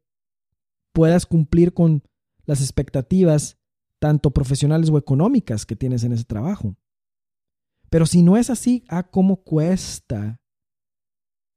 puedas 0.93 1.25
cumplir 1.25 1.73
con 1.73 2.03
las 2.45 2.61
expectativas, 2.61 3.57
tanto 4.01 4.33
profesionales 4.33 4.91
o 4.91 4.99
económicas, 4.99 5.65
que 5.65 5.77
tienes 5.77 6.05
en 6.05 6.13
ese 6.13 6.25
trabajo. 6.25 6.77
Pero 7.89 8.05
si 8.05 8.21
no 8.21 8.37
es 8.37 8.51
así, 8.51 8.85
¿a 8.91 8.99
ah, 8.99 9.11
cómo 9.11 9.37
cuesta 9.45 10.43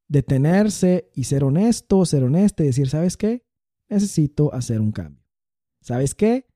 detenerse 0.10 1.10
y 1.14 1.24
ser 1.26 1.44
honesto, 1.44 2.04
ser 2.06 2.24
honesto 2.24 2.64
y 2.64 2.68
decir, 2.68 2.90
¿sabes 2.90 3.16
qué? 3.16 3.46
Necesito 3.88 4.54
hacer 4.54 4.82
un 4.82 4.92
cambio. 4.92 5.24
¿Sabes 5.82 6.16
qué? 6.16 6.48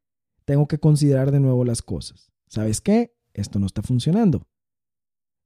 Tengo 0.44 0.68
que 0.68 0.80
considerar 0.80 1.32
de 1.32 1.40
nuevo 1.40 1.64
las 1.64 1.82
cosas. 1.82 2.32
¿Sabes 2.48 2.82
qué? 2.82 3.16
Esto 3.34 3.60
no 3.60 3.68
está 3.68 3.82
funcionando. 3.82 4.48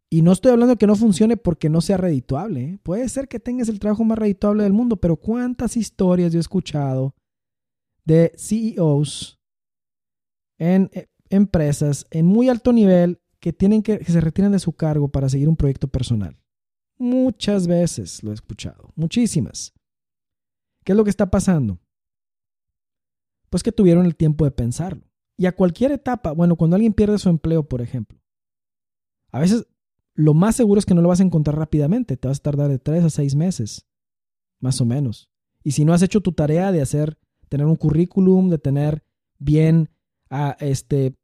Y 0.10 0.22
no 0.22 0.32
estoy 0.32 0.54
hablando 0.54 0.76
de 0.76 0.78
que 0.78 0.88
no 0.88 0.96
funcione 0.96 1.36
porque 1.36 1.70
no 1.70 1.82
sea 1.82 1.98
redituable. 1.98 2.64
¿eh? 2.64 2.80
Puede 2.82 3.08
ser 3.10 3.28
que 3.28 3.40
tengas 3.40 3.68
el 3.68 3.80
trabajo 3.80 4.06
más 4.06 4.18
redituable 4.18 4.64
del 4.64 4.74
mundo, 4.74 4.96
pero 4.96 5.18
¿cuántas 5.18 5.76
historias 5.76 6.32
yo 6.32 6.40
he 6.40 6.42
escuchado 6.42 7.14
de 8.06 8.32
CEOs 8.38 9.38
en 10.58 10.90
eh, 10.94 11.08
empresas 11.30 12.08
en 12.10 12.26
muy 12.26 12.48
alto 12.48 12.72
nivel 12.72 13.20
que 13.42 13.52
tienen 13.52 13.84
que, 13.84 14.00
que 14.00 14.12
se 14.12 14.22
retiran 14.22 14.54
de 14.54 14.60
su 14.60 14.72
cargo 14.72 15.10
para 15.10 15.28
seguir 15.28 15.50
un 15.50 15.58
proyecto 15.58 15.90
personal? 15.90 16.38
Muchas 16.98 17.68
veces 17.68 18.24
lo 18.24 18.32
he 18.32 18.34
escuchado, 18.34 18.92
muchísimas. 18.96 19.74
¿Qué 20.84 20.94
es 20.94 20.98
lo 20.98 21.04
que 21.04 21.10
está 21.10 21.30
pasando? 21.30 21.80
Pues 23.50 23.64
que 23.64 23.72
tuvieron 23.72 24.06
el 24.06 24.16
tiempo 24.16 24.46
de 24.46 24.52
pensarlo. 24.52 25.04
Y 25.38 25.46
a 25.46 25.56
cualquier 25.56 25.92
etapa, 25.92 26.32
bueno, 26.32 26.56
cuando 26.56 26.76
alguien 26.76 26.94
pierde 26.94 27.20
su 27.20 27.30
empleo, 27.30 27.68
por 27.68 27.82
ejemplo, 27.82 28.20
a 29.32 29.40
veces 29.40 29.68
lo 30.16 30.34
más 30.34 30.56
seguro 30.56 30.80
es 30.80 30.86
que 30.86 30.96
no 30.96 31.02
lo 31.02 31.10
vas 31.10 31.20
a 31.20 31.24
encontrar 31.24 31.58
rápidamente, 31.58 32.18
te 32.18 32.28
vas 32.28 32.40
a 32.40 32.44
tardar 32.44 32.70
de 32.70 32.80
tres 32.80 33.04
a 33.04 33.10
seis 33.12 33.36
meses, 33.36 33.86
más 34.60 34.82
o 34.82 34.86
menos. 34.86 35.30
Y 35.64 35.72
si 35.72 35.86
no 35.86 35.94
has 35.94 36.02
hecho 36.02 36.22
tu 36.22 36.32
tarea 36.32 36.72
de 36.72 36.82
hacer, 36.82 37.20
tener 37.50 37.68
un 37.68 37.76
currículum, 37.76 38.50
de 38.50 38.58
tener 38.58 39.04
bien, 39.38 39.90
ah, 40.32 40.58
este, 40.60 41.16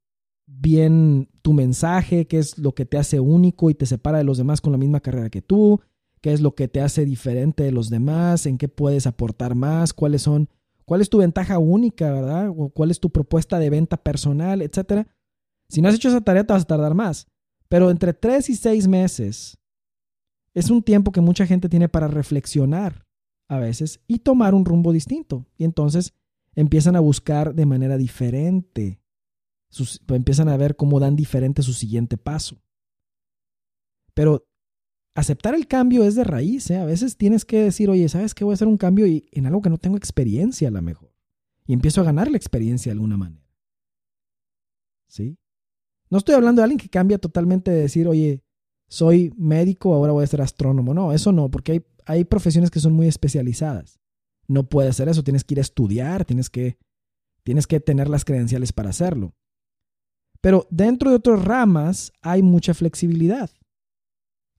bien 0.46 1.30
tu 1.42 1.54
mensaje, 1.54 2.28
qué 2.28 2.40
es 2.40 2.58
lo 2.58 2.74
que 2.74 2.86
te 2.86 2.98
hace 2.98 3.20
único 3.20 3.70
y 3.70 3.76
te 3.76 3.86
separa 3.86 4.18
de 4.18 4.24
los 4.24 4.38
demás 4.38 4.62
con 4.62 4.72
la 4.72 4.78
misma 4.78 5.00
carrera 5.00 5.30
que 5.30 5.42
tú, 5.42 5.82
qué 6.22 6.34
es 6.34 6.42
lo 6.42 6.56
que 6.56 6.68
te 6.68 6.82
hace 6.82 7.06
diferente 7.06 7.64
de 7.64 7.72
los 7.72 7.90
demás, 7.90 8.46
en 8.46 8.58
qué 8.58 8.68
puedes 8.68 9.08
aportar 9.08 9.56
más, 9.56 9.94
cuáles 9.94 10.22
son, 10.22 10.50
cuál 10.86 11.02
es 11.02 11.10
tu 11.10 11.18
ventaja 11.18 11.60
única, 11.60 12.12
¿verdad? 12.12 12.50
O 12.56 12.70
cuál 12.70 12.92
es 12.92 13.00
tu 13.00 13.10
propuesta 13.10 13.60
de 13.60 13.70
venta 13.70 13.98
personal, 13.98 14.62
etcétera. 14.62 15.08
Si 15.70 15.82
no 15.82 15.90
has 15.90 15.96
hecho 15.96 16.10
esa 16.10 16.22
tarea, 16.22 16.46
te 16.46 16.54
vas 16.54 16.64
a 16.64 16.68
tardar 16.68 16.94
más. 16.94 17.28
Pero 17.68 17.90
entre 17.90 18.14
tres 18.14 18.50
y 18.50 18.56
seis 18.56 18.88
meses 18.88 19.58
es 20.54 20.70
un 20.70 20.84
tiempo 20.84 21.12
que 21.12 21.22
mucha 21.22 21.46
gente 21.46 21.70
tiene 21.70 21.90
para 21.90 22.08
reflexionar 22.08 23.06
a 23.48 23.58
veces 23.58 24.00
y 24.08 24.20
tomar 24.20 24.54
un 24.54 24.66
rumbo 24.66 24.94
distinto. 24.94 25.46
Y 25.58 25.64
entonces 25.64 26.14
empiezan 26.56 26.96
a 26.96 27.00
buscar 27.00 27.56
de 27.56 27.66
manera 27.66 27.98
diferente. 27.98 29.03
Empiezan 30.10 30.50
a 30.50 30.58
ver 30.58 30.76
cómo 30.76 31.00
dan 31.00 31.16
diferente 31.16 31.62
su 31.62 31.74
siguiente 31.74 32.18
paso. 32.18 32.62
Pero 34.14 34.46
aceptar 35.16 35.56
el 35.56 35.68
cambio 35.68 36.04
es 36.04 36.16
de 36.16 36.24
raíz. 36.24 36.70
¿eh? 36.70 36.78
A 36.78 36.86
veces 36.86 37.18
tienes 37.18 37.46
que 37.46 37.64
decir, 37.64 37.90
oye, 37.90 38.08
¿sabes 38.10 38.34
qué? 38.34 38.44
Voy 38.44 38.54
a 38.54 38.56
hacer 38.56 38.68
un 38.68 38.78
cambio 38.78 39.08
y 39.08 39.30
en 39.32 39.46
algo 39.46 39.62
que 39.62 39.70
no 39.70 39.78
tengo 39.78 39.98
experiencia 39.98 40.68
a 40.68 40.72
lo 40.72 40.82
mejor. 40.82 41.14
Y 41.66 41.74
empiezo 41.74 42.02
a 42.02 42.04
ganar 42.04 42.30
la 42.30 42.38
experiencia 42.38 42.90
de 42.90 42.94
alguna 42.94 43.18
manera. 43.18 43.44
¿Sí? 45.08 45.38
No 46.10 46.18
estoy 46.18 46.36
hablando 46.36 46.60
de 46.60 46.64
alguien 46.64 46.80
que 46.80 46.90
cambia 46.90 47.18
totalmente 47.18 47.72
de 47.72 47.82
decir, 47.82 48.08
oye, 48.08 48.44
soy 48.88 49.34
médico, 49.38 49.94
ahora 49.94 50.12
voy 50.12 50.24
a 50.24 50.28
ser 50.28 50.42
astrónomo. 50.42 50.94
No, 50.94 51.14
eso 51.14 51.32
no, 51.32 51.50
porque 51.50 51.72
hay, 51.72 51.86
hay 52.06 52.26
profesiones 52.26 52.70
que 52.70 52.80
son 52.80 52.94
muy 52.94 53.08
especializadas. 53.08 54.00
No 54.48 54.68
puedes 54.68 54.92
hacer 54.92 55.08
eso, 55.10 55.24
tienes 55.24 55.44
que 55.44 55.56
ir 55.56 55.60
a 55.60 55.62
estudiar, 55.62 56.26
tienes 56.26 56.50
que, 56.50 56.78
tienes 57.44 57.66
que 57.66 57.80
tener 57.80 58.10
las 58.10 58.26
credenciales 58.26 58.74
para 58.74 58.90
hacerlo. 58.90 59.34
Pero 60.44 60.68
dentro 60.70 61.10
de 61.10 61.16
otras 61.16 61.42
ramas 61.42 62.12
hay 62.22 62.44
mucha 62.44 62.74
flexibilidad. 62.74 63.50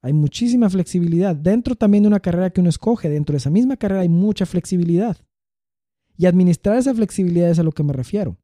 Hay 0.01 0.15
muchísima 0.15 0.71
flexibilidad. 0.71 1.37
Dentro 1.37 1.75
también 1.75 2.05
de 2.05 2.09
una 2.09 2.21
carrera 2.21 2.49
que 2.49 2.63
uno 2.63 2.71
escoge, 2.71 3.11
dentro 3.11 3.35
de 3.35 3.37
esa 3.37 3.51
misma 3.51 3.77
carrera 3.77 4.01
hay 4.01 4.09
mucha 4.09 4.47
flexibilidad. 4.47 5.19
Y 6.17 6.25
administrar 6.25 6.79
esa 6.79 6.95
flexibilidad 6.95 7.51
es 7.51 7.59
a 7.59 7.63
lo 7.63 7.73
que 7.73 7.83
me 7.83 7.93
refiero. 7.93 8.39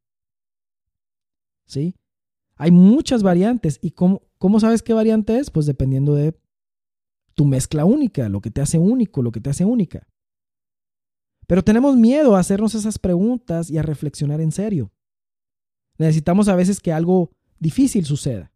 ¿Sí? 1.67 1.95
Hay 2.57 2.73
muchas 2.73 3.23
variantes. 3.23 3.79
¿Y 3.81 3.93
cómo, 3.93 4.21
cómo 4.37 4.61
sabes 4.61 4.83
qué 4.83 4.93
variante 4.93 5.39
es? 5.39 5.51
Pues 5.51 5.65
dependiendo 5.65 6.15
de 6.15 6.39
tu 7.35 7.47
mezcla 7.47 7.87
única, 7.87 8.29
lo 8.29 8.43
que 8.43 8.51
te 8.51 8.61
hace 8.61 8.77
único, 8.77 9.23
lo 9.23 9.33
que 9.33 9.41
te 9.41 9.49
hace 9.49 9.65
única. 9.65 10.07
Pero 11.47 11.65
tenemos 11.65 11.97
miedo 11.97 12.37
a 12.37 12.41
hacernos 12.41 12.75
esas 12.75 12.99
preguntas 12.99 13.71
y 13.71 13.79
a 13.79 13.83
reflexionar 13.83 14.43
en 14.43 14.53
serio. 14.53 14.93
Necesitamos 16.01 16.49
a 16.49 16.57
veces 16.57 16.81
que 16.81 16.95
algo 16.95 17.31
difícil 17.59 18.07
suceda 18.07 18.51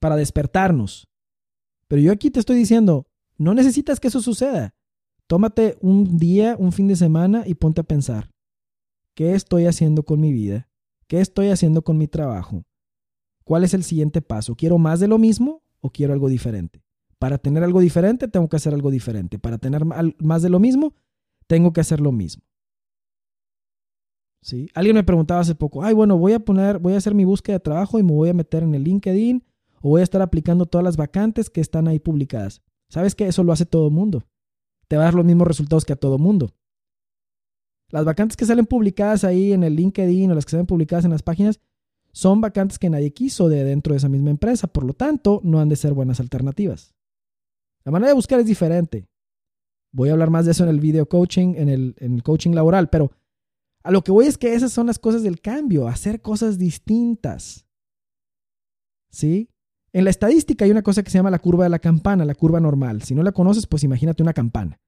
para 0.00 0.16
despertarnos. 0.16 1.08
Pero 1.88 2.02
yo 2.02 2.12
aquí 2.12 2.30
te 2.30 2.40
estoy 2.40 2.56
diciendo, 2.56 3.06
no 3.38 3.54
necesitas 3.54 3.98
que 3.98 4.08
eso 4.08 4.20
suceda. 4.20 4.74
Tómate 5.26 5.78
un 5.80 6.18
día, 6.18 6.56
un 6.58 6.72
fin 6.72 6.88
de 6.88 6.96
semana 6.96 7.44
y 7.46 7.54
ponte 7.54 7.80
a 7.80 7.84
pensar, 7.84 8.30
¿qué 9.14 9.34
estoy 9.34 9.64
haciendo 9.64 10.02
con 10.02 10.20
mi 10.20 10.30
vida? 10.30 10.68
¿Qué 11.06 11.22
estoy 11.22 11.48
haciendo 11.48 11.80
con 11.84 11.96
mi 11.96 12.06
trabajo? 12.06 12.66
¿Cuál 13.44 13.64
es 13.64 13.72
el 13.72 13.82
siguiente 13.82 14.20
paso? 14.20 14.54
¿Quiero 14.54 14.76
más 14.76 15.00
de 15.00 15.08
lo 15.08 15.16
mismo 15.16 15.62
o 15.80 15.88
quiero 15.88 16.12
algo 16.12 16.28
diferente? 16.28 16.84
Para 17.18 17.38
tener 17.38 17.64
algo 17.64 17.80
diferente, 17.80 18.28
tengo 18.28 18.50
que 18.50 18.56
hacer 18.56 18.74
algo 18.74 18.90
diferente. 18.90 19.38
Para 19.38 19.56
tener 19.56 19.86
más 19.86 20.42
de 20.42 20.50
lo 20.50 20.60
mismo, 20.60 20.92
tengo 21.46 21.72
que 21.72 21.80
hacer 21.80 22.02
lo 22.02 22.12
mismo. 22.12 22.42
Alguien 24.74 24.96
me 24.96 25.04
preguntaba 25.04 25.40
hace 25.40 25.54
poco, 25.54 25.84
ay, 25.84 25.94
bueno, 25.94 26.18
voy 26.18 26.32
a 26.32 26.40
poner, 26.40 26.78
voy 26.78 26.94
a 26.94 26.96
hacer 26.96 27.14
mi 27.14 27.24
búsqueda 27.24 27.56
de 27.56 27.60
trabajo 27.60 27.98
y 27.98 28.02
me 28.02 28.12
voy 28.12 28.28
a 28.28 28.34
meter 28.34 28.64
en 28.64 28.74
el 28.74 28.82
LinkedIn 28.82 29.44
o 29.80 29.90
voy 29.90 30.00
a 30.00 30.04
estar 30.04 30.20
aplicando 30.20 30.66
todas 30.66 30.84
las 30.84 30.96
vacantes 30.96 31.48
que 31.48 31.60
están 31.60 31.86
ahí 31.86 32.00
publicadas. 32.00 32.60
¿Sabes 32.88 33.14
que 33.14 33.26
Eso 33.26 33.44
lo 33.44 33.52
hace 33.52 33.66
todo 33.66 33.86
el 33.86 33.94
mundo. 33.94 34.24
Te 34.88 34.96
va 34.96 35.02
a 35.02 35.06
dar 35.06 35.14
los 35.14 35.24
mismos 35.24 35.46
resultados 35.46 35.84
que 35.84 35.92
a 35.92 35.96
todo 35.96 36.18
mundo. 36.18 36.50
Las 37.90 38.04
vacantes 38.04 38.36
que 38.36 38.44
salen 38.44 38.66
publicadas 38.66 39.22
ahí 39.24 39.52
en 39.52 39.62
el 39.64 39.76
LinkedIn 39.76 40.30
o 40.30 40.34
las 40.34 40.44
que 40.44 40.50
salen 40.50 40.66
publicadas 40.66 41.04
en 41.04 41.12
las 41.12 41.22
páginas 41.22 41.60
son 42.10 42.40
vacantes 42.40 42.78
que 42.78 42.90
nadie 42.90 43.12
quiso 43.12 43.48
de 43.48 43.64
dentro 43.64 43.92
de 43.92 43.98
esa 43.98 44.08
misma 44.08 44.30
empresa, 44.30 44.66
por 44.66 44.84
lo 44.84 44.92
tanto, 44.92 45.40
no 45.44 45.60
han 45.60 45.68
de 45.68 45.76
ser 45.76 45.94
buenas 45.94 46.20
alternativas. 46.20 46.94
La 47.84 47.92
manera 47.92 48.08
de 48.08 48.14
buscar 48.14 48.40
es 48.40 48.46
diferente. 48.46 49.06
Voy 49.92 50.08
a 50.08 50.12
hablar 50.12 50.30
más 50.30 50.44
de 50.44 50.50
eso 50.50 50.64
en 50.64 50.70
el 50.70 50.80
video 50.80 51.06
coaching, 51.06 51.54
en 51.56 51.68
el 51.68 52.22
coaching 52.22 52.52
laboral, 52.52 52.90
pero 52.90 53.12
a 53.82 53.90
lo 53.90 54.02
que 54.04 54.12
voy 54.12 54.26
es 54.26 54.38
que 54.38 54.54
esas 54.54 54.72
son 54.72 54.86
las 54.86 54.98
cosas 54.98 55.22
del 55.22 55.40
cambio, 55.40 55.88
hacer 55.88 56.20
cosas 56.20 56.58
distintas. 56.58 57.66
¿Sí? 59.10 59.50
En 59.92 60.04
la 60.04 60.10
estadística 60.10 60.64
hay 60.64 60.70
una 60.70 60.82
cosa 60.82 61.02
que 61.02 61.10
se 61.10 61.18
llama 61.18 61.30
la 61.30 61.38
curva 61.38 61.64
de 61.64 61.70
la 61.70 61.78
campana, 61.78 62.24
la 62.24 62.34
curva 62.34 62.60
normal. 62.60 63.02
Si 63.02 63.14
no 63.14 63.22
la 63.22 63.32
conoces, 63.32 63.66
pues 63.66 63.84
imagínate 63.84 64.22
una 64.22 64.32
campana. 64.32 64.80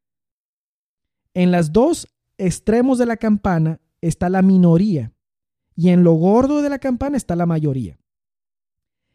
En 1.34 1.50
las 1.50 1.72
dos 1.72 2.08
extremos 2.38 2.98
de 2.98 3.06
la 3.06 3.16
campana 3.16 3.80
está 4.00 4.28
la 4.28 4.42
minoría 4.42 5.12
y 5.76 5.90
en 5.90 6.04
lo 6.04 6.12
gordo 6.12 6.62
de 6.62 6.70
la 6.70 6.78
campana 6.78 7.16
está 7.16 7.36
la 7.36 7.46
mayoría. 7.46 7.98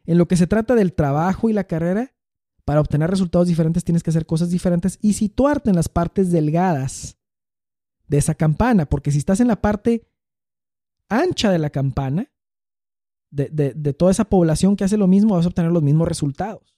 En 0.05 0.17
lo 0.17 0.27
que 0.27 0.35
se 0.35 0.47
trata 0.47 0.75
del 0.75 0.93
trabajo 0.93 1.49
y 1.49 1.53
la 1.53 1.63
carrera, 1.63 2.13
para 2.65 2.81
obtener 2.81 3.09
resultados 3.09 3.47
diferentes 3.47 3.83
tienes 3.83 4.03
que 4.03 4.09
hacer 4.09 4.25
cosas 4.25 4.49
diferentes 4.49 4.99
y 5.01 5.13
situarte 5.13 5.69
en 5.69 5.75
las 5.75 5.89
partes 5.89 6.31
delgadas 6.31 7.18
de 8.09 8.17
esa 8.17 8.35
campana, 8.35 8.87
porque 8.87 9.11
si 9.11 9.19
estás 9.19 9.39
en 9.39 9.47
la 9.47 9.61
parte 9.61 10.03
ancha 11.07 11.51
de 11.51 11.59
la 11.59 11.69
campana, 11.69 12.29
de, 13.31 13.93
toda 13.93 14.11
esa 14.11 14.25
población 14.25 14.75
que 14.75 14.83
hace 14.83 14.97
lo 14.97 15.07
mismo, 15.07 15.35
vas 15.35 15.45
a 15.45 15.49
obtener 15.49 15.71
los 15.71 15.83
mismos 15.83 16.07
resultados. 16.07 16.75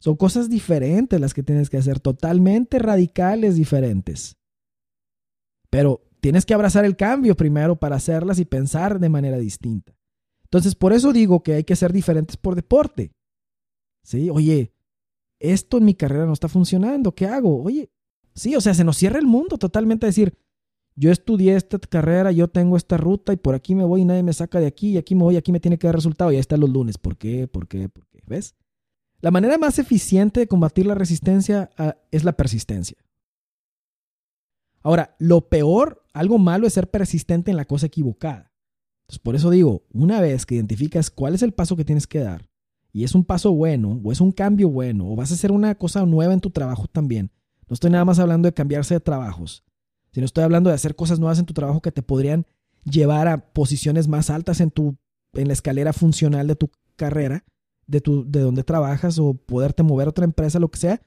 Son 0.00 0.16
cosas 0.16 0.50
diferentes 0.50 1.20
las 1.20 1.32
que 1.32 1.42
tienes 1.42 1.70
que 1.70 1.78
hacer, 1.78 2.00
totalmente 2.00 2.78
radicales 2.78 3.56
diferentes. 3.56 4.36
Pero 5.70 6.02
tienes 6.20 6.44
que 6.44 6.54
abrazar 6.54 6.84
el 6.84 6.96
cambio 6.96 7.36
primero 7.36 7.76
para 7.76 7.96
hacerlas 7.96 8.38
y 8.38 8.44
pensar 8.44 8.98
de 8.98 9.08
manera 9.08 9.38
distinta. 9.38 9.96
Entonces, 10.42 10.74
por 10.74 10.92
eso 10.92 11.12
digo 11.12 11.42
que 11.42 11.54
hay 11.54 11.64
que 11.64 11.76
ser 11.76 11.92
diferentes 11.92 12.36
por 12.36 12.54
deporte. 12.54 13.12
¿Sí? 14.02 14.30
Oye, 14.30 14.72
esto 15.38 15.78
en 15.78 15.84
mi 15.84 15.94
carrera 15.94 16.26
no 16.26 16.32
está 16.32 16.48
funcionando, 16.48 17.14
¿qué 17.14 17.26
hago? 17.26 17.62
Oye, 17.62 17.90
sí, 18.34 18.54
o 18.54 18.60
sea, 18.60 18.74
se 18.74 18.84
nos 18.84 18.96
cierra 18.96 19.18
el 19.18 19.26
mundo 19.26 19.58
totalmente 19.58 20.06
a 20.06 20.08
decir, 20.08 20.36
yo 20.96 21.12
estudié 21.12 21.54
esta 21.54 21.78
carrera, 21.78 22.32
yo 22.32 22.48
tengo 22.48 22.76
esta 22.76 22.96
ruta 22.96 23.32
y 23.32 23.36
por 23.36 23.54
aquí 23.54 23.74
me 23.74 23.84
voy 23.84 24.00
y 24.00 24.04
nadie 24.06 24.22
me 24.22 24.32
saca 24.32 24.58
de 24.58 24.66
aquí 24.66 24.90
y 24.92 24.96
aquí 24.96 25.14
me 25.14 25.22
voy, 25.22 25.36
aquí 25.36 25.52
me 25.52 25.60
tiene 25.60 25.78
que 25.78 25.86
dar 25.86 25.94
resultado 25.94 26.32
y 26.32 26.36
ahí 26.36 26.40
están 26.40 26.60
los 26.60 26.70
lunes. 26.70 26.96
¿Por 26.96 27.16
qué? 27.16 27.46
¿Por 27.46 27.68
qué? 27.68 27.88
¿Por 27.88 28.06
qué? 28.06 28.22
¿Ves? 28.26 28.54
La 29.20 29.30
manera 29.30 29.58
más 29.58 29.78
eficiente 29.78 30.40
de 30.40 30.48
combatir 30.48 30.86
la 30.86 30.94
resistencia 30.94 31.70
ah, 31.76 31.96
es 32.10 32.24
la 32.24 32.32
persistencia. 32.32 32.96
Ahora, 34.82 35.16
lo 35.18 35.48
peor, 35.48 36.04
algo 36.12 36.38
malo 36.38 36.66
es 36.66 36.72
ser 36.72 36.90
persistente 36.90 37.50
en 37.50 37.56
la 37.56 37.64
cosa 37.64 37.86
equivocada. 37.86 38.52
Entonces, 39.02 39.18
por 39.18 39.36
eso 39.36 39.50
digo, 39.50 39.84
una 39.92 40.20
vez 40.20 40.46
que 40.46 40.54
identificas 40.54 41.10
cuál 41.10 41.34
es 41.34 41.42
el 41.42 41.52
paso 41.52 41.76
que 41.76 41.84
tienes 41.84 42.06
que 42.06 42.20
dar, 42.20 42.48
y 42.92 43.04
es 43.04 43.14
un 43.14 43.24
paso 43.24 43.52
bueno, 43.52 44.00
o 44.02 44.12
es 44.12 44.20
un 44.20 44.32
cambio 44.32 44.70
bueno, 44.70 45.10
o 45.10 45.16
vas 45.16 45.30
a 45.30 45.34
hacer 45.34 45.52
una 45.52 45.74
cosa 45.74 46.06
nueva 46.06 46.32
en 46.32 46.40
tu 46.40 46.50
trabajo 46.50 46.86
también, 46.86 47.30
no 47.68 47.74
estoy 47.74 47.90
nada 47.90 48.04
más 48.04 48.18
hablando 48.18 48.46
de 48.46 48.54
cambiarse 48.54 48.94
de 48.94 49.00
trabajos, 49.00 49.64
si 50.16 50.20
no 50.22 50.24
estoy 50.24 50.44
hablando 50.44 50.70
de 50.70 50.74
hacer 50.74 50.96
cosas 50.96 51.20
nuevas 51.20 51.38
en 51.38 51.44
tu 51.44 51.52
trabajo 51.52 51.82
que 51.82 51.92
te 51.92 52.00
podrían 52.00 52.46
llevar 52.84 53.28
a 53.28 53.52
posiciones 53.52 54.08
más 54.08 54.30
altas 54.30 54.62
en, 54.62 54.70
tu, 54.70 54.96
en 55.34 55.46
la 55.46 55.52
escalera 55.52 55.92
funcional 55.92 56.46
de 56.46 56.56
tu 56.56 56.70
carrera, 56.96 57.44
de, 57.86 58.00
tu, 58.00 58.24
de 58.26 58.40
donde 58.40 58.64
trabajas 58.64 59.18
o 59.18 59.34
poderte 59.34 59.82
mover 59.82 60.06
a 60.06 60.10
otra 60.12 60.24
empresa, 60.24 60.58
lo 60.58 60.70
que 60.70 60.78
sea. 60.78 61.02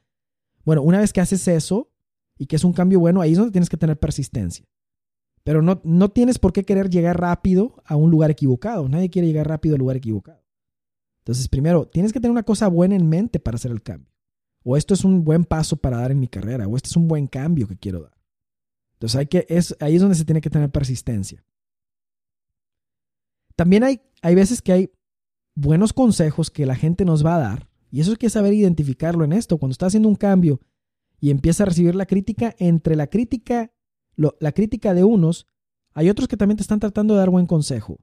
Bueno, 0.63 0.83
una 0.83 0.99
vez 0.99 1.11
que 1.11 1.21
haces 1.21 1.47
eso 1.47 1.89
y 2.37 2.45
que 2.45 2.55
es 2.55 2.63
un 2.63 2.71
cambio 2.71 2.99
bueno, 2.99 3.19
ahí 3.19 3.31
es 3.31 3.39
donde 3.39 3.51
tienes 3.51 3.67
que 3.67 3.77
tener 3.77 3.97
persistencia. 3.97 4.63
Pero 5.43 5.63
no, 5.63 5.81
no 5.83 6.09
tienes 6.09 6.37
por 6.37 6.53
qué 6.53 6.63
querer 6.63 6.91
llegar 6.91 7.19
rápido 7.19 7.81
a 7.85 7.95
un 7.95 8.11
lugar 8.11 8.29
equivocado. 8.29 8.87
Nadie 8.89 9.09
quiere 9.09 9.27
llegar 9.27 9.47
rápido 9.47 9.73
al 9.73 9.79
lugar 9.79 9.97
equivocado. 9.97 10.43
Entonces, 11.21 11.47
primero, 11.47 11.87
tienes 11.87 12.13
que 12.13 12.19
tener 12.19 12.31
una 12.31 12.43
cosa 12.43 12.67
buena 12.67 12.95
en 12.95 13.09
mente 13.09 13.39
para 13.39 13.55
hacer 13.55 13.71
el 13.71 13.81
cambio. 13.81 14.13
O 14.63 14.77
esto 14.77 14.93
es 14.93 15.03
un 15.03 15.23
buen 15.23 15.45
paso 15.45 15.77
para 15.77 15.97
dar 15.97 16.11
en 16.11 16.19
mi 16.19 16.27
carrera, 16.27 16.67
o 16.67 16.75
este 16.75 16.89
es 16.89 16.95
un 16.95 17.07
buen 17.07 17.25
cambio 17.25 17.67
que 17.67 17.75
quiero 17.75 18.01
dar. 18.03 18.18
Entonces 18.99 19.17
hay 19.17 19.27
que, 19.27 19.45
es, 19.47 19.75
ahí 19.79 19.95
es 19.95 20.01
donde 20.01 20.15
se 20.15 20.25
tiene 20.25 20.41
que 20.41 20.49
tener 20.49 20.69
persistencia. 20.69 21.41
También 23.55 23.85
hay, 23.85 24.01
hay 24.21 24.35
veces 24.35 24.61
que 24.61 24.73
hay 24.73 24.91
buenos 25.55 25.93
consejos 25.93 26.51
que 26.51 26.65
la 26.65 26.75
gente 26.75 27.05
nos 27.05 27.25
va 27.25 27.35
a 27.35 27.39
dar, 27.39 27.69
y 27.91 28.01
eso 28.01 28.11
hay 28.11 28.17
que 28.17 28.29
saber 28.29 28.53
identificarlo 28.53 29.23
en 29.23 29.33
esto. 29.33 29.57
Cuando 29.57 29.71
está 29.71 29.87
haciendo 29.87 30.09
un 30.09 30.15
cambio 30.15 30.59
y 31.19 31.31
empieza 31.31 31.63
a 31.63 31.67
recibir 31.67 31.95
la 31.95 32.05
crítica, 32.05 32.55
entre 32.59 32.95
la 32.95 33.07
crítica, 33.07 33.71
la 34.15 34.51
crítica 34.51 34.93
de 34.93 35.03
unos, 35.03 35.47
hay 35.93 36.09
otros 36.09 36.27
que 36.27 36.37
también 36.37 36.57
te 36.57 36.61
están 36.61 36.79
tratando 36.79 37.13
de 37.13 37.19
dar 37.19 37.29
buen 37.29 37.45
consejo. 37.45 37.99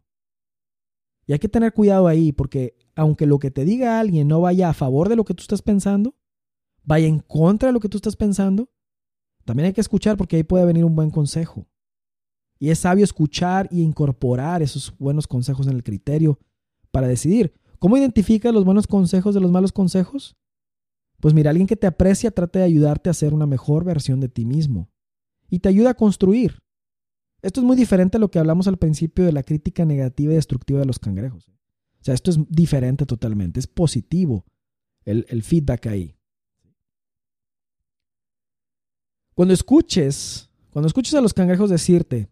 Y 1.26 1.32
hay 1.32 1.38
que 1.38 1.49
tener 1.49 1.72
cuidado 1.72 2.09
ahí, 2.09 2.32
porque 2.32 2.76
aunque 2.94 3.26
lo 3.26 3.38
que 3.38 3.51
te 3.51 3.64
diga 3.64 4.01
alguien 4.01 4.28
no 4.28 4.40
vaya 4.40 4.70
a 4.70 4.74
favor 4.74 5.09
de 5.09 5.16
lo 5.16 5.24
que 5.24 5.34
tú 5.34 5.42
estás 5.42 5.62
pensando, 5.62 6.16
vaya 6.84 7.07
en 7.07 7.20
contra 7.20 7.68
de 7.68 7.72
lo 7.72 7.80
que 7.80 7.88
tú 7.88 7.99
estás 7.99 8.16
pensando, 8.16 8.70
también 9.47 9.68
hay 9.68 9.72
que 9.72 9.80
escuchar 9.80 10.16
porque 10.16 10.36
ahí 10.36 10.42
puede 10.42 10.66
venir 10.66 10.84
un 10.84 10.97
buen 10.97 11.11
consejo. 11.11 11.66
Y 12.59 12.70
es 12.70 12.80
sabio 12.80 13.05
escuchar 13.05 13.68
y 13.70 13.82
incorporar 13.82 14.61
esos 14.61 14.92
buenos 14.99 15.26
consejos 15.26 15.66
en 15.66 15.74
el 15.74 15.84
criterio 15.84 16.38
para 16.90 17.07
decidir. 17.07 17.55
¿Cómo 17.78 17.97
identificas 17.97 18.53
los 18.53 18.64
buenos 18.64 18.86
consejos 18.86 19.34
de 19.34 19.40
los 19.40 19.51
malos 19.51 19.72
consejos? 19.72 20.36
Pues 21.20 21.32
mira, 21.32 21.51
alguien 21.51 21.66
que 21.66 21.76
te 21.76 21.86
aprecia 21.86 22.30
trata 22.30 22.59
de 22.59 22.64
ayudarte 22.64 23.09
a 23.09 23.14
ser 23.14 23.32
una 23.32 23.47
mejor 23.47 23.84
versión 23.84 24.20
de 24.20 24.28
ti 24.28 24.44
mismo 24.44 24.90
y 25.49 25.61
te 25.61 25.68
ayuda 25.68 25.90
a 25.90 25.94
construir. 25.94 26.62
Esto 27.40 27.61
es 27.61 27.66
muy 27.66 27.76
diferente 27.76 28.16
a 28.16 28.20
lo 28.20 28.30
que 28.30 28.38
hablamos 28.38 28.66
al 28.66 28.78
principio 28.78 29.24
de 29.24 29.32
la 29.32 29.44
crítica 29.44 29.84
negativa 29.84 30.32
y 30.32 30.36
destructiva 30.36 30.80
de 30.80 30.86
los 30.86 30.99
cangrejos. 30.99 31.49
O 32.01 32.05
sea, 32.05 32.14
esto 32.14 32.30
es 32.32 32.38
diferente 32.49 33.07
totalmente, 33.07 33.61
es 33.61 33.68
positivo 33.68 34.44
el, 35.05 35.24
el 35.28 35.42
feedback 35.42 35.86
ahí. 35.86 36.16
Cuando 39.37 39.53
escuches, 39.53 40.49
cuando 40.70 40.87
escuches 40.87 41.12
a 41.12 41.20
los 41.20 41.34
cangrejos 41.34 41.68
decirte, 41.68 42.30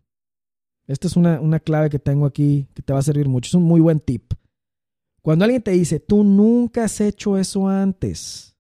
esta 0.87 1.07
es 1.07 1.17
una, 1.17 1.39
una, 1.39 1.61
clave 1.61 1.91
que 1.91 1.99
tengo 1.99 2.25
aquí 2.25 2.67
que 2.73 2.81
te 2.81 2.95
va 2.95 2.99
a 2.99 3.03
servir 3.03 3.29
mucho, 3.29 3.49
es 3.49 3.55
un 3.55 3.65
muy 3.65 3.83
buen 3.83 4.01
tip. 4.01 4.33
Cuando 5.21 5.45
alguien 5.45 5.63
te 5.63 5.73
dice, 5.73 6.01
tú 6.01 6.25
nunca 6.25 6.85
has 6.85 7.03
hecho 7.03 7.37
eso 7.37 7.69
antes, 7.69 8.57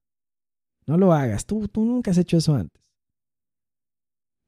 no 0.86 0.98
lo 0.98 1.14
hagas, 1.14 1.46
tú, 1.46 1.68
tú 1.68 1.86
nunca 1.86 2.10
has 2.10 2.18
hecho 2.18 2.36
eso 2.36 2.54
antes. 2.54 2.82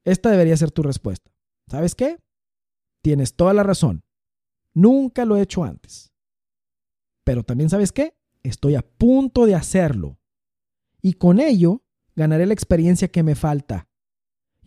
Esta 0.05 0.29
debería 0.29 0.55
ser 0.55 0.69
tu 0.69 0.83
respuesta. 0.83 1.31
¿Sabes 1.67 1.95
qué? 1.95 2.19
Tienes 3.01 3.35
toda 3.35 3.53
la 3.55 3.63
razón. 3.63 4.03
Nunca 4.75 5.25
lo 5.25 5.37
he 5.37 5.41
hecho 5.41 5.63
antes. 5.63 6.13
Pero 7.23 7.43
también 7.43 7.71
sabes 7.71 7.91
qué? 7.91 8.15
Estoy 8.43 8.75
a 8.75 8.83
punto 8.83 9.47
de 9.47 9.55
hacerlo. 9.55 10.19
Y 11.01 11.13
con 11.13 11.39
ello 11.39 11.83
ganaré 12.15 12.45
la 12.45 12.53
experiencia 12.53 13.07
que 13.07 13.23
me 13.23 13.35
falta. 13.35 13.86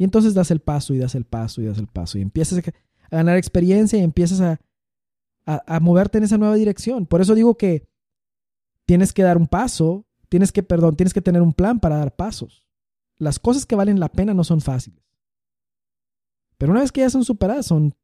Y 0.01 0.05
entonces 0.05 0.33
das 0.33 0.51
el 0.51 0.61
paso 0.61 0.95
y 0.95 0.99
das 0.99 1.15
el 1.15 1.27
paso 1.27 1.61
y 1.61 1.67
das 1.67 1.77
el 1.77 1.87
paso 1.87 2.17
y 2.17 2.23
empiezas 2.23 2.67
a 2.67 2.73
ganar 3.11 3.37
experiencia 3.37 3.99
y 3.99 4.03
empiezas 4.03 4.41
a, 4.41 4.59
a, 5.45 5.79
moverte 5.79 6.17
en 6.17 6.25
esa 6.25 6.39
nueva 6.39 6.55
dirección. 6.55 7.05
Por 7.05 7.21
eso 7.21 7.35
digo 7.35 7.59
que 7.59 7.87
tienes 8.87 9.13
que 9.13 9.23
dar 9.23 9.37
un 9.37 9.47
paso, 9.47 10.07
tienes 10.31 10.53
que, 10.53 10.63
perdón, 10.63 10.97
tienes 10.97 11.13
que 11.13 11.21
tener 11.21 11.43
un 11.43 11.53
plan 11.53 11.81
para 11.81 11.99
dar 11.99 12.17
pasos. 12.17 12.67
Las 13.19 13.39
cosas 13.39 13.67
que 13.67 13.77
valen 13.77 14.01
la 14.01 14.11
pena 14.11 14.33
no 14.33 14.43
son 14.43 14.63
fáciles. 14.63 15.05
Pero 16.57 16.73
una 16.73 16.81
vez 16.81 16.93
que 16.93 17.03
ya 17.03 17.11
son 17.11 17.27
superadas, 17.27 17.67
son, 17.67 17.95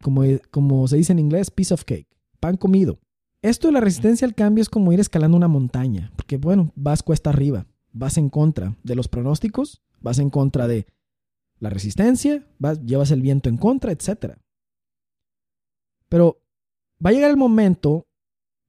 como, 0.00 0.22
como 0.50 0.88
se 0.88 0.96
dice 0.96 1.12
en 1.12 1.18
inglés, 1.18 1.50
piece 1.50 1.74
of 1.74 1.84
cake, 1.84 2.08
pan 2.40 2.56
comido. 2.56 2.98
Esto 3.42 3.68
de 3.68 3.74
la 3.74 3.82
resistencia 3.82 4.26
al 4.26 4.34
cambio 4.34 4.62
es 4.62 4.70
como 4.70 4.90
ir 4.90 5.00
escalando 5.00 5.36
una 5.36 5.48
montaña, 5.48 6.10
porque 6.16 6.38
bueno, 6.38 6.72
vas 6.76 7.02
cuesta 7.02 7.28
arriba 7.28 7.66
vas 7.96 8.18
en 8.18 8.28
contra 8.28 8.76
de 8.82 8.94
los 8.94 9.08
pronósticos, 9.08 9.82
vas 10.00 10.18
en 10.18 10.30
contra 10.30 10.68
de 10.68 10.86
la 11.58 11.70
resistencia, 11.70 12.46
vas, 12.58 12.82
llevas 12.84 13.10
el 13.10 13.22
viento 13.22 13.48
en 13.48 13.56
contra, 13.56 13.92
etc. 13.92 14.36
Pero 16.08 16.42
va 17.04 17.10
a 17.10 17.12
llegar 17.12 17.30
el 17.30 17.36
momento 17.36 18.06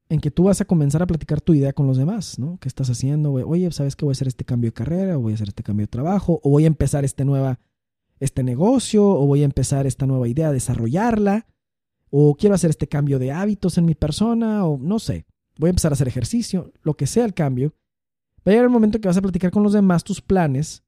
en 0.10 0.20
que 0.20 0.32
tú 0.32 0.44
vas 0.44 0.62
a 0.62 0.66
comenzar 0.66 1.02
a 1.02 1.08
platicar 1.08 1.42
tu 1.42 1.54
idea 1.54 1.74
con 1.74 1.88
los 1.88 1.98
demás, 1.98 2.40
¿no? 2.40 2.58
¿Qué 2.60 2.68
estás 2.68 2.90
haciendo? 2.90 3.34
Oye, 3.34 3.70
¿sabes 3.72 3.96
que 3.96 4.06
voy 4.06 4.12
a 4.12 4.14
hacer 4.14 4.28
este 4.28 4.46
cambio 4.46 4.70
de 4.70 4.74
carrera? 4.74 5.18
¿O 5.18 5.22
voy 5.22 5.34
a 5.34 5.36
hacer 5.36 5.50
este 5.50 5.64
cambio 5.64 5.86
de 5.86 5.90
trabajo? 5.90 6.40
¿O 6.44 6.50
voy 6.50 6.64
a 6.64 6.68
empezar 6.68 7.04
este, 7.04 7.26
nueva, 7.26 7.60
este 8.20 8.44
negocio? 8.44 9.06
¿O 9.06 9.26
voy 9.26 9.42
a 9.42 9.46
empezar 9.46 9.86
esta 9.86 10.06
nueva 10.06 10.28
idea, 10.28 10.52
desarrollarla? 10.52 11.46
¿O 12.10 12.36
quiero 12.36 12.56
hacer 12.56 12.70
este 12.70 12.88
cambio 12.88 13.20
de 13.20 13.34
hábitos 13.34 13.78
en 13.78 13.86
mi 13.86 13.96
persona? 13.96 14.66
O 14.66 14.78
no 14.78 15.00
sé, 15.00 15.26
voy 15.58 15.68
a 15.68 15.72
empezar 15.72 15.92
a 15.92 15.96
hacer 15.96 16.08
ejercicio, 16.08 16.72
lo 16.84 16.96
que 16.96 17.08
sea 17.08 17.26
el 17.26 17.34
cambio. 17.34 17.74
Va 18.40 18.44
a 18.46 18.50
llegar 18.52 18.66
el 18.66 18.72
momento 18.72 19.02
que 19.02 19.10
vas 19.10 19.18
a 19.18 19.22
platicar 19.22 19.52
con 19.52 19.64
los 19.64 19.74
demás 19.74 20.06
tus 20.06 20.22
planes, 20.22 20.84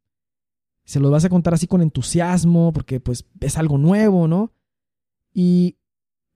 se 0.90 1.00
los 1.00 1.12
vas 1.12 1.24
a 1.24 1.30
contar 1.30 1.54
así 1.54 1.68
con 1.68 1.84
entusiasmo, 1.84 2.74
porque 2.74 3.00
pues 3.00 3.24
es 3.42 3.60
algo 3.60 3.78
nuevo, 3.78 4.28
¿no? 4.28 4.54
Y, 5.32 5.78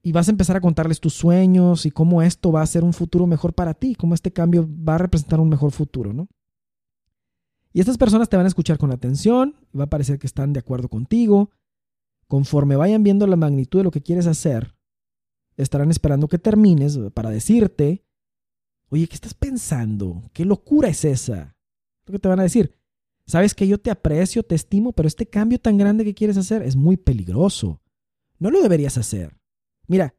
y 0.00 0.12
vas 0.12 0.28
a 0.28 0.30
empezar 0.30 0.54
a 0.54 0.60
contarles 0.60 1.00
tus 1.00 1.12
sueños 1.12 1.86
y 1.86 1.90
cómo 1.90 2.22
esto 2.22 2.52
va 2.52 2.62
a 2.62 2.66
ser 2.66 2.84
un 2.84 2.92
futuro 2.92 3.26
mejor 3.26 3.54
para 3.54 3.74
ti, 3.74 3.96
cómo 3.96 4.14
este 4.14 4.32
cambio 4.32 4.64
va 4.64 4.94
a 4.94 4.98
representar 4.98 5.40
un 5.40 5.48
mejor 5.48 5.72
futuro, 5.72 6.12
¿no? 6.12 6.28
Y 7.72 7.80
estas 7.80 7.98
personas 7.98 8.28
te 8.28 8.36
van 8.36 8.46
a 8.46 8.48
escuchar 8.48 8.78
con 8.78 8.92
atención, 8.92 9.56
va 9.76 9.84
a 9.84 9.90
parecer 9.90 10.20
que 10.20 10.28
están 10.28 10.52
de 10.52 10.60
acuerdo 10.60 10.88
contigo. 10.88 11.50
Conforme 12.28 12.76
vayan 12.76 13.02
viendo 13.02 13.26
la 13.26 13.34
magnitud 13.34 13.80
de 13.80 13.84
lo 13.84 13.90
que 13.90 14.02
quieres 14.02 14.28
hacer, 14.28 14.76
estarán 15.56 15.90
esperando 15.90 16.28
que 16.28 16.38
termines 16.38 16.96
para 17.12 17.30
decirte, 17.30 18.04
oye, 18.88 19.08
¿qué 19.08 19.16
estás 19.16 19.34
pensando? 19.34 20.22
¿Qué 20.32 20.44
locura 20.44 20.90
es 20.90 21.04
esa? 21.04 21.56
Lo 22.06 22.12
que 22.12 22.20
te 22.20 22.28
van 22.28 22.38
a 22.38 22.44
decir, 22.44 22.78
sabes 23.26 23.54
que 23.54 23.66
yo 23.66 23.78
te 23.78 23.90
aprecio, 23.90 24.42
te 24.42 24.54
estimo, 24.54 24.92
pero 24.92 25.06
este 25.06 25.26
cambio 25.26 25.58
tan 25.58 25.76
grande 25.76 26.04
que 26.04 26.14
quieres 26.14 26.36
hacer 26.36 26.62
es 26.62 26.76
muy 26.76 26.96
peligroso. 26.96 27.80
No 28.38 28.50
lo 28.50 28.62
deberías 28.62 28.98
hacer. 28.98 29.36
Mira, 29.86 30.14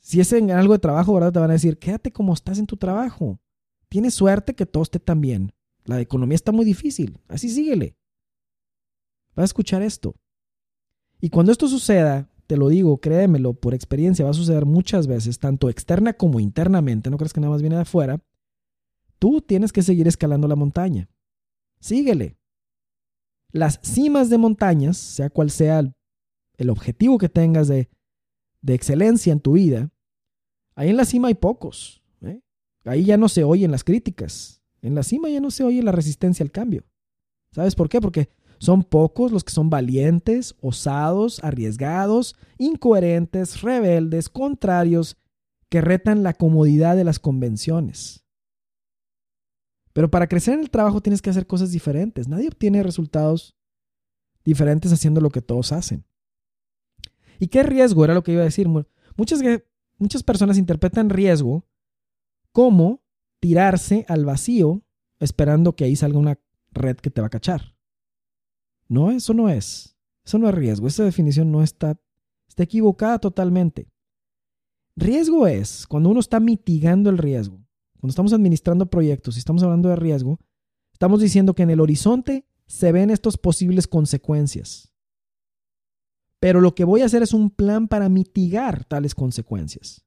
si 0.00 0.20
es 0.20 0.32
en 0.32 0.50
algo 0.50 0.72
de 0.72 0.78
trabajo, 0.78 1.14
¿verdad? 1.14 1.32
Te 1.32 1.38
van 1.38 1.50
a 1.50 1.54
decir, 1.54 1.78
quédate 1.78 2.12
como 2.12 2.32
estás 2.32 2.58
en 2.58 2.66
tu 2.66 2.76
trabajo. 2.76 3.38
Tienes 3.88 4.14
suerte 4.14 4.54
que 4.54 4.66
todo 4.66 4.82
esté 4.82 4.98
tan 4.98 5.20
bien. 5.20 5.52
La 5.84 6.00
economía 6.00 6.36
está 6.36 6.52
muy 6.52 6.64
difícil. 6.64 7.18
Así 7.28 7.48
síguele. 7.48 7.96
Vas 9.34 9.44
a 9.44 9.44
escuchar 9.44 9.82
esto. 9.82 10.14
Y 11.20 11.28
cuando 11.28 11.52
esto 11.52 11.68
suceda, 11.68 12.30
te 12.46 12.56
lo 12.56 12.68
digo, 12.68 12.98
créemelo, 12.98 13.54
por 13.54 13.74
experiencia 13.74 14.24
va 14.24 14.32
a 14.32 14.34
suceder 14.34 14.64
muchas 14.66 15.06
veces, 15.06 15.38
tanto 15.38 15.68
externa 15.68 16.14
como 16.14 16.40
internamente, 16.40 17.10
no 17.10 17.16
crees 17.16 17.32
que 17.32 17.40
nada 17.40 17.52
más 17.52 17.60
viene 17.60 17.76
de 17.76 17.82
afuera, 17.82 18.20
tú 19.20 19.40
tienes 19.40 19.72
que 19.72 19.82
seguir 19.82 20.08
escalando 20.08 20.48
la 20.48 20.56
montaña. 20.56 21.08
Síguele. 21.78 22.39
Las 23.52 23.80
cimas 23.82 24.30
de 24.30 24.38
montañas, 24.38 24.96
sea 24.96 25.30
cual 25.30 25.50
sea 25.50 25.92
el 26.56 26.70
objetivo 26.70 27.18
que 27.18 27.28
tengas 27.28 27.68
de, 27.68 27.88
de 28.62 28.74
excelencia 28.74 29.32
en 29.32 29.40
tu 29.40 29.52
vida, 29.52 29.90
ahí 30.74 30.90
en 30.90 30.96
la 30.96 31.04
cima 31.04 31.28
hay 31.28 31.34
pocos. 31.34 32.02
¿eh? 32.22 32.40
Ahí 32.84 33.04
ya 33.04 33.16
no 33.16 33.28
se 33.28 33.44
oyen 33.44 33.70
las 33.70 33.84
críticas. 33.84 34.62
En 34.82 34.94
la 34.94 35.02
cima 35.02 35.28
ya 35.28 35.40
no 35.40 35.50
se 35.50 35.64
oye 35.64 35.82
la 35.82 35.92
resistencia 35.92 36.42
al 36.42 36.52
cambio. 36.52 36.84
¿Sabes 37.52 37.74
por 37.74 37.88
qué? 37.88 38.00
Porque 38.00 38.30
son 38.58 38.84
pocos 38.84 39.32
los 39.32 39.42
que 39.42 39.52
son 39.52 39.70
valientes, 39.70 40.54
osados, 40.60 41.42
arriesgados, 41.42 42.36
incoherentes, 42.58 43.62
rebeldes, 43.62 44.28
contrarios, 44.28 45.16
que 45.70 45.80
retan 45.80 46.22
la 46.22 46.34
comodidad 46.34 46.96
de 46.96 47.04
las 47.04 47.18
convenciones. 47.18 48.24
Pero 49.92 50.10
para 50.10 50.28
crecer 50.28 50.54
en 50.54 50.60
el 50.60 50.70
trabajo 50.70 51.00
tienes 51.00 51.20
que 51.20 51.30
hacer 51.30 51.46
cosas 51.46 51.72
diferentes. 51.72 52.28
Nadie 52.28 52.48
obtiene 52.48 52.82
resultados 52.82 53.56
diferentes 54.44 54.92
haciendo 54.92 55.20
lo 55.20 55.30
que 55.30 55.42
todos 55.42 55.72
hacen. 55.72 56.04
¿Y 57.38 57.48
qué 57.48 57.62
riesgo? 57.62 58.04
Era 58.04 58.14
lo 58.14 58.22
que 58.22 58.32
iba 58.32 58.42
a 58.42 58.44
decir. 58.44 58.68
Muchas, 59.16 59.40
muchas 59.98 60.22
personas 60.22 60.58
interpretan 60.58 61.10
riesgo 61.10 61.66
como 62.52 63.02
tirarse 63.40 64.04
al 64.08 64.24
vacío 64.24 64.82
esperando 65.18 65.74
que 65.74 65.84
ahí 65.84 65.96
salga 65.96 66.18
una 66.18 66.38
red 66.72 66.96
que 66.96 67.10
te 67.10 67.20
va 67.20 67.28
a 67.28 67.30
cachar. 67.30 67.74
No, 68.88 69.10
eso 69.10 69.34
no 69.34 69.48
es. 69.48 69.96
Eso 70.24 70.38
no 70.38 70.48
es 70.48 70.54
riesgo. 70.54 70.86
Esa 70.86 71.04
definición 71.04 71.50
no 71.50 71.62
está, 71.62 71.98
está 72.48 72.62
equivocada 72.62 73.18
totalmente. 73.18 73.88
Riesgo 74.96 75.46
es 75.46 75.86
cuando 75.86 76.10
uno 76.10 76.20
está 76.20 76.40
mitigando 76.40 77.08
el 77.10 77.18
riesgo. 77.18 77.64
Cuando 78.00 78.12
estamos 78.12 78.32
administrando 78.32 78.86
proyectos 78.86 79.36
y 79.36 79.38
estamos 79.40 79.62
hablando 79.62 79.90
de 79.90 79.96
riesgo, 79.96 80.40
estamos 80.92 81.20
diciendo 81.20 81.54
que 81.54 81.62
en 81.62 81.70
el 81.70 81.80
horizonte 81.80 82.46
se 82.66 82.92
ven 82.92 83.10
estas 83.10 83.36
posibles 83.36 83.86
consecuencias. 83.86 84.94
Pero 86.40 86.62
lo 86.62 86.74
que 86.74 86.84
voy 86.84 87.02
a 87.02 87.06
hacer 87.06 87.22
es 87.22 87.34
un 87.34 87.50
plan 87.50 87.88
para 87.88 88.08
mitigar 88.08 88.84
tales 88.84 89.14
consecuencias. 89.14 90.06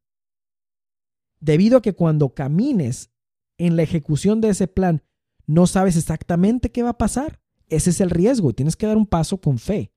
Debido 1.39 1.77
a 1.77 1.81
que 1.81 1.93
cuando 1.93 2.33
camines 2.33 3.11
en 3.57 3.75
la 3.75 3.83
ejecución 3.83 4.41
de 4.41 4.49
ese 4.49 4.67
plan 4.67 5.03
no 5.45 5.67
sabes 5.67 5.95
exactamente 5.95 6.71
qué 6.71 6.81
va 6.81 6.91
a 6.91 6.97
pasar, 6.97 7.41
ese 7.67 7.91
es 7.91 8.01
el 8.01 8.09
riesgo 8.09 8.49
y 8.49 8.53
tienes 8.53 8.75
que 8.75 8.87
dar 8.87 8.97
un 8.97 9.05
paso 9.05 9.39
con 9.39 9.59
fe. 9.59 9.93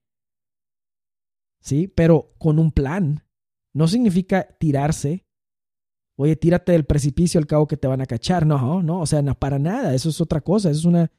¿Sí? 1.61 1.89
Pero 1.89 2.35
con 2.39 2.59
un 2.59 2.73
plan. 2.73 3.25
No 3.73 3.89
significa 3.89 4.49
tirarse. 4.59 5.26
Oye, 6.17 6.35
tírate 6.35 6.73
del 6.73 6.85
precipicio 6.85 7.39
al 7.39 7.47
cabo 7.47 7.67
que 7.67 7.77
te 7.77 7.87
van 7.87 8.01
a 8.01 8.07
cachar. 8.07 8.47
No, 8.47 8.83
no, 8.83 9.01
o 9.01 9.07
sea, 9.07 9.23
para 9.35 9.59
nada. 9.59 9.95
Eso 9.95 10.09
es 10.09 10.21
otra 10.21 10.41
cosa. 10.41 10.71
Eso 10.71 10.81
es 10.81 10.85
una, 10.87 11.11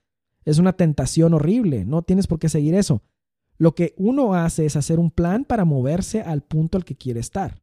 es 0.43 0.58
una 0.58 0.74
tentación 0.74 1.34
horrible. 1.34 1.86
No 1.86 2.02
tienes 2.02 2.28
por 2.28 2.39
qué 2.39 2.50
seguir 2.50 2.74
eso. 2.76 3.02
Lo 3.58 3.74
que 3.76 3.93
uno 3.98 4.34
hace 4.34 4.66
es 4.66 4.76
hacer 4.76 5.00
un 5.00 5.12
plan 5.12 5.45
para 5.45 5.66
moverse 5.66 6.22
al 6.22 6.41
punto 6.41 6.78
al 6.78 6.86
que 6.86 6.95
quiere 6.95 7.20
estar. 7.20 7.62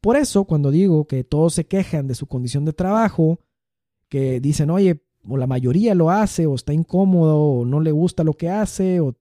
Por 0.00 0.16
eso, 0.16 0.44
cuando 0.44 0.70
digo 0.70 1.06
que 1.06 1.24
todos 1.24 1.54
se 1.54 1.66
quejan 1.66 2.06
de 2.06 2.14
su 2.14 2.26
condición 2.26 2.64
de 2.64 2.72
trabajo, 2.72 3.40
que 4.08 4.40
dicen, 4.40 4.70
oye, 4.70 5.02
o 5.28 5.36
la 5.36 5.46
mayoría 5.46 5.94
lo 5.94 6.10
hace, 6.10 6.46
o 6.46 6.54
está 6.54 6.72
incómodo, 6.72 7.38
o 7.38 7.64
no 7.64 7.80
le 7.80 7.90
gusta 7.90 8.22
lo 8.22 8.34
que 8.34 8.48
hace, 8.48 9.00
o 9.00 9.16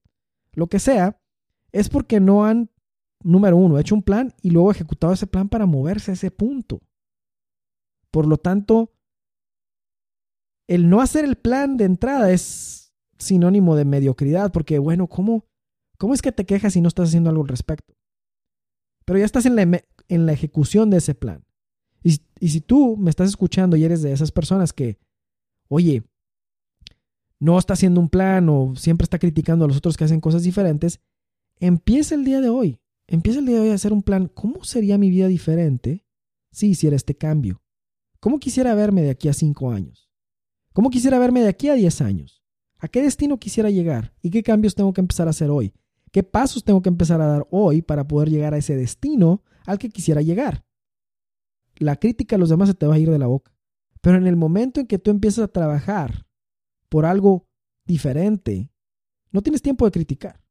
lo 0.54 0.68
que 0.68 0.80
sea, 0.80 1.20
es 1.72 1.90
porque 1.90 2.20
no 2.20 2.46
han, 2.46 2.70
número 3.24 3.58
uno, 3.58 3.80
hecho 3.80 3.96
un 3.96 4.04
plan 4.04 4.34
y 4.42 4.52
luego 4.52 4.72
ejecutado 4.72 5.14
ese 5.14 5.28
plan 5.28 5.50
para 5.50 5.66
moverse 5.66 6.12
a 6.12 6.14
ese 6.14 6.30
punto. 6.30 6.82
Por 8.16 8.28
lo 8.28 8.38
tanto, 8.38 8.94
el 10.70 10.88
no 10.90 11.02
hacer 11.02 11.26
el 11.26 11.36
plan 11.36 11.76
de 11.76 11.84
entrada 11.84 12.32
es 12.32 12.94
sinónimo 13.18 13.76
de 13.76 13.84
mediocridad, 13.84 14.54
porque 14.54 14.80
bueno, 14.80 15.08
¿cómo, 15.08 15.44
cómo 15.98 16.14
es 16.14 16.22
que 16.22 16.32
te 16.32 16.46
quejas 16.46 16.72
si 16.72 16.80
no 16.80 16.88
estás 16.88 17.10
haciendo 17.10 17.30
algo 17.30 17.42
al 17.42 17.50
respecto? 17.50 17.94
Pero 19.04 19.20
ya 19.20 19.26
estás 19.26 19.46
en 19.46 19.58
la, 19.58 19.84
en 20.08 20.26
la 20.26 20.32
ejecución 20.32 20.90
de 20.90 21.00
ese 21.00 21.14
plan. 21.14 21.44
Y, 22.04 22.22
y 22.40 22.48
si 22.48 22.62
tú 22.62 22.96
me 22.96 23.10
estás 23.10 23.28
escuchando 23.28 23.76
y 23.76 23.84
eres 23.84 24.02
de 24.02 24.14
esas 24.14 24.32
personas 24.32 24.72
que 24.72 24.98
oye, 25.68 26.02
no 27.42 27.60
está 27.60 27.74
haciendo 27.74 28.00
un 28.00 28.08
plan 28.08 28.48
o 28.48 28.78
siempre 28.78 29.04
está 29.04 29.20
criticando 29.20 29.66
a 29.66 29.68
los 29.68 29.76
otros 29.76 29.98
que 29.98 30.06
hacen 30.06 30.22
cosas 30.22 30.44
diferentes, 30.44 31.02
empieza 31.60 32.16
el 32.16 32.24
día 32.24 32.40
de 32.40 32.48
hoy. 32.48 32.80
Empieza 33.08 33.40
el 33.40 33.46
día 33.46 33.56
de 33.56 33.64
hoy 33.64 33.70
a 33.72 33.76
hacer 33.76 33.92
un 33.92 34.04
plan. 34.04 34.32
¿Cómo 34.34 34.64
sería 34.64 34.98
mi 34.98 35.10
vida 35.10 35.28
diferente 35.28 36.06
si 36.54 36.68
hiciera 36.68 36.96
este 36.96 37.18
cambio? 37.18 37.62
¿Cómo 38.26 38.40
quisiera 38.40 38.74
verme 38.74 39.04
de 39.04 39.12
aquí 39.12 39.28
a 39.30 39.34
cinco 39.34 39.70
años? 39.70 40.10
¿Cómo 40.74 40.90
quisiera 40.90 41.20
verme 41.20 41.42
de 41.42 41.48
aquí 41.48 41.70
a 41.70 41.76
diez 41.76 42.02
años? 42.02 42.44
¿A 42.80 42.88
qué 42.88 43.04
destino 43.04 43.38
quisiera 43.38 43.70
llegar? 43.70 44.16
¿Y 44.24 44.32
qué 44.32 44.42
cambios 44.42 44.74
tengo 44.74 44.94
que 44.94 45.02
empezar 45.02 45.28
a 45.28 45.30
hacer 45.30 45.52
hoy? 45.52 45.76
¿Qué 46.12 46.24
pasos 46.24 46.64
tengo 46.64 46.82
que 46.82 46.90
empezar 46.90 47.22
a 47.22 47.28
dar 47.28 47.48
hoy 47.52 47.84
para 47.84 48.08
poder 48.08 48.32
llegar 48.32 48.56
a 48.56 48.58
ese 48.58 48.76
destino 48.76 49.44
al 49.68 49.78
que 49.78 49.90
quisiera 49.90 50.24
llegar? 50.24 50.66
La 51.76 51.98
crítica 51.98 52.36
a 52.36 52.40
los 52.40 52.50
demás 52.50 52.68
se 52.68 52.74
te 52.74 52.88
va 52.88 52.96
a 52.96 52.98
ir 52.98 53.12
de 53.12 53.20
la 53.20 53.28
boca. 53.28 53.54
Pero 54.02 54.18
en 54.18 54.26
el 54.26 54.38
momento 54.38 54.80
en 54.80 54.88
que 54.88 54.98
tú 54.98 55.12
empiezas 55.12 55.44
a 55.44 55.48
trabajar 55.48 56.26
por 56.90 57.06
algo 57.06 57.48
diferente, 57.86 58.72
no 59.30 59.44
tienes 59.44 59.62
tiempo 59.62 59.86
de 59.86 59.92
criticar. 59.92 60.42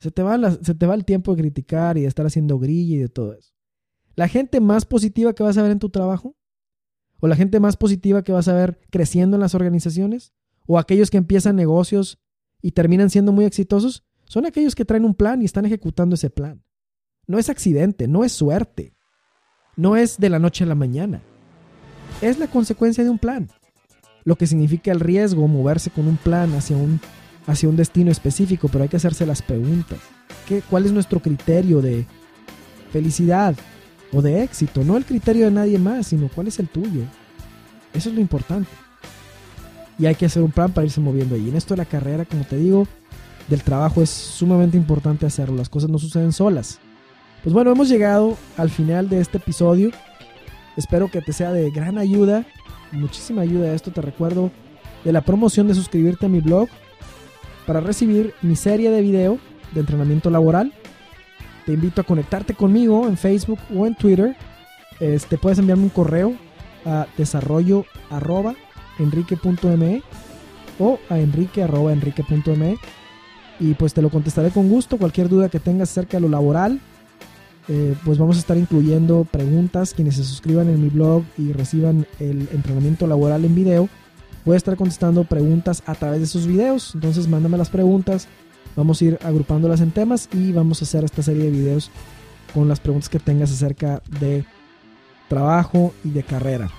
Se 0.00 0.10
te, 0.10 0.24
va 0.24 0.50
se 0.50 0.74
te 0.74 0.86
va 0.86 0.96
el 0.96 1.04
tiempo 1.04 1.32
de 1.32 1.42
criticar 1.42 1.96
y 1.96 2.00
de 2.00 2.08
estar 2.08 2.26
haciendo 2.26 2.58
grilla 2.58 2.96
y 2.96 2.98
de 2.98 3.08
todo 3.08 3.34
eso. 3.34 3.54
La 4.16 4.26
gente 4.26 4.60
más 4.60 4.84
positiva 4.84 5.32
que 5.32 5.44
vas 5.44 5.56
a 5.58 5.62
ver 5.62 5.70
en 5.70 5.78
tu 5.78 5.90
trabajo, 5.90 6.34
o 7.20 7.26
la 7.26 7.36
gente 7.36 7.60
más 7.60 7.76
positiva 7.76 8.22
que 8.22 8.32
vas 8.32 8.48
a 8.48 8.54
ver 8.54 8.78
creciendo 8.90 9.36
en 9.36 9.40
las 9.40 9.54
organizaciones, 9.54 10.32
o 10.66 10.78
aquellos 10.78 11.10
que 11.10 11.16
empiezan 11.16 11.56
negocios 11.56 12.18
y 12.60 12.72
terminan 12.72 13.10
siendo 13.10 13.32
muy 13.32 13.44
exitosos, 13.44 14.04
son 14.24 14.46
aquellos 14.46 14.74
que 14.74 14.84
traen 14.84 15.04
un 15.04 15.14
plan 15.14 15.42
y 15.42 15.44
están 15.44 15.64
ejecutando 15.64 16.14
ese 16.14 16.30
plan. 16.30 16.62
No 17.26 17.38
es 17.38 17.48
accidente, 17.48 18.08
no 18.08 18.24
es 18.24 18.32
suerte, 18.32 18.94
no 19.76 19.96
es 19.96 20.18
de 20.18 20.30
la 20.30 20.38
noche 20.38 20.64
a 20.64 20.66
la 20.66 20.74
mañana 20.74 21.22
es 22.20 22.38
la 22.38 22.46
consecuencia 22.46 23.04
de 23.04 23.10
un 23.10 23.18
plan. 23.18 23.48
Lo 24.24 24.36
que 24.36 24.46
significa 24.46 24.90
el 24.90 25.00
riesgo, 25.00 25.46
moverse 25.46 25.90
con 25.90 26.08
un 26.08 26.16
plan 26.16 26.52
hacia 26.54 26.76
un, 26.76 27.00
hacia 27.46 27.68
un 27.68 27.76
destino 27.76 28.10
específico, 28.10 28.68
pero 28.68 28.82
hay 28.82 28.88
que 28.88 28.96
hacerse 28.96 29.26
las 29.26 29.42
preguntas. 29.42 29.98
¿Qué, 30.48 30.62
¿Cuál 30.68 30.86
es 30.86 30.92
nuestro 30.92 31.20
criterio 31.20 31.80
de 31.80 32.06
felicidad 32.92 33.54
o 34.16 34.22
de 34.22 34.42
éxito? 34.42 34.82
No 34.82 34.96
el 34.96 35.04
criterio 35.04 35.44
de 35.44 35.50
nadie 35.50 35.78
más, 35.78 36.06
sino 36.06 36.28
cuál 36.28 36.48
es 36.48 36.58
el 36.58 36.68
tuyo. 36.68 37.02
Eso 37.92 38.08
es 38.08 38.14
lo 38.14 38.20
importante. 38.20 38.70
Y 39.98 40.06
hay 40.06 40.14
que 40.14 40.26
hacer 40.26 40.42
un 40.42 40.50
plan 40.50 40.72
para 40.72 40.86
irse 40.86 41.00
moviendo 41.00 41.34
ahí. 41.34 41.48
En 41.48 41.56
esto 41.56 41.74
de 41.74 41.78
la 41.78 41.84
carrera, 41.84 42.24
como 42.24 42.44
te 42.44 42.56
digo, 42.56 42.86
del 43.48 43.62
trabajo 43.62 44.02
es 44.02 44.10
sumamente 44.10 44.76
importante 44.76 45.26
hacerlo. 45.26 45.56
Las 45.56 45.68
cosas 45.68 45.90
no 45.90 45.98
suceden 45.98 46.32
solas. 46.32 46.78
Pues 47.42 47.52
bueno, 47.52 47.70
hemos 47.70 47.88
llegado 47.88 48.36
al 48.56 48.70
final 48.70 49.08
de 49.08 49.20
este 49.20 49.36
episodio. 49.36 49.90
Espero 50.76 51.10
que 51.10 51.20
te 51.20 51.32
sea 51.32 51.52
de 51.52 51.70
gran 51.70 51.98
ayuda, 51.98 52.44
muchísima 52.92 53.42
ayuda 53.42 53.72
esto. 53.72 53.90
Te 53.90 54.00
recuerdo 54.00 54.50
de 55.04 55.12
la 55.12 55.20
promoción 55.20 55.68
de 55.68 55.74
suscribirte 55.74 56.26
a 56.26 56.28
mi 56.28 56.40
blog 56.40 56.68
para 57.66 57.80
recibir 57.80 58.34
mi 58.42 58.56
serie 58.56 58.90
de 58.90 59.00
video 59.02 59.38
de 59.72 59.80
entrenamiento 59.80 60.30
laboral. 60.30 60.72
Te 61.66 61.72
invito 61.72 62.00
a 62.00 62.04
conectarte 62.04 62.54
conmigo 62.54 63.08
en 63.08 63.16
Facebook 63.16 63.58
o 63.76 63.86
en 63.86 63.96
Twitter. 63.96 64.36
Este, 65.00 65.36
puedes 65.36 65.58
enviarme 65.58 65.82
un 65.82 65.90
correo 65.90 66.34
a 66.84 67.06
desarrollo 67.18 67.84
enrique.me 68.98 70.02
o 70.78 70.98
a 71.10 71.18
enrique 71.18 71.62
enrique.me 71.62 72.78
y 73.58 73.74
pues 73.74 73.94
te 73.94 74.00
lo 74.00 74.10
contestaré 74.10 74.50
con 74.50 74.68
gusto. 74.68 74.96
Cualquier 74.96 75.28
duda 75.28 75.48
que 75.48 75.58
tengas 75.58 75.90
acerca 75.90 76.18
de 76.18 76.20
lo 76.20 76.28
laboral, 76.28 76.80
eh, 77.66 77.96
pues 78.04 78.16
vamos 78.16 78.36
a 78.36 78.40
estar 78.40 78.56
incluyendo 78.56 79.24
preguntas. 79.24 79.92
Quienes 79.92 80.14
se 80.14 80.24
suscriban 80.24 80.68
en 80.68 80.80
mi 80.80 80.88
blog 80.88 81.24
y 81.36 81.52
reciban 81.52 82.06
el 82.20 82.48
entrenamiento 82.52 83.08
laboral 83.08 83.44
en 83.44 83.56
video, 83.56 83.88
voy 84.44 84.54
a 84.54 84.56
estar 84.58 84.76
contestando 84.76 85.24
preguntas 85.24 85.82
a 85.86 85.96
través 85.96 86.20
de 86.20 86.26
esos 86.26 86.46
videos. 86.46 86.94
Entonces, 86.94 87.26
mándame 87.26 87.58
las 87.58 87.70
preguntas. 87.70 88.28
Vamos 88.74 89.00
a 89.00 89.04
ir 89.04 89.18
agrupándolas 89.22 89.80
en 89.80 89.90
temas 89.90 90.28
y 90.32 90.52
vamos 90.52 90.80
a 90.80 90.84
hacer 90.84 91.04
esta 91.04 91.22
serie 91.22 91.44
de 91.44 91.50
videos 91.50 91.90
con 92.52 92.68
las 92.68 92.80
preguntas 92.80 93.08
que 93.08 93.18
tengas 93.18 93.52
acerca 93.52 94.02
de 94.20 94.44
trabajo 95.28 95.94
y 96.04 96.10
de 96.10 96.22
carrera. 96.22 96.70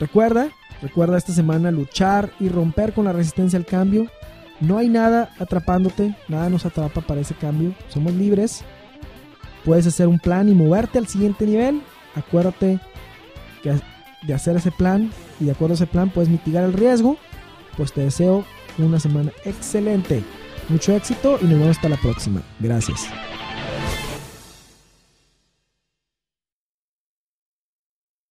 Recuerda, 0.00 0.48
recuerda 0.82 1.16
esta 1.16 1.32
semana 1.32 1.70
luchar 1.70 2.30
y 2.40 2.48
romper 2.48 2.92
con 2.92 3.04
la 3.04 3.12
resistencia 3.12 3.58
al 3.58 3.66
cambio. 3.66 4.06
No 4.60 4.78
hay 4.78 4.88
nada 4.88 5.30
atrapándote, 5.38 6.16
nada 6.28 6.48
nos 6.48 6.66
atrapa 6.66 7.00
para 7.00 7.20
ese 7.20 7.34
cambio. 7.34 7.74
Somos 7.88 8.12
libres. 8.14 8.64
Puedes 9.64 9.86
hacer 9.86 10.08
un 10.08 10.18
plan 10.18 10.48
y 10.48 10.54
moverte 10.54 10.98
al 10.98 11.06
siguiente 11.06 11.46
nivel. 11.46 11.82
Acuérdate 12.14 12.80
de 14.22 14.34
hacer 14.34 14.56
ese 14.56 14.70
plan 14.70 15.10
y 15.40 15.46
de 15.46 15.52
acuerdo 15.52 15.74
a 15.74 15.76
ese 15.76 15.86
plan 15.86 16.10
puedes 16.10 16.28
mitigar 16.28 16.64
el 16.64 16.72
riesgo. 16.72 17.16
Pues 17.76 17.92
te 17.92 18.02
deseo 18.02 18.44
una 18.78 18.98
semana 18.98 19.30
excelente. 19.44 20.22
Mucho 20.68 20.94
éxito 20.96 21.38
y 21.40 21.44
nos 21.44 21.58
vemos 21.58 21.76
hasta 21.76 21.88
la 21.88 21.96
próxima. 21.96 22.42
Gracias. 22.60 23.08